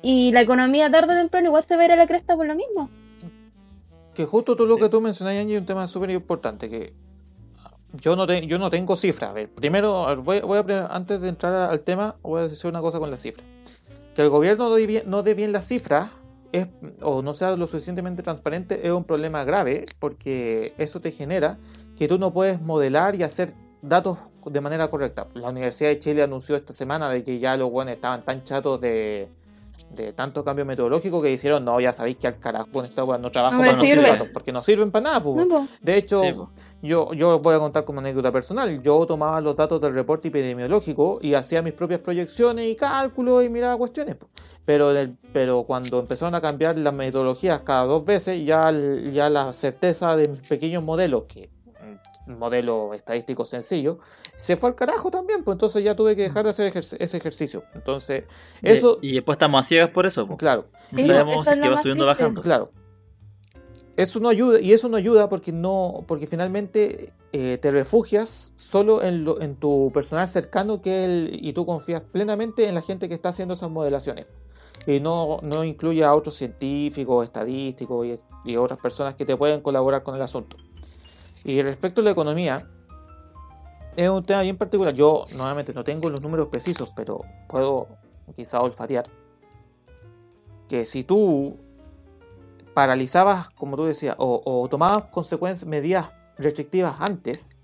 Y 0.04 0.32
la 0.32 0.42
economía 0.42 0.90
tarde 0.92 1.14
o 1.14 1.18
temprano 1.18 1.48
igual 1.48 1.64
se 1.64 1.78
verá 1.78 1.96
la 1.96 2.08
cresta 2.08 2.36
por 2.36 2.48
lo 2.48 2.56
mismo. 2.56 2.90
Que 4.14 4.26
justo 4.26 4.56
tú 4.56 4.66
lo 4.68 4.76
Sí. 4.76 4.82
que 4.82 4.90
tú 4.90 5.00
mencionas, 5.00 5.36
Angie, 5.36 5.56
es 5.56 5.62
un 5.62 5.66
tema 5.66 5.88
súper 5.88 6.10
importante. 6.12 6.70
Que 6.70 6.94
yo 7.94 8.16
no, 8.16 8.26
yo 8.26 8.58
no 8.58 8.70
tengo 8.70 8.96
cifras. 8.96 9.32
A 9.32 9.34
ver, 9.34 9.50
primero, 9.50 10.22
voy, 10.24 10.40
a, 10.40 10.88
antes 10.88 11.22
de 11.22 11.30
entrar 11.30 11.54
al 11.70 11.82
tema, 11.82 12.16
voy 12.22 12.42
a 12.42 12.48
decir 12.48 12.70
una 12.70 12.82
cosa 12.82 13.00
con 13.00 13.10
las 13.10 13.22
cifras. 13.22 13.46
Que 14.16 14.22
el 14.22 14.30
gobierno 14.30 14.70
no 14.70 14.76
dé 14.76 14.86
bien, 14.88 15.04
no 15.08 15.24
dé 15.24 15.34
bien 15.34 15.52
las 15.52 15.68
cifras 15.68 16.12
es, 16.52 16.68
o 17.02 17.22
no 17.22 17.34
sea 17.34 17.56
lo 17.56 17.68
suficientemente 17.68 18.24
transparente 18.24 18.86
es 18.86 18.92
un 18.92 19.06
problema 19.06 19.46
grave 19.46 19.86
porque 20.00 20.74
eso 20.78 21.00
te 21.00 21.12
genera 21.12 21.58
que 21.98 22.10
tú 22.10 22.20
no 22.20 22.34
puedes 22.34 22.62
modelar 22.62 23.16
y 23.16 23.24
hacer 23.24 23.54
datos 23.82 24.18
de 24.46 24.62
manera 24.62 24.90
correcta. 24.90 25.28
La 25.34 25.50
Universidad 25.50 25.90
de 25.90 26.00
Chile 26.00 26.24
anunció 26.24 26.56
esta 26.56 26.74
semana 26.74 27.10
de 27.10 27.24
que 27.24 27.40
ya 27.40 27.56
los 27.58 27.72
buenos 27.72 27.94
estaban 27.94 28.24
tan 28.24 28.44
chatos 28.44 28.82
de, 28.82 29.30
de 29.96 30.14
tanto 30.14 30.44
cambio 30.44 30.66
metodológico 30.66 31.22
que 31.22 31.30
dijeron, 31.30 31.64
no, 31.66 31.80
ya 31.80 31.94
sabéis 31.94 32.18
que 32.18 32.28
al 32.28 32.40
carajo 32.40 32.68
con 32.72 32.86
esta 32.86 33.04
weá 33.04 33.18
no 33.18 33.32
trabajo 33.32 33.56
No 33.58 33.62
para 33.64 33.76
sirve. 33.82 34.10
datos, 34.10 34.30
porque 34.34 34.52
no 34.52 34.62
sirven 34.62 34.92
para 34.92 35.04
nada. 35.04 35.24
pues, 35.24 35.48
No, 35.48 35.68
de 35.82 35.98
hecho, 35.98 36.22
Sí, 36.22 36.34
yo, 36.84 37.14
yo 37.14 37.40
voy 37.40 37.56
a 37.56 37.60
contar 37.60 37.84
como 37.86 38.00
anécdota 38.00 38.32
personal. 38.32 38.82
Yo 38.82 39.06
tomaba 39.06 39.40
los 39.42 39.56
datos 39.56 39.80
del 39.82 39.94
reporte 39.94 40.30
epidemiológico 40.30 41.20
y 41.22 41.34
hacía 41.34 41.62
mis 41.62 41.74
propias 41.74 42.00
proyecciones 42.00 42.66
y 42.70 42.76
cálculos 42.76 43.44
y 43.46 43.50
miraba 43.50 43.78
cuestiones. 43.78 44.16
po. 44.16 44.28
Pero, 44.66 44.92
el- 44.92 45.18
pero 45.34 45.64
cuando 45.64 46.00
empezaron 46.00 46.34
a 46.36 46.42
cambiar 46.42 46.78
las 46.78 46.94
metodologías 46.94 47.60
cada 47.62 47.86
dos 47.86 48.06
veces, 48.06 48.46
ya, 48.46 48.72
ya 49.12 49.30
la 49.30 49.54
certeza 49.54 50.16
de 50.16 50.28
mis 50.28 50.42
pequeños 50.42 50.84
modelos, 50.84 51.24
que 51.28 51.50
modelo 52.28 52.94
estadístico 52.94 53.46
sencillo, 53.46 54.00
se 54.36 54.58
fue 54.58 54.70
al 54.70 54.76
carajo 54.76 55.10
también. 55.12 55.44
Pues 55.44 55.56
entonces 55.56 55.84
ya 55.84 55.96
tuve 55.96 56.16
que 56.16 56.24
dejar 56.24 56.44
de 56.44 56.52
hacer 56.52 56.72
ejerc- 56.72 56.98
ese 57.00 57.18
ejercicio. 57.18 57.64
Entonces, 57.74 58.26
eso, 58.62 59.00
Y, 59.02 59.10
y 59.12 59.14
después 59.16 59.36
estamos 59.36 59.66
a 59.66 59.68
ciegas 59.68 59.90
por 59.90 60.06
eso. 60.06 60.28
po. 60.28 60.38
claro, 60.38 60.66
No 60.92 61.06
sabemos 61.06 61.44
si 61.46 61.50
es 61.54 61.60
que 61.60 61.70
va 61.70 61.78
subiendo 61.78 62.04
o 62.04 62.08
bajando. 62.08 62.42
Claro. 62.42 62.72
Eso 63.98 64.20
no 64.22 64.30
ayuda, 64.30 64.60
y 64.62 64.72
eso 64.72 64.88
no 64.88 64.96
ayuda 64.98 65.28
porque 65.30 65.52
no, 65.52 66.06
porque 66.08 66.26
finalmente 66.26 67.12
eh, 67.34 67.58
te 67.62 67.72
refugias 67.72 68.54
solo 68.56 69.04
en, 69.04 69.26
lo- 69.26 69.42
en 69.42 69.56
tu 69.58 69.92
personal 69.94 70.28
cercano 70.30 70.82
que 70.82 71.04
el, 71.04 71.40
y 71.42 71.52
tú 71.54 71.66
confías 71.66 72.02
plenamente 72.02 72.68
en 72.68 72.74
la 72.76 72.82
gente 72.82 73.10
que 73.10 73.16
está 73.16 73.30
haciendo 73.30 73.54
esas 73.54 73.70
modelaciones. 73.70 74.28
Y 74.88 75.02
no, 75.02 75.40
no 75.44 75.64
incluye 75.66 76.04
a 76.06 76.16
otros 76.16 76.36
científicos, 76.36 77.26
estadísticos 77.26 78.08
y, 78.08 78.52
y 78.52 78.56
otras 78.56 78.80
personas 78.80 79.14
que 79.16 79.26
te 79.26 79.36
pueden 79.36 79.62
colaborar 79.62 80.04
con 80.04 80.16
el 80.16 80.22
asunto. 80.22 80.58
Y 81.44 81.62
respecto 81.62 82.02
a 82.02 82.04
la 82.04 82.12
economía, 82.12 82.68
es 83.96 84.10
un 84.10 84.24
tema 84.24 84.42
bien 84.42 84.58
particular. 84.58 84.94
Yo 84.94 85.26
nuevamente 85.36 85.74
no 85.74 85.84
tengo 85.84 86.10
los 86.10 86.22
números 86.22 86.48
precisos, 86.48 86.92
pero 86.96 87.22
puedo 87.48 87.88
quizá 88.36 88.62
olfatear 88.62 89.06
que 90.70 90.86
si 90.86 91.04
tú 91.04 91.58
paralizabas, 92.74 93.50
como 93.50 93.76
tú 93.76 93.86
decías, 93.86 94.16
o, 94.18 94.42
o 94.46 94.70
tomabas 94.70 95.06
consecuencias, 95.10 95.68
medidas 95.68 96.12
restrictivas 96.38 97.02
antes, 97.02 97.58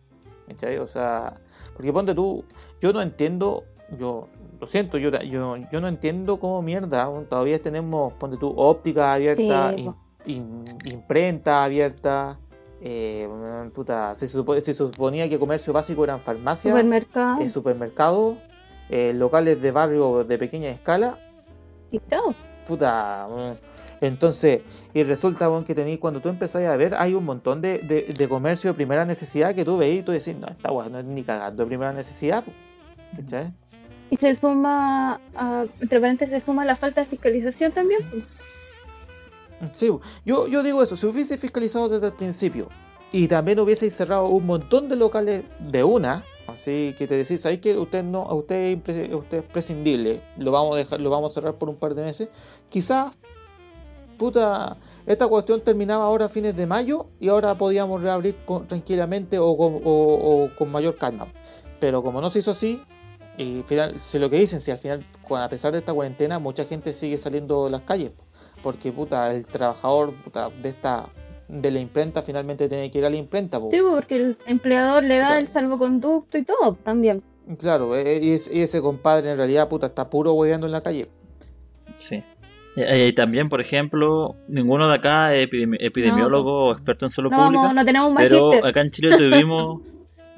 ¿cachai? 0.47 0.77
O 0.79 0.87
sea, 0.87 1.33
porque 1.73 1.93
ponte 1.93 2.13
tú, 2.13 2.43
yo 2.81 2.91
no 2.91 3.01
entiendo, 3.01 3.63
yo 3.97 4.27
lo 4.59 4.67
siento, 4.67 4.97
yo, 4.97 5.09
yo, 5.21 5.55
yo 5.71 5.81
no 5.81 5.87
entiendo 5.87 6.39
cómo 6.39 6.61
mierda, 6.61 7.09
todavía 7.29 7.61
tenemos, 7.61 8.13
ponte 8.13 8.37
tú, 8.37 8.53
óptica 8.55 9.13
abierta, 9.13 9.73
Sí, 10.25 10.43
imprenta 10.83 11.63
abierta, 11.63 12.37
eh, 12.81 13.27
puta, 13.73 14.13
se, 14.15 14.27
supo- 14.27 14.59
se 14.61 14.73
suponía 14.73 15.27
que 15.29 15.37
comercio 15.39 15.73
básico 15.73 16.03
eran 16.03 16.21
farmacias, 16.21 16.71
Supermercado 16.71 17.41
eh, 17.41 17.49
supermercados, 17.49 18.37
eh, 18.89 19.13
locales 19.13 19.61
de 19.61 19.71
barrio 19.71 20.23
de 20.23 20.37
pequeña 20.37 20.69
escala, 20.69 21.17
y 21.91 21.99
todo. 21.99 22.33
puta. 22.67 23.27
Entonces, 23.99 24.61
y 24.93 25.01
resulta 25.03 25.49
weón, 25.49 25.65
que 25.65 25.73
tenéis, 25.73 25.97
cuando 25.99 26.21
tú 26.21 26.29
empezás 26.29 26.61
a 26.63 26.75
ver, 26.75 26.93
hay 26.95 27.15
un 27.15 27.25
montón 27.25 27.61
de, 27.61 27.79
de, 27.79 28.13
de 28.15 28.27
comercio 28.27 28.69
de 28.71 28.75
primera 28.75 29.05
necesidad 29.05 29.55
que 29.55 29.65
tú 29.65 29.77
veis 29.77 30.01
y 30.01 30.03
tú 30.03 30.11
decís, 30.11 30.35
no, 30.35 30.47
esta 30.47 30.71
weá 30.71 30.87
no 30.87 30.99
es 30.99 31.05
ni 31.05 31.23
cagando 31.23 31.63
de 31.63 31.67
primera 31.67 31.91
necesidad. 31.93 32.43
po", 32.43 32.51
¿Cachai? 33.15 33.53
Y 34.11 34.15
se 34.17 34.35
suma, 34.35 35.19
a- 35.35 35.65
entre 35.81 35.99
paréntesis, 35.99 36.31
se 36.39 36.45
suma 36.45 36.63
la 36.63 36.75
falta 36.75 37.01
de 37.01 37.07
fiscalización 37.07 37.71
también. 37.71 38.01
Sí, 39.71 39.89
yo, 40.25 40.47
yo 40.47 40.63
digo 40.63 40.83
eso, 40.83 40.95
si 40.95 41.05
hubiese 41.07 41.37
fiscalizado 41.37 41.89
desde 41.89 42.07
el 42.07 42.13
principio 42.13 42.69
y 43.11 43.27
también 43.27 43.59
hubiese 43.59 43.89
cerrado 43.89 44.27
un 44.27 44.45
montón 44.45 44.89
de 44.89 44.95
locales 44.95 45.45
de 45.59 45.83
una, 45.83 46.25
así 46.47 46.93
que 46.97 47.07
te 47.07 47.17
decís, 47.17 47.41
¿sabes 47.41 47.59
que 47.59 47.77
usted 47.77 48.03
no, 48.03 48.23
a 48.23 48.35
usted, 48.35 48.77
usted 49.13 49.37
es 49.37 49.43
prescindible, 49.43 50.21
lo 50.37 50.51
vamos 50.51 50.75
a 50.75 50.77
dejar, 50.77 51.01
lo 51.01 51.09
vamos 51.09 51.31
a 51.31 51.35
cerrar 51.35 51.55
por 51.55 51.69
un 51.69 51.75
par 51.75 51.95
de 51.95 52.03
meses, 52.03 52.29
quizás, 52.69 53.15
puta, 54.17 54.77
esta 55.05 55.27
cuestión 55.27 55.61
terminaba 55.61 56.05
ahora 56.05 56.25
a 56.25 56.29
fines 56.29 56.55
de 56.55 56.67
mayo 56.67 57.07
y 57.19 57.29
ahora 57.29 57.57
podíamos 57.57 58.03
reabrir 58.03 58.35
tranquilamente 58.67 59.37
o 59.39 60.51
con, 60.57 60.71
mayor 60.71 60.97
calma. 60.97 61.27
Pero 61.79 62.03
como 62.03 62.21
no 62.21 62.29
se 62.29 62.39
hizo 62.39 62.51
así, 62.51 62.81
y 63.37 63.63
final, 63.63 63.99
si 63.99 64.17
lo 64.17 64.29
que 64.29 64.37
dicen, 64.37 64.59
si 64.59 64.71
al 64.71 64.79
final, 64.79 65.05
a 65.29 65.49
pesar 65.49 65.71
de 65.71 65.77
esta 65.77 65.93
cuarentena, 65.93 66.39
mucha 66.39 66.65
gente 66.65 66.93
sigue 66.93 67.17
saliendo 67.17 67.67
a 67.67 67.69
las 67.69 67.81
calles. 67.81 68.11
Po. 68.57 68.63
Porque 68.63 68.91
puta, 68.91 69.33
el 69.33 69.45
trabajador 69.47 70.13
puta, 70.13 70.49
de 70.61 70.69
esta 70.69 71.05
de 71.47 71.71
la 71.71 71.79
imprenta 71.79 72.21
finalmente 72.21 72.67
tiene 72.67 72.91
que 72.91 72.97
ir 72.97 73.05
a 73.05 73.09
la 73.09 73.15
imprenta. 73.15 73.59
po. 73.59 73.69
Sí, 73.71 73.77
porque 73.81 74.15
el 74.17 74.37
empleador 74.45 75.03
le 75.03 75.17
da 75.17 75.27
Claro. 75.27 75.39
el 75.41 75.47
salvoconducto 75.47 76.37
y 76.37 76.43
todo 76.43 76.73
también. 76.83 77.23
Claro, 77.59 77.95
eh, 77.95 78.19
y, 78.21 78.31
ese- 78.33 78.53
y 78.53 78.61
ese 78.61 78.81
compadre 78.81 79.31
en 79.31 79.37
realidad 79.37 79.69
puta, 79.69 79.87
está 79.87 80.09
puro 80.09 80.33
hueveando 80.33 80.65
en 80.65 80.73
la 80.73 80.81
calle. 80.81 81.07
Sí. 81.97 82.21
Y, 82.75 82.81
y 82.83 83.13
también, 83.13 83.47
por 83.49 83.61
ejemplo, 83.61 84.35
ninguno 84.49 84.87
de 84.89 84.95
acá 84.95 85.33
es 85.33 85.47
epidemi- 85.49 85.77
epidemiólogo 85.79 86.65
o 86.65 86.71
experto 86.73 87.05
en 87.05 87.09
salud 87.09 87.31
No, 87.31 87.37
pública. 87.37 87.61
vamos, 87.61 87.75
no 87.75 87.85
tenemos 87.85 88.09
un 88.11 88.17
Pero 88.17 88.65
acá 88.65 88.81
en 88.81 88.91
Chile 88.91 89.17
tuvimos. 89.17 89.81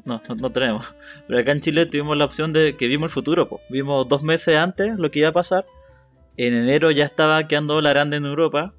No, 0.06 0.22
no, 0.30 0.36
no 0.36 0.50
tenemos. 0.52 0.86
Pero 1.28 1.40
acá 1.42 1.52
en 1.52 1.60
Chile 1.62 1.86
tuvimos 1.86 2.16
la 2.18 2.26
opción 2.26 2.54
de 2.54 2.78
que 2.78 2.88
vimos 2.88 3.08
el 3.10 3.14
futuro. 3.14 3.50
po. 3.50 3.60
Vimos 3.70 4.08
dos 4.08 4.24
meses 4.24 4.56
antes 4.56 4.98
lo 4.98 5.12
que 5.12 5.20
iba 5.20 5.28
a 5.30 5.34
pasar. 5.34 5.66
En 6.42 6.56
enero 6.56 6.90
ya 6.92 7.04
estaba 7.04 7.46
quedando 7.50 7.82
la 7.82 7.90
grande 7.90 8.16
en 8.16 8.24
Europa. 8.26 8.74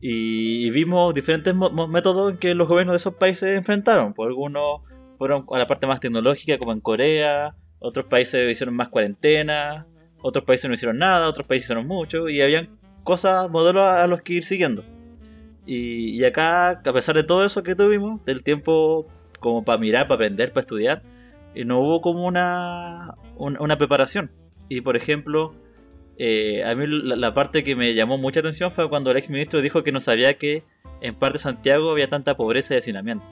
Y, 0.00 0.64
y 0.66 0.70
vimos 0.70 1.12
diferentes 1.12 1.52
métodos 1.88 2.34
que 2.38 2.54
los 2.54 2.68
gobiernos 2.68 2.92
de 2.92 2.98
esos 2.98 3.14
países 3.14 3.56
enfrentaron. 3.58 4.14
Por 4.14 4.28
algunos 4.28 4.82
fueron 5.18 5.44
a 5.50 5.58
la 5.58 5.66
parte 5.66 5.88
más 5.88 5.98
tecnológica, 5.98 6.56
como 6.56 6.72
en 6.72 6.80
Corea. 6.80 7.56
Otros 7.80 8.06
países 8.06 8.48
hicieron 8.48 8.76
más 8.76 8.90
cuarentena. 8.90 9.88
Otros 10.22 10.44
países 10.44 10.68
no 10.68 10.74
hicieron 10.74 10.98
nada. 10.98 11.28
Otros 11.28 11.48
países 11.48 11.64
hicieron 11.66 11.88
mucho. 11.88 12.28
Y 12.28 12.40
habían 12.42 12.78
cosas, 13.02 13.50
modelos 13.50 13.82
a, 13.82 14.06
los 14.06 14.22
que 14.22 14.34
ir 14.34 14.44
siguiendo. 14.44 14.84
Y, 15.66 16.10
y 16.20 16.24
acá, 16.24 16.70
a 16.70 16.92
pesar 16.92 17.16
de 17.16 17.24
todo 17.24 17.44
eso 17.44 17.64
que 17.64 17.74
tuvimos, 17.74 18.24
del 18.24 18.44
tiempo 18.44 19.08
como 19.40 19.64
para 19.64 19.78
mirar, 19.78 20.04
para 20.06 20.14
aprender, 20.14 20.52
para 20.52 20.60
estudiar, 20.62 21.02
eh, 21.56 21.64
no 21.64 21.80
hubo 21.80 22.00
como 22.00 22.24
una, 22.24 23.14
un- 23.36 23.60
una 23.60 23.76
preparación. 23.78 24.30
Y 24.68 24.82
por 24.82 24.96
ejemplo, 24.96 25.54
eh, 26.18 26.62
a 26.64 26.74
mí 26.74 26.84
la, 26.86 27.16
la 27.16 27.34
parte 27.34 27.64
que 27.64 27.74
me 27.76 27.94
llamó 27.94 28.18
mucha 28.18 28.40
atención 28.40 28.70
fue 28.70 28.88
cuando 28.88 29.10
el 29.10 29.16
ex 29.16 29.30
ministro 29.30 29.60
dijo 29.62 29.82
que 29.82 29.92
no 29.92 30.00
sabía 30.00 30.38
que 30.38 30.62
en 31.00 31.14
parte 31.14 31.34
de 31.34 31.42
Santiago 31.42 31.90
había 31.90 32.08
tanta 32.08 32.36
pobreza 32.36 32.74
y 32.74 32.78
hacinamiento. 32.78 33.24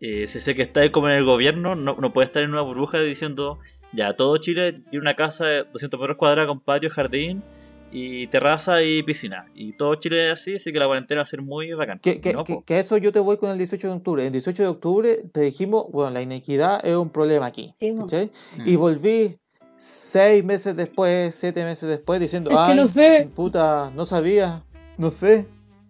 Eh, 0.00 0.26
si 0.26 0.40
sé 0.40 0.54
que 0.54 0.62
está 0.62 0.80
ahí 0.80 0.90
como 0.90 1.08
en 1.08 1.16
el 1.16 1.24
gobierno, 1.24 1.74
no, 1.74 1.94
no 1.96 2.12
puede 2.12 2.26
estar 2.26 2.42
en 2.42 2.50
una 2.50 2.60
burbuja 2.62 3.00
diciendo, 3.00 3.58
ya, 3.92 4.12
todo 4.14 4.36
Chile 4.38 4.72
tiene 4.90 4.98
una 5.00 5.14
casa 5.14 5.46
de 5.46 5.64
200 5.72 5.98
metros 5.98 6.16
cuadrados 6.18 6.48
con 6.48 6.60
patio, 6.60 6.90
jardín 6.90 7.42
y 7.90 8.26
terraza 8.26 8.82
y 8.82 9.02
piscina. 9.02 9.46
Y 9.54 9.76
todo 9.76 9.94
Chile 9.94 10.26
es 10.26 10.32
así, 10.32 10.56
así 10.56 10.72
que 10.72 10.78
la 10.78 10.86
cuarentena 10.86 11.20
va 11.20 11.22
a 11.22 11.26
ser 11.26 11.42
muy 11.42 11.72
bacán. 11.72 12.00
Que, 12.00 12.20
que, 12.20 12.32
No, 12.32 12.44
que- 12.44 12.58
que 12.66 12.78
eso 12.80 12.98
yo 12.98 13.12
te 13.12 13.20
voy 13.20 13.36
con 13.38 13.50
el 13.50 13.56
18 13.58 13.86
de 13.88 13.94
octubre. 13.94 14.26
El 14.26 14.32
18 14.32 14.62
de 14.64 14.68
octubre 14.68 15.16
te 15.32 15.40
dijimos, 15.40 15.86
bueno, 15.90 16.10
la 16.10 16.20
inequidad 16.22 16.84
es 16.84 16.96
un 16.96 17.08
problema 17.10 17.46
aquí. 17.46 17.74
Sí. 17.80 17.94
¿cachai? 17.96 18.30
Mm. 18.58 18.68
Y 18.68 18.76
volví 18.76 19.36
seis 19.86 20.42
meses 20.42 20.74
después, 20.74 21.34
siete 21.34 21.62
meses 21.62 21.86
después, 21.88 22.18
diciendo, 22.18 22.50
Es 22.50 22.56
que 22.56 22.62
ay, 22.62 22.76
no 22.76 22.88
sé". 22.88 23.28
puta, 23.34 23.90
no 23.94 24.06
sabía, 24.06 24.62
no 24.96 25.10
sé. 25.10 25.46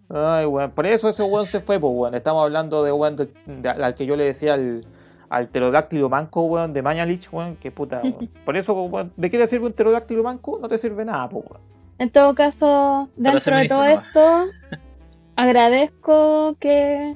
Ay, 0.09 0.45
weón, 0.45 0.71
por 0.71 0.85
eso 0.85 1.07
ese 1.09 1.23
weón 1.23 1.47
se 1.47 1.61
fue, 1.61 1.79
pues, 1.79 1.93
weón. 1.95 2.13
Estamos 2.13 2.43
hablando 2.43 2.83
de 2.83 2.91
weón 2.91 3.15
de- 3.15 3.69
al 3.69 3.95
que 3.95 4.05
yo 4.05 4.15
le 4.17 4.25
decía 4.25 4.55
al, 4.55 4.81
al 5.29 5.47
pterodáctilo 5.47 6.09
manco, 6.09 6.43
weón, 6.43 6.73
de 6.73 6.81
Mañalich, 6.81 7.29
weón, 7.31 7.55
que 7.55 7.71
puta, 7.71 8.01
weón. 8.03 8.29
Por 8.45 8.57
eso, 8.57 8.73
weón, 8.83 9.13
¿de 9.15 9.29
qué 9.29 9.37
te 9.37 9.47
sirve 9.47 9.67
un 9.67 9.73
pterodáctilo 9.73 10.23
manco? 10.23 10.59
No 10.61 10.67
te 10.67 10.77
sirve 10.77 11.05
nada, 11.05 11.29
pues, 11.29 11.45
weón. 11.49 11.61
En 11.97 12.09
todo 12.09 12.35
caso, 12.35 13.07
dentro 13.15 13.55
de 13.55 13.69
todo 13.69 13.85
nomás. 13.87 14.05
esto, 14.07 14.45
agradezco 15.37 16.55
que 16.59 17.15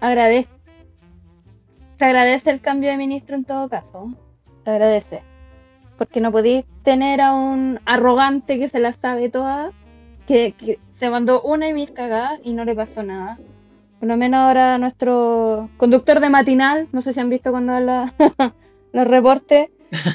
agradezco 0.00 0.50
se 1.98 2.04
agradece 2.06 2.50
el 2.50 2.60
cambio 2.60 2.90
de 2.90 2.96
ministro 2.96 3.36
en 3.36 3.44
todo 3.44 3.68
caso. 3.68 4.14
Se 4.64 4.70
agradece. 4.70 5.22
Porque 6.02 6.20
no 6.20 6.32
podéis 6.32 6.64
tener 6.82 7.20
a 7.20 7.32
un 7.32 7.78
arrogante 7.86 8.58
que 8.58 8.66
se 8.68 8.80
la 8.80 8.92
sabe 8.92 9.28
toda, 9.28 9.70
que, 10.26 10.52
que 10.58 10.80
se 10.90 11.08
mandó 11.10 11.42
una 11.42 11.68
y 11.68 11.72
mil 11.72 11.92
cagadas 11.92 12.40
y 12.42 12.54
no 12.54 12.64
le 12.64 12.74
pasó 12.74 13.04
nada. 13.04 13.38
Por 14.00 14.08
lo 14.08 14.16
menos 14.16 14.40
ahora 14.40 14.78
nuestro 14.78 15.70
conductor 15.76 16.18
de 16.18 16.28
matinal, 16.28 16.88
no 16.90 17.00
sé 17.02 17.12
si 17.12 17.20
han 17.20 17.30
visto 17.30 17.52
cuando 17.52 17.72
habla 17.72 18.12
los 18.92 19.06
reportes, 19.06 19.68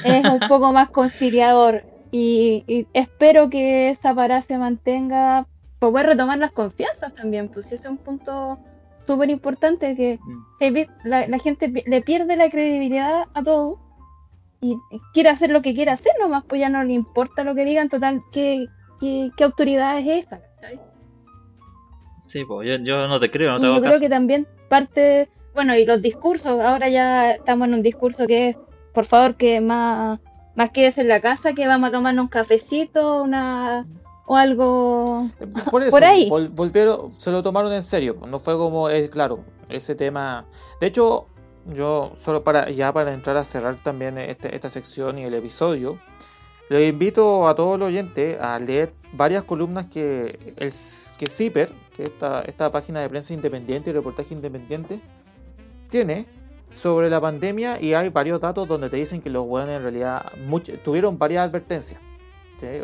es 0.04 0.24
un 0.26 0.40
poco 0.46 0.74
más 0.74 0.90
conciliador. 0.90 1.84
Y, 2.10 2.64
y 2.66 2.86
espero 2.92 3.48
que 3.48 3.88
esa 3.88 4.14
parada 4.14 4.42
se 4.42 4.58
mantenga 4.58 5.46
para 5.78 5.90
poder 5.90 6.06
retomar 6.08 6.36
las 6.36 6.52
confianzas 6.52 7.14
también, 7.14 7.48
pues 7.48 7.64
ese 7.64 7.76
es 7.76 7.86
un 7.86 7.96
punto 7.96 8.58
súper 9.06 9.30
importante 9.30 9.96
que 9.96 10.18
Mm. 10.60 11.08
la, 11.08 11.26
la 11.28 11.38
gente 11.38 11.72
le 11.86 12.02
pierde 12.02 12.36
la 12.36 12.50
credibilidad 12.50 13.24
a 13.32 13.42
todo 13.42 13.78
y 14.60 14.76
quiere 15.12 15.28
hacer 15.28 15.50
lo 15.50 15.62
que 15.62 15.74
quiere 15.74 15.90
hacer 15.90 16.12
nomás, 16.20 16.44
pues 16.48 16.60
ya 16.60 16.68
no 16.68 16.82
le 16.84 16.92
importa 16.92 17.44
lo 17.44 17.54
que 17.54 17.64
digan, 17.64 17.88
total, 17.88 18.22
¿qué, 18.32 18.66
qué, 19.00 19.30
qué 19.36 19.44
autoridad 19.44 19.98
es 19.98 20.26
esa? 20.26 20.40
Sí, 22.26 22.44
pues 22.44 22.68
yo, 22.68 22.76
yo 22.84 23.08
no 23.08 23.18
te 23.20 23.30
creo, 23.30 23.52
no 23.52 23.56
te 23.58 23.62
y 23.62 23.66
hago 23.66 23.74
yo 23.76 23.80
creo 23.80 23.92
caso. 23.92 24.00
que 24.00 24.08
también 24.08 24.46
parte, 24.68 25.30
bueno, 25.54 25.74
y 25.76 25.84
los 25.86 26.02
discursos, 26.02 26.60
ahora 26.60 26.88
ya 26.88 27.32
estamos 27.32 27.68
en 27.68 27.74
un 27.74 27.82
discurso 27.82 28.26
que 28.26 28.50
es, 28.50 28.56
por 28.92 29.04
favor, 29.06 29.36
que 29.36 29.60
más, 29.60 30.20
más 30.54 30.70
quedes 30.70 30.98
en 30.98 31.08
la 31.08 31.20
casa, 31.20 31.54
que 31.54 31.66
vamos 31.66 31.88
a 31.88 31.92
tomarnos 31.92 32.24
un 32.24 32.28
cafecito, 32.28 33.22
una 33.22 33.86
o 34.26 34.36
algo 34.36 35.30
Por 35.70 35.82
eso, 35.82 35.90
Por 35.90 36.04
ahí. 36.04 36.28
vol- 36.28 36.50
volvieron, 36.50 37.14
se 37.18 37.30
lo 37.30 37.42
tomaron 37.42 37.72
en 37.72 37.82
serio, 37.82 38.16
no 38.28 38.38
fue 38.40 38.56
como, 38.58 38.90
es 38.90 39.08
claro, 39.08 39.44
ese 39.70 39.94
tema. 39.94 40.44
De 40.82 40.88
hecho, 40.88 41.28
yo 41.74 42.12
solo 42.16 42.42
para 42.44 42.70
ya 42.70 42.92
para 42.92 43.12
entrar 43.12 43.36
a 43.36 43.44
cerrar 43.44 43.76
también 43.76 44.18
este- 44.18 44.54
esta 44.54 44.70
sección 44.70 45.18
y 45.18 45.24
el 45.24 45.34
episodio, 45.34 45.98
les 46.68 46.88
invito 46.90 47.48
a 47.48 47.54
todos 47.54 47.78
los 47.78 47.88
oyentes 47.88 48.38
a 48.40 48.58
leer 48.58 48.92
varias 49.12 49.42
columnas 49.44 49.86
que 49.86 50.54
el 50.56 50.72
que 51.18 51.28
CIPER, 51.28 51.70
que 51.96 52.02
esta, 52.02 52.42
esta 52.42 52.70
página 52.70 53.00
de 53.00 53.08
prensa 53.08 53.32
independiente 53.32 53.90
y 53.90 53.92
reportaje 53.92 54.34
independiente, 54.34 55.00
tiene 55.90 56.26
sobre 56.70 57.08
la 57.08 57.20
pandemia 57.20 57.80
y 57.80 57.94
hay 57.94 58.10
varios 58.10 58.40
datos 58.40 58.68
donde 58.68 58.90
te 58.90 58.96
dicen 58.98 59.22
que 59.22 59.30
los 59.30 59.46
buenos 59.46 59.70
en 59.76 59.82
realidad 59.82 60.30
much- 60.46 60.78
tuvieron 60.82 61.16
varias 61.18 61.48
advertencias. 61.48 62.00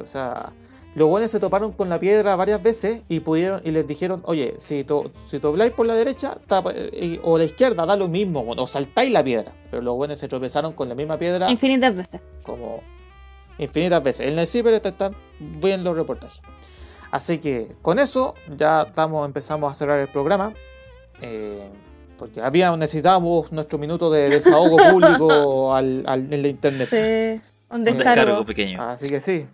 O 0.01 0.07
sea, 0.07 0.53
los 0.95 1.09
buenos 1.09 1.30
se 1.30 1.40
toparon 1.40 1.72
con 1.72 1.88
la 1.88 1.99
piedra 1.99 2.36
varias 2.36 2.62
veces 2.62 3.03
y 3.09 3.20
pudieron 3.20 3.61
y 3.64 3.70
les 3.72 3.86
dijeron, 3.86 4.22
oye, 4.24 4.55
si, 4.59 4.84
to, 4.84 5.11
si 5.26 5.38
dobláis 5.38 5.72
por 5.72 5.86
la 5.86 5.95
derecha 5.95 6.38
tapa- 6.47 6.72
eh, 6.74 7.18
o 7.24 7.36
la 7.36 7.45
izquierda, 7.45 7.84
da 7.86 7.97
lo 7.97 8.07
mismo, 8.09 8.45
o 8.57 8.66
saltáis 8.66 9.11
la 9.11 9.24
piedra. 9.24 9.53
Pero 9.70 9.82
los 9.82 9.97
buenos 9.97 10.18
se 10.18 10.28
tropezaron 10.28 10.72
con 10.72 10.88
la 10.88 10.95
misma 10.95 11.18
piedra 11.18 11.51
infinitas 11.51 11.97
veces. 11.97 12.20
como 12.45 12.80
infinitas 13.59 14.03
veces. 14.03 14.26
En 14.28 14.38
el 14.38 14.47
ciber 14.47 14.74
están 14.74 15.14
bien 15.38 15.82
los 15.84 15.97
reportajes. 15.97 16.40
Así 17.11 17.38
que 17.38 17.68
con 17.82 17.99
eso 17.99 18.34
ya 18.57 18.82
estamos, 18.82 19.24
empezamos 19.26 19.70
a 19.70 19.74
cerrar 19.74 19.99
el 20.01 20.09
programa. 20.09 20.53
eh, 21.22 21.68
porque 22.18 22.40
había, 22.40 22.74
necesitábamos 22.76 23.51
nuestro 23.53 23.76
minuto 23.78 24.09
de 24.11 24.28
desahogo 24.28 24.76
público 24.90 25.74
al, 25.74 26.05
al- 26.07 26.32
en 26.32 26.42
la 26.42 26.49
internet. 26.49 26.88
Sí, 26.88 27.40
un 27.70 27.78
Un 27.78 27.84
descargo. 27.84 28.14
descargo 28.24 28.45
pequeño. 28.45 28.80
Así 28.80 29.09
que 29.09 29.20
sí. 29.20 29.47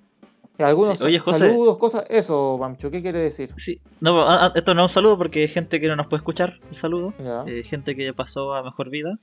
Algunos 0.65 0.99
Sí, 0.99 1.05
oye, 1.05 1.19
José. 1.19 1.49
saludos, 1.49 1.79
cosas. 1.79 2.05
Eso, 2.09 2.57
Pamcho, 2.61 2.91
¿qué 2.91 3.03
quiere 3.03 3.19
decir? 3.19 3.51
Sí, 3.57 3.81
no, 4.01 4.23
ah, 4.23 4.47
ah, 4.47 4.53
esto 4.55 4.75
no 4.75 4.83
es 4.83 4.91
un 4.91 4.95
saludo 4.95 5.19
porque 5.19 5.43
hay 5.43 5.49
gente 5.49 5.81
que 5.81 5.89
no 5.89 5.97
nos 5.97 6.07
puede 6.07 6.21
escuchar. 6.21 6.59
Un 6.69 6.75
saludo. 6.75 7.15
Ya. 7.19 7.45
Eh, 7.47 7.63
gente 7.65 7.97
que 7.97 8.05
ya 8.05 8.13
pasó 8.13 8.55
a 8.55 8.63
mejor 8.63 8.91
vida. 8.91 9.19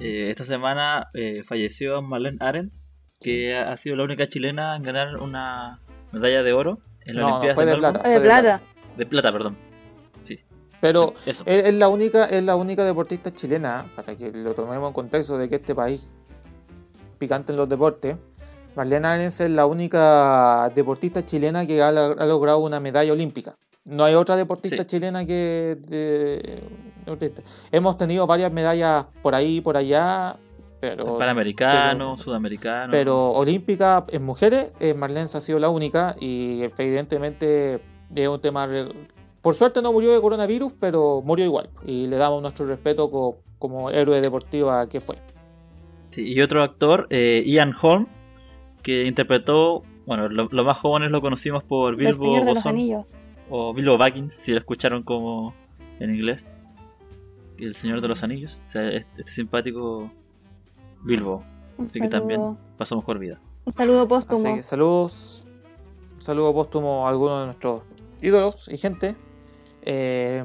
Eh, 0.00 0.28
esta 0.30 0.44
semana 0.44 1.08
eh, 1.14 1.42
falleció 1.46 2.02
Marlene 2.02 2.38
Arendt, 2.40 2.74
que 3.20 3.56
ha 3.56 3.72
ha 3.72 3.76
sido 3.76 3.96
la 3.96 4.04
única 4.04 4.28
chilena 4.28 4.76
en 4.76 4.82
ganar 4.82 5.16
una 5.16 5.80
medalla 6.12 6.42
de 6.42 6.52
oro 6.52 6.78
en 7.04 7.16
las 7.16 7.24
No, 7.24 7.42
no, 7.42 7.54
fue 7.54 7.66
de 7.66 7.76
plata. 7.76 8.00
O 8.00 8.02
de 8.02 8.08
Fue 8.08 8.12
de 8.14 8.20
plata. 8.20 8.60
De 8.96 9.06
plata, 9.06 9.32
perdón. 9.32 9.56
Sí, 10.22 10.40
Pero 10.80 11.14
es, 11.24 11.42
es 11.46 11.74
la 11.74 11.88
única, 11.88 12.24
es 12.24 12.42
la 12.42 12.56
única 12.56 12.84
deportista 12.84 13.32
chilena, 13.32 13.86
para 13.94 14.14
que 14.16 14.32
lo 14.32 14.54
tomemos 14.54 14.88
en 14.88 14.92
contexto 14.92 15.38
de 15.38 15.48
que 15.48 15.56
este 15.56 15.74
país 15.74 16.08
picante 17.18 17.52
en 17.52 17.58
los 17.58 17.68
deportes. 17.68 18.16
Marlene 18.76 19.08
Arens 19.08 19.40
es 19.40 19.50
la 19.50 19.66
única 19.66 20.70
deportista 20.74 21.24
chilena 21.24 21.66
que 21.66 21.82
ha, 21.82 21.88
ha 21.88 22.26
logrado 22.26 22.58
una 22.58 22.78
medalla 22.78 23.12
olímpica. 23.12 23.54
No 23.90 24.04
hay 24.04 24.14
otra 24.14 24.36
deportista 24.36 24.82
Sí. 24.82 24.86
chilena 24.86 25.24
que 25.24 25.78
de-. 25.88 26.62
Hemos 27.72 27.96
tenido 27.96 28.26
varias 28.26 28.52
medallas 28.52 29.06
por 29.22 29.34
ahí 29.34 29.56
y 29.58 29.60
por 29.60 29.76
allá, 29.76 30.36
pero 30.80 31.16
Panamericano, 31.18 32.14
pero- 32.16 32.22
sudamericano. 32.24 32.90
pero 32.90 33.30
olímpica 33.30 34.04
en 34.08 34.24
mujeres, 34.24 34.72
eh, 34.80 34.92
Marlene 34.92 35.22
ha 35.32 35.40
sido 35.40 35.58
la 35.58 35.70
única 35.70 36.14
y 36.20 36.62
evidentemente 36.76 37.80
es 38.14 38.28
un 38.28 38.40
tema... 38.40 38.68
Por 39.40 39.54
suerte 39.54 39.80
no 39.80 39.92
murió 39.92 40.12
de 40.12 40.20
coronavirus, 40.20 40.72
pero 40.80 41.22
murió 41.24 41.44
igual 41.44 41.70
y 41.86 42.08
le 42.08 42.16
damos 42.16 42.42
nuestro 42.42 42.66
respeto 42.66 43.08
co- 43.10 43.38
como 43.60 43.90
héroe 43.90 44.20
deportiva 44.20 44.88
que 44.88 45.00
fue. 45.00 45.16
Sí, 46.10 46.24
y 46.32 46.40
otro 46.42 46.62
actor, 46.64 47.06
eh, 47.10 47.44
Ian 47.46 47.72
Holm, 47.80 48.08
que 48.86 49.04
interpretó, 49.04 49.82
bueno, 50.06 50.28
lo- 50.28 50.48
los 50.48 50.64
más 50.64 50.78
jóvenes 50.78 51.10
lo 51.10 51.20
conocimos 51.20 51.64
por 51.64 51.96
Bilbo 51.96 52.36
Anillos. 52.64 53.04
o 53.50 53.74
Bilbo 53.74 53.98
Baggins, 53.98 54.32
si 54.32 54.52
lo 54.52 54.58
escucharon 54.58 55.02
como 55.02 55.52
en 55.98 56.14
inglés. 56.14 56.46
El 57.58 57.74
Señor 57.74 58.00
de 58.00 58.06
los 58.08 58.22
Anillos, 58.22 58.60
o 58.68 58.70
sea, 58.70 58.88
este, 58.90 59.08
este 59.22 59.32
simpático 59.32 60.10
Bilbo, 61.02 61.42
Un 61.78 61.86
así 61.86 62.00
que 62.00 62.06
también 62.08 62.56
pasó 62.78 62.94
mejor 62.96 63.18
vida. 63.18 63.40
un 63.64 63.72
saludo 63.72 64.00
Así 64.02 64.08
póstumo. 64.08 64.54
que 64.56 64.62
saludos, 64.62 65.46
un 66.14 66.20
saludo 66.20 66.54
póstumo 66.54 67.06
a 67.06 67.10
algunos 67.10 67.40
de 67.40 67.46
nuestros 67.46 67.82
ídolos 68.22 68.68
y 68.70 68.76
gente. 68.76 69.16
Eh, 69.82 70.44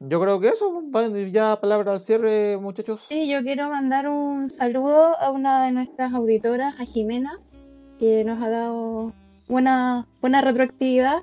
yo 0.00 0.20
creo 0.20 0.40
que 0.40 0.48
eso, 0.48 0.82
ya 1.30 1.58
palabra 1.60 1.92
al 1.92 2.00
cierre 2.00 2.56
muchachos. 2.58 3.00
Sí, 3.08 3.28
yo 3.28 3.42
quiero 3.42 3.68
mandar 3.70 4.08
un 4.08 4.50
saludo 4.50 5.18
a 5.18 5.30
una 5.30 5.64
de 5.66 5.72
nuestras 5.72 6.12
auditoras, 6.12 6.74
a 6.78 6.84
Jimena, 6.84 7.38
que 7.98 8.24
nos 8.24 8.42
ha 8.42 8.48
dado 8.48 9.12
buena, 9.48 10.06
buena 10.20 10.40
retroactividad. 10.40 11.22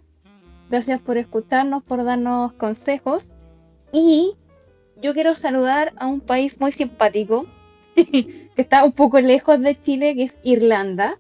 Gracias 0.70 1.00
por 1.02 1.18
escucharnos, 1.18 1.84
por 1.84 2.04
darnos 2.04 2.54
consejos. 2.54 3.28
Y 3.92 4.34
yo 5.02 5.14
quiero 5.14 5.36
saludar 5.36 5.94
a 5.98 6.08
un 6.08 6.20
país 6.22 6.60
muy 6.60 6.72
simpático, 6.72 7.46
que 7.96 8.50
está 8.56 8.84
un 8.84 8.92
poco 8.94 9.20
lejos 9.20 9.60
de 9.62 9.80
Chile, 9.80 10.16
que 10.16 10.24
es 10.24 10.36
Irlanda, 10.44 11.18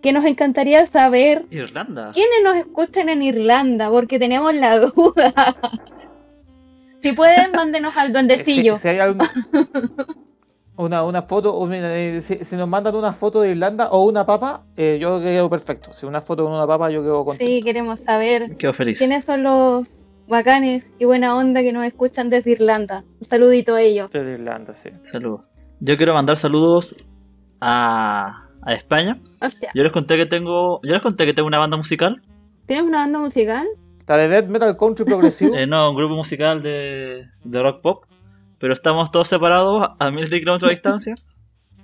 que 0.00 0.12
nos 0.12 0.24
encantaría 0.24 0.86
saber 0.86 1.44
Irlanda. 1.50 2.12
quiénes 2.12 2.42
nos 2.44 2.56
escuchan 2.56 3.08
en 3.08 3.22
Irlanda, 3.22 3.90
porque 3.90 4.18
tenemos 4.18 4.54
la 4.54 4.78
duda. 4.94 5.34
Si 7.04 7.12
pueden, 7.12 7.52
mándenos 7.52 7.96
al 7.96 8.12
duendecillo. 8.12 8.76
Si, 8.76 8.82
si 8.82 8.88
hay 8.88 8.98
algún- 8.98 9.20
una, 10.76 11.04
una 11.04 11.22
foto, 11.22 11.54
o 11.54 11.66
mira, 11.66 11.94
eh, 11.96 12.20
si, 12.22 12.44
si 12.44 12.56
nos 12.56 12.66
mandan 12.68 12.96
una 12.96 13.12
foto 13.12 13.42
de 13.42 13.50
Irlanda 13.50 13.88
o 13.90 14.04
una 14.04 14.24
papa, 14.26 14.64
eh, 14.76 14.98
yo 15.00 15.20
quedo 15.20 15.48
perfecto. 15.50 15.92
Si 15.92 16.06
una 16.06 16.20
foto 16.20 16.44
con 16.44 16.52
una 16.54 16.66
papa, 16.66 16.90
yo 16.90 17.02
quedo 17.02 17.24
contento. 17.24 17.44
Sí, 17.52 17.60
queremos 17.62 18.00
saber 18.00 18.56
Quedo 18.56 18.72
feliz. 18.72 18.98
quiénes 18.98 19.24
son 19.24 19.42
los 19.42 19.88
bacanes 20.26 20.86
y 20.98 21.04
buena 21.04 21.36
onda 21.36 21.60
que 21.62 21.72
nos 21.72 21.84
escuchan 21.84 22.30
desde 22.30 22.52
Irlanda. 22.52 23.04
Un 23.20 23.26
saludito 23.28 23.74
a 23.74 23.82
ellos. 23.82 24.10
De 24.10 24.20
Irlanda, 24.20 24.74
sí. 24.74 24.88
Saludos. 25.02 25.42
Yo 25.80 25.96
quiero 25.96 26.14
mandar 26.14 26.36
saludos 26.38 26.96
a, 27.60 28.48
a 28.62 28.72
España. 28.74 29.18
Yo 29.74 29.82
les 29.82 29.92
conté 29.92 30.16
que 30.16 30.26
tengo, 30.26 30.80
yo 30.82 30.92
les 30.92 31.02
conté 31.02 31.26
que 31.26 31.34
tengo 31.34 31.46
una 31.48 31.58
banda 31.58 31.76
musical. 31.76 32.20
¿tienes 32.66 32.86
una 32.86 33.00
banda 33.00 33.18
musical? 33.18 33.66
La 34.06 34.16
de 34.18 34.28
Death 34.28 34.46
Metal 34.48 34.76
Country 34.76 35.04
Progresivo. 35.04 35.54
Eh, 35.58 35.66
no, 35.66 35.90
un 35.90 35.96
grupo 35.96 36.14
musical 36.14 36.62
de, 36.62 37.26
de 37.44 37.62
rock 37.62 37.80
pop. 37.80 38.04
Pero 38.58 38.72
estamos 38.72 39.10
todos 39.10 39.28
separados 39.28 39.88
a 39.98 40.10
miles 40.10 40.30
de 40.30 40.38
kilómetros 40.40 40.70
de 40.70 40.74
distancia. 40.74 41.14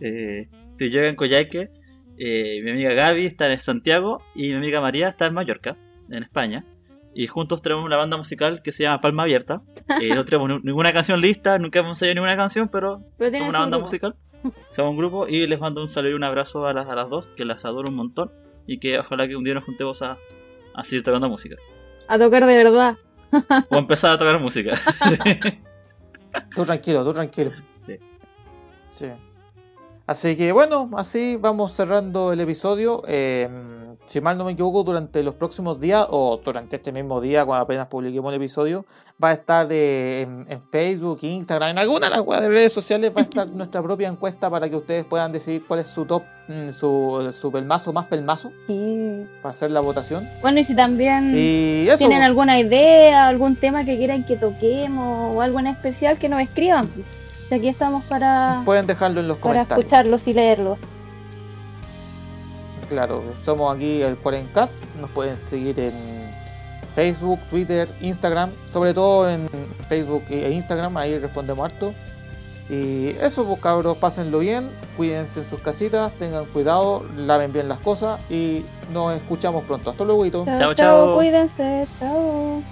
Eh, 0.03 0.49
estoy 0.71 0.91
yo 0.91 1.03
en 1.03 1.15
Coyhaique. 1.15 1.69
eh, 2.17 2.61
mi 2.65 2.71
amiga 2.71 2.95
Gaby 2.95 3.27
está 3.27 3.53
en 3.53 3.61
Santiago. 3.61 4.23
Y 4.35 4.49
mi 4.49 4.55
amiga 4.55 4.81
María 4.81 5.09
está 5.09 5.27
en 5.27 5.35
Mallorca, 5.35 5.77
en 6.11 6.23
España. 6.23 6.65
Y 7.15 7.27
juntos 7.27 7.61
tenemos 7.61 7.85
una 7.85 7.99
banda 7.99 8.17
musical 8.17 8.63
que 8.63 8.73
se 8.73 8.85
llama 8.85 9.03
Palma 9.03 9.25
Abierta. 9.25 9.61
Eh, 10.01 10.09
no 10.15 10.25
tenemos 10.25 10.49
ni- 10.49 10.61
ninguna 10.63 10.93
canción 10.95 11.21
lista, 11.21 11.59
nunca 11.59 11.81
hemos 11.81 11.91
ensayado 11.91 12.15
ninguna 12.15 12.35
canción, 12.37 12.69
pero 12.73 13.03
Pero 13.19 13.33
somos 13.37 13.49
una 13.51 13.59
un 13.59 13.63
banda 13.65 13.77
grupo. 13.77 13.89
musical. 13.89 14.15
Somos 14.71 14.93
un 14.93 14.97
grupo 14.97 15.29
y 15.29 15.47
les 15.47 15.61
mando 15.61 15.83
un 15.83 15.89
saludo 15.89 16.13
y 16.13 16.15
un 16.15 16.25
abrazo 16.25 16.67
a 16.67 16.73
las, 16.73 16.89
a 16.89 16.95
las 16.95 17.11
dos, 17.11 17.29
que 17.37 17.45
las 17.45 17.67
adoro 17.67 17.91
un 17.91 17.97
montón. 17.97 18.31
Y 18.67 18.79
que 18.79 18.99
ojalá 19.01 19.29
que 19.29 19.37
un 19.37 19.45
día 19.45 19.53
nos 19.53 19.65
juntemos 19.65 20.01
a, 20.01 20.17
a 20.75 20.85
seguir 20.85 21.03
tocando 21.03 21.29
música. 21.29 21.57
A 22.11 22.19
tocar 22.19 22.45
de 22.45 22.57
verdad. 22.65 22.97
O 23.71 23.77
empezar 23.77 24.13
a 24.13 24.19
tocar 24.19 24.41
música. 24.41 24.73
Tú 26.57 26.65
tranquilo, 26.65 27.05
tú 27.05 27.13
tranquilo. 27.13 27.53
Sí. 27.87 27.99
Sí. 28.89 29.07
Así 30.11 30.35
que 30.35 30.51
bueno, 30.51 30.91
así 30.97 31.37
vamos 31.37 31.73
cerrando 31.73 32.33
el 32.33 32.41
episodio. 32.41 33.05
Eh, 33.07 33.49
si 34.07 34.21
mal 34.21 34.37
no 34.37 34.45
me 34.45 34.51
equivoco, 34.51 34.83
durante 34.83 35.23
los 35.23 35.35
próximos 35.37 35.79
días 35.79 36.05
o 36.11 36.41
durante 36.45 36.75
este 36.75 36.91
mismo 36.91 37.21
día, 37.21 37.45
cuando 37.45 37.63
apenas 37.63 37.87
publiquemos 37.87 38.33
el 38.33 38.39
episodio, 38.39 38.85
va 39.23 39.29
a 39.29 39.33
estar 39.35 39.69
eh, 39.71 40.23
en, 40.23 40.47
en 40.49 40.61
Facebook, 40.63 41.21
Instagram, 41.23 41.69
en 41.71 41.79
alguna 41.79 42.11
de 42.11 42.17
las 42.17 42.45
redes 42.49 42.73
sociales 42.73 43.13
va 43.17 43.21
a 43.21 43.23
estar 43.23 43.49
nuestra 43.55 43.81
propia 43.85 44.09
encuesta 44.09 44.51
para 44.51 44.69
que 44.69 44.75
ustedes 44.75 45.05
puedan 45.05 45.31
decidir 45.31 45.65
cuál 45.65 45.79
es 45.79 45.87
su 45.87 46.05
top, 46.07 46.25
mm, 46.49 46.71
su, 46.71 47.31
su 47.33 47.53
pelmazo 47.53 47.93
más 47.93 48.07
pelmazo 48.07 48.51
Sí. 48.67 49.25
para 49.43 49.51
hacer 49.51 49.71
la 49.71 49.79
votación. 49.79 50.29
Bueno, 50.43 50.59
y 50.59 50.65
si 50.65 50.75
también 50.75 51.35
Y 51.39 51.89
eso. 51.89 51.99
tienen 51.99 52.23
alguna 52.23 52.59
idea, 52.59 53.29
algún 53.29 53.55
tema 53.55 53.85
que 53.85 53.97
quieran 53.97 54.25
que 54.27 54.35
toquemos 54.35 55.37
o 55.37 55.41
algo 55.41 55.61
en 55.61 55.69
especial, 55.69 56.19
que 56.19 56.29
nos 56.29 56.41
escriban. 56.41 56.89
Y 57.51 57.55
aquí 57.55 57.69
estamos 57.69 58.05
para, 58.05 58.63
Pueden 58.65 58.87
dejarlo 58.87 59.21
en 59.21 59.29
los 59.29 59.39
para 59.39 59.55
comentarios. 59.55 59.85
escucharlos 59.85 60.27
y 60.29 60.35
leerlos. 60.35 60.79
Claro, 62.89 63.23
somos 63.45 63.75
aquí 63.75 64.03
el 64.03 64.17
Cuarencast. 64.17 64.75
Nos 65.01 65.11
pueden 65.11 65.37
seguir 65.37 65.79
en 65.81 65.93
Facebook, 66.95 67.41
Twitter, 67.51 67.89
Instagram. 68.01 68.51
Sobre 68.69 68.95
todo 68.95 69.29
en 69.29 69.49
Facebook 69.89 70.25
e 70.29 70.51
Instagram, 70.51 70.97
ahí 70.97 71.19
respondemos 71.19 71.65
harto. 71.65 71.93
Y 72.69 73.17
eso, 73.21 73.45
pues 73.45 73.61
cabros, 73.61 73.97
pásenlo 73.97 74.39
bien, 74.39 74.71
cuídense 74.97 75.41
en 75.41 75.45
sus 75.45 75.61
casitas, 75.61 76.13
tengan 76.13 76.45
cuidado, 76.47 77.05
laven 77.17 77.53
bien 77.53 77.69
las 77.69 77.81
cosas 77.81 78.21
y 78.31 78.65
nos 78.93 79.13
escuchamos 79.17 79.65
pronto. 79.65 79.91
Hasta 79.91 80.05
luego. 80.05 80.29
Chao, 80.29 80.45
chao, 80.57 80.75
chao. 80.75 81.17
cuídense, 81.17 81.89
chao. 81.99 82.63